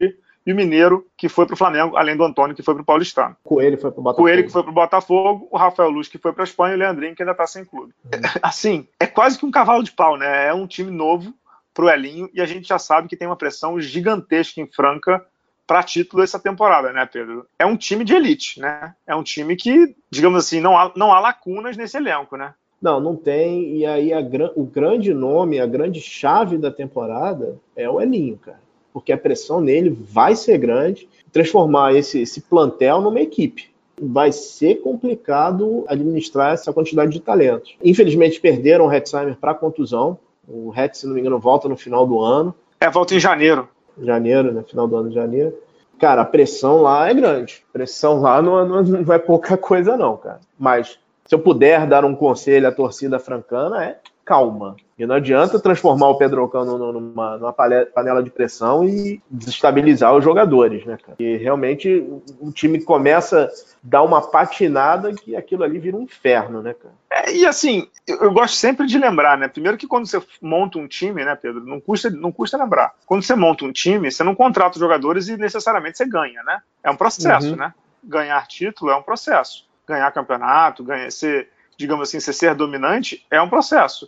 e 0.45 0.53
o 0.53 0.55
Mineiro, 0.55 1.05
que 1.17 1.27
foi 1.27 1.45
para 1.45 1.53
o 1.53 1.57
Flamengo, 1.57 1.97
além 1.97 2.15
do 2.15 2.23
Antônio, 2.23 2.55
que 2.55 2.63
foi 2.63 2.73
para 2.73 2.81
o 2.81 2.85
Paulistano. 2.85 3.35
Coelho 3.43 3.77
foi 3.77 3.91
para 3.91 3.99
o 3.99 4.03
Botafogo. 4.03 4.23
Coelho, 4.23 4.43
que 4.43 4.51
foi 4.51 4.63
para 4.63 4.71
o 4.71 4.73
Botafogo, 4.73 5.47
o 5.51 5.57
Rafael 5.57 5.89
Luz, 5.89 6.07
que 6.07 6.17
foi 6.17 6.33
para 6.33 6.43
a 6.43 6.45
Espanha, 6.45 6.73
e 6.73 6.75
o 6.75 6.79
Leandrinho, 6.79 7.15
que 7.15 7.21
ainda 7.21 7.33
está 7.33 7.45
sem 7.45 7.65
clube. 7.65 7.93
Uhum. 8.05 8.21
Assim, 8.41 8.87
é 8.99 9.05
quase 9.05 9.37
que 9.37 9.45
um 9.45 9.51
cavalo 9.51 9.83
de 9.83 9.91
pau, 9.91 10.17
né? 10.17 10.47
É 10.47 10.53
um 10.53 10.65
time 10.65 10.91
novo 10.91 11.33
para 11.73 11.85
o 11.85 11.89
Elinho, 11.89 12.29
e 12.33 12.41
a 12.41 12.45
gente 12.45 12.67
já 12.67 12.79
sabe 12.79 13.07
que 13.07 13.15
tem 13.15 13.27
uma 13.27 13.35
pressão 13.35 13.79
gigantesca 13.79 14.59
em 14.59 14.67
Franca 14.67 15.23
para 15.69 15.83
título 15.83 16.23
essa 16.23 16.39
temporada, 16.39 16.91
né, 16.91 17.05
Pedro? 17.05 17.45
É 17.59 17.63
um 17.63 17.77
time 17.77 18.03
de 18.03 18.15
elite, 18.15 18.59
né? 18.59 18.95
É 19.05 19.15
um 19.15 19.21
time 19.21 19.55
que, 19.55 19.95
digamos 20.09 20.43
assim, 20.43 20.59
não 20.59 20.75
há, 20.75 20.91
não 20.95 21.13
há 21.13 21.19
lacunas 21.19 21.77
nesse 21.77 21.95
elenco, 21.95 22.35
né? 22.35 22.55
Não, 22.81 22.99
não 22.99 23.15
tem. 23.15 23.77
E 23.77 23.85
aí 23.85 24.11
a, 24.11 24.19
o 24.55 24.63
grande 24.63 25.13
nome, 25.13 25.59
a 25.59 25.67
grande 25.67 26.01
chave 26.01 26.57
da 26.57 26.71
temporada 26.71 27.55
é 27.75 27.87
o 27.87 28.01
Elinho, 28.01 28.35
cara. 28.37 28.59
Porque 28.91 29.13
a 29.13 29.17
pressão 29.17 29.61
nele 29.61 29.91
vai 29.91 30.35
ser 30.35 30.57
grande. 30.57 31.07
Transformar 31.31 31.93
esse, 31.93 32.19
esse 32.19 32.41
plantel 32.41 32.99
numa 32.99 33.21
equipe. 33.21 33.69
Vai 34.01 34.31
ser 34.31 34.81
complicado 34.81 35.85
administrar 35.87 36.53
essa 36.53 36.73
quantidade 36.73 37.11
de 37.11 37.19
talentos. 37.19 37.75
Infelizmente 37.83 38.41
perderam 38.41 38.87
o 38.87 38.91
Hetzheimer 38.91 39.37
para 39.37 39.53
contusão. 39.53 40.17
O 40.47 40.73
Hetz, 40.75 40.97
se 40.97 41.05
não 41.05 41.13
me 41.13 41.19
engano, 41.19 41.37
volta 41.37 41.69
no 41.69 41.77
final 41.77 42.07
do 42.07 42.19
ano. 42.19 42.55
É, 42.79 42.89
volta 42.89 43.13
em 43.13 43.19
janeiro 43.19 43.69
janeiro, 44.05 44.51
né? 44.51 44.63
Final 44.63 44.87
do 44.87 44.95
ano 44.97 45.09
de 45.09 45.15
janeiro. 45.15 45.53
Cara, 45.99 46.21
a 46.21 46.25
pressão 46.25 46.81
lá 46.81 47.09
é 47.09 47.13
grande. 47.13 47.63
Pressão 47.73 48.21
lá 48.21 48.41
não, 48.41 48.65
não, 48.65 48.83
não 48.83 49.13
é 49.13 49.19
pouca 49.19 49.57
coisa, 49.57 49.97
não, 49.97 50.15
cara. 50.15 50.39
Mas 50.57 50.97
se 51.25 51.35
eu 51.35 51.39
puder 51.39 51.85
dar 51.85 52.05
um 52.05 52.15
conselho 52.15 52.67
à 52.67 52.71
torcida 52.71 53.19
francana, 53.19 53.83
é 53.83 53.99
calma. 54.29 54.75
E 54.95 55.07
não 55.07 55.15
adianta 55.15 55.59
transformar 55.59 56.09
o 56.09 56.17
Pedrocão 56.17 56.63
numa, 56.63 57.37
numa 57.37 57.51
panela 57.51 58.21
de 58.21 58.29
pressão 58.29 58.83
e 58.83 59.19
desestabilizar 59.27 60.15
os 60.15 60.23
jogadores, 60.23 60.85
né, 60.85 60.99
cara? 61.03 61.15
E 61.17 61.35
realmente 61.37 62.05
o 62.39 62.51
time 62.51 62.79
começa 62.79 63.45
a 63.45 63.49
dar 63.81 64.03
uma 64.03 64.21
patinada 64.21 65.11
que 65.13 65.35
aquilo 65.35 65.63
ali 65.63 65.79
vira 65.79 65.97
um 65.97 66.03
inferno, 66.03 66.61
né, 66.61 66.75
cara? 66.75 66.93
É, 67.11 67.33
e 67.33 67.43
assim, 67.43 67.87
eu 68.07 68.31
gosto 68.31 68.55
sempre 68.55 68.85
de 68.85 68.99
lembrar, 68.99 69.35
né? 69.35 69.47
Primeiro 69.47 69.79
que 69.79 69.87
quando 69.87 70.05
você 70.05 70.21
monta 70.39 70.77
um 70.77 70.87
time, 70.87 71.25
né, 71.25 71.35
Pedro, 71.35 71.65
não 71.65 71.81
custa, 71.81 72.11
não 72.11 72.31
custa 72.31 72.57
lembrar. 72.57 72.93
Quando 73.07 73.23
você 73.23 73.33
monta 73.33 73.65
um 73.65 73.71
time, 73.71 74.11
você 74.11 74.23
não 74.23 74.35
contrata 74.35 74.75
os 74.75 74.79
jogadores 74.79 75.27
e 75.27 75.37
necessariamente 75.37 75.97
você 75.97 76.05
ganha, 76.05 76.43
né? 76.43 76.61
É 76.83 76.91
um 76.91 76.95
processo, 76.95 77.51
uhum. 77.51 77.55
né? 77.55 77.73
Ganhar 78.03 78.45
título 78.47 78.91
é 78.91 78.95
um 78.95 79.01
processo. 79.01 79.65
Ganhar 79.87 80.11
campeonato, 80.11 80.83
ganhar, 80.83 81.11
ser, 81.11 81.49
digamos 81.75 82.07
assim, 82.07 82.19
ser 82.19 82.53
dominante 82.53 83.25
é 83.31 83.41
um 83.41 83.49
processo. 83.49 84.07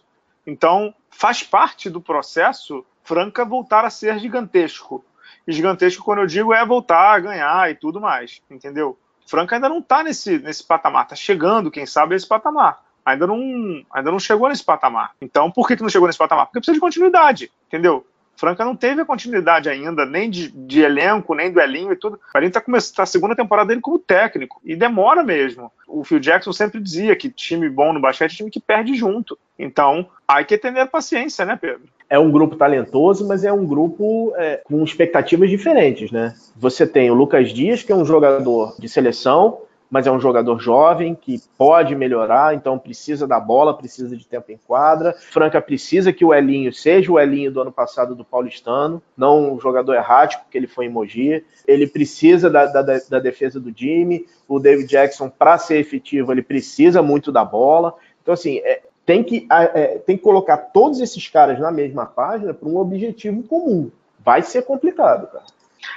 Então, 0.51 0.93
faz 1.09 1.41
parte 1.41 1.89
do 1.89 2.01
processo 2.01 2.85
Franca 3.05 3.45
voltar 3.45 3.85
a 3.85 3.89
ser 3.89 4.19
gigantesco. 4.19 5.03
E 5.47 5.53
gigantesco, 5.53 6.03
quando 6.03 6.19
eu 6.19 6.27
digo, 6.27 6.53
é 6.53 6.65
voltar 6.65 7.13
a 7.15 7.19
ganhar 7.19 7.71
e 7.71 7.75
tudo 7.75 8.01
mais, 8.01 8.41
entendeu? 8.51 8.99
Franca 9.25 9.55
ainda 9.55 9.69
não 9.69 9.79
está 9.79 10.03
nesse, 10.03 10.39
nesse 10.39 10.61
patamar, 10.61 11.03
está 11.03 11.15
chegando, 11.15 11.71
quem 11.71 11.85
sabe, 11.85 12.13
a 12.13 12.17
esse 12.17 12.27
patamar. 12.27 12.83
Ainda 13.05 13.25
não, 13.25 13.81
ainda 13.93 14.11
não 14.11 14.19
chegou 14.19 14.49
nesse 14.49 14.63
patamar. 14.63 15.13
Então, 15.21 15.49
por 15.49 15.65
que, 15.65 15.77
que 15.77 15.83
não 15.83 15.89
chegou 15.89 16.05
nesse 16.05 16.19
patamar? 16.19 16.47
Porque 16.47 16.59
precisa 16.59 16.75
de 16.75 16.81
continuidade, 16.81 17.49
entendeu? 17.67 18.05
Franca 18.41 18.65
não 18.65 18.75
teve 18.75 19.01
a 19.01 19.05
continuidade 19.05 19.69
ainda, 19.69 20.03
nem 20.03 20.27
de, 20.27 20.49
de 20.49 20.81
elenco, 20.81 21.35
nem 21.35 21.51
do 21.51 21.61
Elinho 21.61 21.93
e 21.93 21.95
tudo. 21.95 22.19
A 22.33 22.39
gente 22.39 22.49
está 22.49 22.59
começando 22.59 22.95
tá 22.95 23.03
a 23.03 23.05
segunda 23.05 23.35
temporada 23.35 23.67
dele 23.67 23.81
como 23.81 23.99
técnico, 23.99 24.59
e 24.65 24.75
demora 24.75 25.23
mesmo. 25.23 25.71
O 25.87 26.03
Phil 26.03 26.19
Jackson 26.19 26.51
sempre 26.51 26.79
dizia 26.79 27.15
que 27.15 27.29
time 27.29 27.69
bom 27.69 27.93
no 27.93 28.01
basquete 28.01 28.31
é 28.31 28.35
time 28.37 28.49
que 28.49 28.59
perde 28.59 28.95
junto. 28.95 29.37
Então, 29.59 30.07
há 30.27 30.43
que 30.43 30.57
ter 30.57 30.87
paciência, 30.87 31.45
né, 31.45 31.55
Pedro? 31.55 31.83
É 32.09 32.17
um 32.17 32.31
grupo 32.31 32.55
talentoso, 32.55 33.27
mas 33.27 33.43
é 33.43 33.53
um 33.53 33.63
grupo 33.63 34.33
é, 34.35 34.61
com 34.63 34.83
expectativas 34.83 35.47
diferentes, 35.47 36.11
né? 36.11 36.33
Você 36.57 36.87
tem 36.87 37.11
o 37.11 37.13
Lucas 37.13 37.53
Dias, 37.53 37.83
que 37.83 37.91
é 37.91 37.95
um 37.95 38.05
jogador 38.05 38.75
de 38.79 38.89
seleção, 38.89 39.59
mas 39.91 40.07
é 40.07 40.11
um 40.11 40.21
jogador 40.21 40.57
jovem 40.57 41.13
que 41.13 41.41
pode 41.57 41.93
melhorar, 41.97 42.55
então 42.55 42.79
precisa 42.79 43.27
da 43.27 43.37
bola, 43.37 43.77
precisa 43.77 44.15
de 44.15 44.25
tempo 44.25 44.49
em 44.49 44.57
quadra. 44.65 45.13
Franca 45.31 45.61
precisa 45.61 46.13
que 46.13 46.23
o 46.23 46.33
Elinho 46.33 46.71
seja 46.71 47.11
o 47.11 47.19
Elinho 47.19 47.51
do 47.51 47.61
ano 47.61 47.73
passado 47.73 48.15
do 48.15 48.23
Paulistano, 48.23 49.03
não 49.17 49.53
um 49.53 49.59
jogador 49.59 49.93
errático, 49.93 50.43
porque 50.43 50.57
ele 50.57 50.67
foi 50.67 50.85
em 50.85 50.89
Mogi. 50.89 51.43
Ele 51.67 51.85
precisa 51.85 52.49
da, 52.49 52.65
da, 52.67 52.81
da 52.81 53.19
defesa 53.19 53.59
do 53.59 53.73
Jimmy. 53.75 54.25
O 54.47 54.59
David 54.59 54.87
Jackson, 54.87 55.29
para 55.29 55.57
ser 55.57 55.77
efetivo, 55.79 56.31
ele 56.31 56.41
precisa 56.41 57.01
muito 57.01 57.29
da 57.29 57.43
bola. 57.43 57.93
Então, 58.21 58.33
assim, 58.33 58.59
é, 58.59 58.83
tem, 59.05 59.21
que, 59.21 59.45
é, 59.51 59.97
tem 59.97 60.15
que 60.15 60.23
colocar 60.23 60.55
todos 60.55 61.01
esses 61.01 61.27
caras 61.27 61.59
na 61.59 61.69
mesma 61.69 62.05
página 62.05 62.53
para 62.53 62.69
um 62.69 62.77
objetivo 62.77 63.43
comum. 63.43 63.91
Vai 64.23 64.41
ser 64.41 64.61
complicado, 64.61 65.27
cara. 65.27 65.43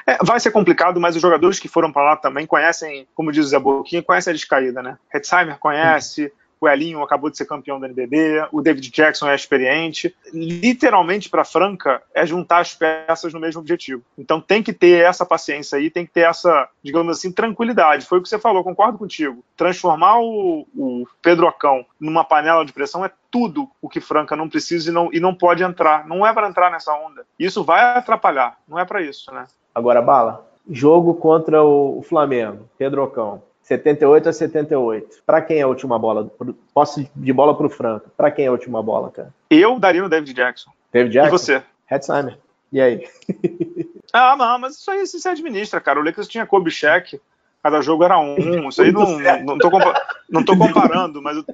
É, 0.06 0.18
vai 0.22 0.38
ser 0.40 0.50
complicado, 0.50 1.00
mas 1.00 1.16
os 1.16 1.22
jogadores 1.22 1.58
que 1.58 1.68
foram 1.68 1.92
para 1.92 2.02
lá 2.02 2.16
também 2.16 2.46
conhecem, 2.46 3.06
como 3.14 3.32
diz 3.32 3.46
o 3.46 3.48
Zé 3.48 3.58
Boquinha, 3.58 4.02
conhecem 4.02 4.30
a 4.30 4.34
descaída, 4.34 4.82
né? 4.82 4.98
Hetzheimer 5.12 5.58
conhece, 5.58 6.32
o 6.64 6.68
Elinho 6.68 7.02
acabou 7.02 7.28
de 7.28 7.36
ser 7.36 7.44
campeão 7.44 7.78
da 7.78 7.86
NBB, 7.86 8.48
o 8.50 8.62
David 8.62 8.90
Jackson 8.90 9.28
é 9.28 9.34
experiente. 9.34 10.14
Literalmente, 10.32 11.28
para 11.28 11.44
Franca, 11.44 12.02
é 12.14 12.24
juntar 12.24 12.60
as 12.60 12.74
peças 12.74 13.34
no 13.34 13.40
mesmo 13.40 13.60
objetivo. 13.60 14.02
Então 14.16 14.40
tem 14.40 14.62
que 14.62 14.72
ter 14.72 15.04
essa 15.04 15.26
paciência 15.26 15.78
aí, 15.78 15.90
tem 15.90 16.06
que 16.06 16.12
ter 16.12 16.22
essa, 16.22 16.68
digamos 16.82 17.18
assim, 17.18 17.30
tranquilidade. 17.30 18.06
Foi 18.06 18.18
o 18.18 18.22
que 18.22 18.28
você 18.28 18.38
falou, 18.38 18.64
concordo 18.64 18.96
contigo. 18.96 19.44
Transformar 19.56 20.18
o, 20.20 20.66
o 20.74 21.06
Pedro 21.20 21.46
Acão 21.46 21.84
numa 22.00 22.24
panela 22.24 22.64
de 22.64 22.72
pressão 22.72 23.04
é 23.04 23.10
tudo 23.30 23.70
o 23.82 23.88
que 23.88 24.00
Franca 24.00 24.34
não 24.34 24.48
precisa 24.48 24.90
e 24.90 24.92
não, 24.92 25.10
e 25.12 25.20
não 25.20 25.34
pode 25.34 25.62
entrar. 25.62 26.06
Não 26.06 26.26
é 26.26 26.32
para 26.32 26.48
entrar 26.48 26.70
nessa 26.70 26.94
onda. 26.94 27.26
Isso 27.38 27.62
vai 27.62 27.82
atrapalhar, 27.98 28.58
não 28.66 28.78
é 28.78 28.86
para 28.86 29.02
isso, 29.02 29.30
né? 29.32 29.46
Agora, 29.74 30.00
Bala, 30.00 30.46
jogo 30.70 31.14
contra 31.14 31.62
o 31.62 32.02
Flamengo, 32.02 32.68
Pedrocão. 32.78 33.42
78 33.62 34.28
a 34.28 34.32
78. 34.32 35.22
Para 35.24 35.40
quem 35.40 35.58
é 35.58 35.62
a 35.62 35.66
última 35.66 35.98
bola? 35.98 36.30
Posse 36.74 37.10
de 37.16 37.32
bola 37.32 37.56
para 37.56 37.66
o 37.66 37.70
Franco. 37.70 38.10
Para 38.14 38.30
quem 38.30 38.44
é 38.44 38.48
a 38.48 38.52
última 38.52 38.82
bola, 38.82 39.10
cara? 39.10 39.32
Eu 39.48 39.78
daria 39.78 40.02
no 40.02 40.08
David 40.08 40.34
Jackson. 40.34 40.70
David 40.92 41.14
Jackson? 41.14 41.34
E 41.34 41.38
você? 41.38 41.62
Hetzheimer. 41.90 42.38
E 42.70 42.80
aí? 42.80 43.08
ah, 44.12 44.36
não, 44.36 44.58
mas 44.58 44.74
isso 44.74 44.90
aí 44.90 45.06
se 45.06 45.26
administra, 45.28 45.80
cara. 45.80 45.98
O 45.98 46.04
Lakers 46.04 46.28
tinha 46.28 46.44
Kobe 46.44 46.70
Shaq, 46.70 47.18
cada 47.62 47.80
jogo 47.80 48.04
era 48.04 48.18
um. 48.18 48.68
Isso 48.68 48.82
aí 48.82 48.92
não, 48.92 49.16
não, 49.18 49.44
não, 49.44 49.58
tô, 49.58 49.70
não 50.28 50.44
tô 50.44 50.56
comparando, 50.56 51.22
mas 51.22 51.36
eu 51.36 51.44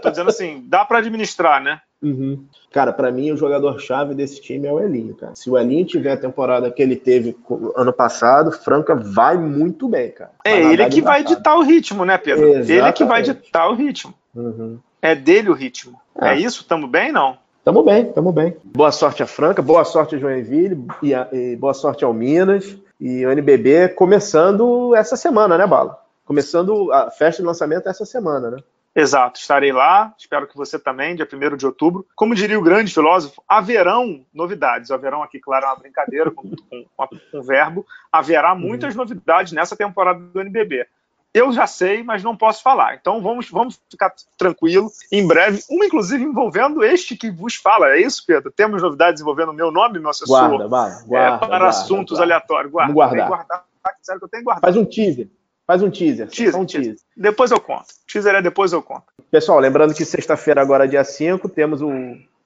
tô 0.00 0.10
dizendo 0.10 0.30
assim, 0.30 0.64
dá 0.66 0.84
para 0.84 0.98
administrar, 0.98 1.62
né? 1.62 1.80
Uhum. 2.02 2.44
Cara, 2.70 2.92
para 2.92 3.10
mim 3.10 3.32
o 3.32 3.36
jogador-chave 3.36 4.14
desse 4.14 4.40
time 4.40 4.66
é 4.66 4.72
o 4.72 4.78
Elinho, 4.78 5.14
cara. 5.14 5.34
Se 5.34 5.48
o 5.48 5.56
Elinho 5.56 5.86
tiver 5.86 6.12
a 6.12 6.16
temporada 6.16 6.70
que 6.70 6.82
ele 6.82 6.94
teve 6.96 7.36
ano 7.74 7.92
passado, 7.92 8.52
Franca 8.52 8.94
vai 8.94 9.36
muito 9.36 9.88
bem, 9.88 10.10
cara. 10.10 10.32
É 10.44 10.60
ele 10.60 10.86
que 10.86 11.00
vai 11.00 11.24
ditar 11.24 11.56
o 11.56 11.62
ritmo, 11.62 12.04
né, 12.04 12.18
Pedro? 12.18 12.44
Exatamente. 12.44 12.72
Ele 12.72 12.92
que 12.92 13.04
vai 13.04 13.22
ditar 13.22 13.68
o 13.70 13.74
ritmo. 13.74 14.14
Uhum. 14.34 14.78
É 15.00 15.14
dele 15.14 15.48
o 15.48 15.54
ritmo. 15.54 15.98
É, 16.20 16.30
é 16.30 16.38
isso? 16.38 16.64
Tamo 16.66 16.86
bem, 16.86 17.10
não? 17.10 17.38
Tamo 17.64 17.82
bem, 17.82 18.12
tamo 18.12 18.30
bem. 18.30 18.56
Boa 18.62 18.92
sorte 18.92 19.22
a 19.22 19.26
Franca, 19.26 19.60
boa 19.60 19.84
sorte 19.84 20.14
a 20.14 20.18
Joinville 20.18 20.86
e, 21.02 21.12
a, 21.12 21.26
e 21.32 21.56
boa 21.56 21.74
sorte 21.74 22.04
ao 22.04 22.12
Minas 22.12 22.76
e 23.00 23.26
o 23.26 23.30
NBB 23.30 23.88
começando 23.88 24.94
essa 24.94 25.16
semana, 25.16 25.58
né, 25.58 25.66
Bala? 25.66 25.98
Começando 26.24 26.92
a 26.92 27.10
festa 27.10 27.42
de 27.42 27.46
lançamento 27.46 27.88
essa 27.88 28.04
semana, 28.04 28.50
né? 28.50 28.58
Exato, 28.98 29.38
estarei 29.38 29.72
lá, 29.72 30.14
espero 30.16 30.46
que 30.46 30.56
você 30.56 30.78
também, 30.78 31.14
dia 31.14 31.28
1 31.30 31.56
de 31.58 31.66
outubro. 31.66 32.06
Como 32.16 32.34
diria 32.34 32.58
o 32.58 32.62
grande 32.62 32.94
filósofo, 32.94 33.42
haverão 33.46 34.24
novidades. 34.32 34.90
Haverão 34.90 35.22
aqui, 35.22 35.38
claro, 35.38 35.66
é 35.66 35.68
uma 35.68 35.76
brincadeira 35.76 36.30
com, 36.30 36.48
com, 36.48 36.84
com 36.96 37.08
um 37.34 37.42
verbo. 37.42 37.84
Haverá 38.10 38.54
uhum. 38.54 38.60
muitas 38.60 38.94
uhum. 38.94 39.02
novidades 39.02 39.52
nessa 39.52 39.76
temporada 39.76 40.18
do 40.18 40.40
NBB. 40.40 40.86
Eu 41.34 41.52
já 41.52 41.66
sei, 41.66 42.02
mas 42.02 42.24
não 42.24 42.34
posso 42.34 42.62
falar. 42.62 42.94
Então 42.94 43.20
vamos, 43.20 43.50
vamos 43.50 43.78
ficar 43.90 44.14
tranquilo. 44.38 44.90
Em 45.12 45.26
breve, 45.26 45.62
uma 45.68 45.84
inclusive 45.84 46.24
envolvendo 46.24 46.82
este 46.82 47.14
que 47.14 47.30
vos 47.30 47.54
fala. 47.54 47.90
É 47.90 48.00
isso, 48.00 48.24
Pedro? 48.26 48.50
Temos 48.50 48.80
novidades 48.80 49.20
envolvendo 49.20 49.50
o 49.50 49.54
meu 49.54 49.70
nome, 49.70 49.98
meu 49.98 50.08
assessor. 50.08 50.48
Guarda, 50.48 50.66
guarda, 50.66 51.34
é, 51.34 51.36
para 51.36 51.48
guarda, 51.48 51.66
assuntos 51.66 52.16
guarda. 52.16 52.34
aleatórios. 52.34 52.72
Guarda, 52.72 52.94
Vamos 52.94 53.14
guardar. 53.14 53.28
guardar. 53.28 53.64
Sério 54.00 54.20
que 54.20 54.24
eu 54.24 54.30
tenho 54.30 54.44
guardado. 54.44 54.62
Faz 54.62 54.76
um 54.78 54.86
teaser. 54.86 55.28
Faz 55.66 55.82
um 55.82 55.90
teaser. 55.90 56.28
Teaser, 56.28 56.60
um 56.60 56.64
teaser. 56.64 56.92
teaser. 56.92 57.06
Depois 57.16 57.50
eu 57.50 57.60
conto. 57.60 57.86
Teaser 58.06 58.36
é 58.36 58.42
depois 58.42 58.72
eu 58.72 58.80
conto. 58.80 59.04
Pessoal, 59.30 59.58
lembrando 59.58 59.94
que 59.94 60.04
sexta-feira, 60.04 60.60
agora 60.60 60.86
dia 60.86 61.02
5, 61.02 61.48
temos 61.48 61.82
o, 61.82 61.90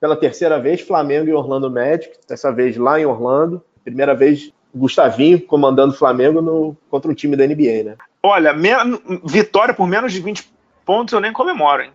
pela 0.01 0.17
terceira 0.17 0.59
vez, 0.59 0.81
Flamengo 0.81 1.29
e 1.29 1.35
Orlando 1.35 1.71
Magic. 1.71 2.13
Dessa 2.27 2.51
vez 2.51 2.77
lá 2.77 2.99
em 2.99 3.05
Orlando. 3.05 3.63
Primeira 3.85 4.15
vez, 4.15 4.51
Gustavinho 4.75 5.41
comandando 5.41 5.93
o 5.93 5.97
Flamengo 5.97 6.41
no, 6.41 6.77
contra 6.89 7.11
um 7.11 7.15
time 7.15 7.37
da 7.37 7.47
NBA, 7.47 7.85
né? 7.85 7.97
Olha, 8.23 8.55
vitória 9.25 9.75
por 9.75 9.87
menos 9.87 10.13
de 10.13 10.21
20 10.21 10.51
pontos 10.85 11.13
eu 11.13 11.21
nem 11.21 11.33
comemoro, 11.33 11.83
hein? 11.83 11.93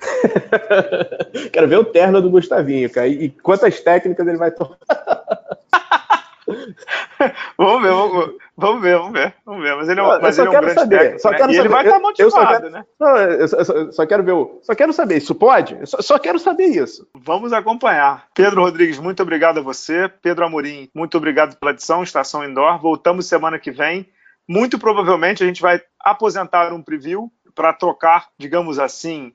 Quero 1.52 1.68
ver 1.68 1.78
o 1.78 1.84
terno 1.84 2.20
do 2.20 2.30
Gustavinho, 2.30 2.90
cara. 2.90 3.06
E 3.06 3.30
quantas 3.30 3.80
técnicas 3.80 4.26
ele 4.26 4.36
vai 4.36 4.50
tomar. 4.50 4.76
vamos, 7.56 7.82
ver, 7.82 7.90
vamos, 7.90 8.34
vamos 8.56 8.82
ver, 8.82 8.98
vamos 8.98 9.12
ver, 9.12 9.34
vamos 9.44 9.62
ver. 9.62 9.76
Mas 9.76 9.88
ele 9.88 10.00
é, 10.00 10.02
um, 10.02 10.20
mas 10.20 10.38
ele 10.38 10.46
é 10.46 10.50
um 10.50 10.52
grande 10.52 10.74
saber, 10.74 10.98
técnico, 10.98 11.20
só 11.20 11.30
né? 11.30 11.36
quero 11.36 11.52
e 11.52 11.54
saber. 11.56 11.66
ele 11.66 11.74
vai 11.74 11.84
estar 11.84 11.98
motivado, 12.00 12.48
quero, 12.48 12.70
né? 12.70 12.84
Não, 13.00 13.16
eu 13.16 13.48
só, 13.48 13.64
só, 13.64 13.92
só, 13.92 14.06
quero 14.06 14.22
ver 14.22 14.32
o, 14.32 14.58
só 14.62 14.74
quero 14.74 14.92
saber, 14.92 15.16
isso 15.16 15.34
pode? 15.34 15.74
Eu 15.74 15.86
só, 15.86 16.02
só, 16.02 16.18
quero 16.18 16.38
saber 16.38 16.66
isso. 16.66 17.06
Vamos 17.14 17.52
acompanhar. 17.52 18.26
Pedro 18.34 18.62
Rodrigues, 18.62 18.98
muito 18.98 19.22
obrigado 19.22 19.58
a 19.58 19.62
você. 19.62 20.08
Pedro 20.22 20.44
Amorim, 20.44 20.88
muito 20.94 21.16
obrigado 21.16 21.56
pela 21.56 21.72
edição, 21.72 22.02
Estação 22.02 22.44
Indoor. 22.44 22.78
Voltamos 22.78 23.26
semana 23.26 23.58
que 23.58 23.70
vem. 23.70 24.06
Muito 24.46 24.78
provavelmente 24.78 25.42
a 25.42 25.46
gente 25.46 25.62
vai 25.62 25.80
aposentar 25.98 26.72
um 26.72 26.82
preview 26.82 27.32
para 27.54 27.72
trocar, 27.72 28.28
digamos 28.38 28.78
assim, 28.78 29.32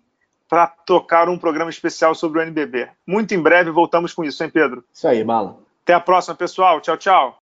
para 0.48 0.68
tocar 0.68 1.30
um 1.30 1.38
programa 1.38 1.70
especial 1.70 2.14
sobre 2.14 2.40
o 2.40 2.42
NBB. 2.42 2.90
Muito 3.08 3.34
em 3.34 3.42
breve 3.42 3.72
voltamos 3.72 4.14
com 4.14 4.24
isso, 4.24 4.44
hein, 4.44 4.50
Pedro? 4.50 4.84
Isso 4.94 5.08
aí, 5.08 5.24
Bala. 5.24 5.69
Até 5.90 5.96
a 5.96 6.00
próxima, 6.00 6.36
pessoal. 6.36 6.80
Tchau, 6.82 6.98
tchau. 6.98 7.36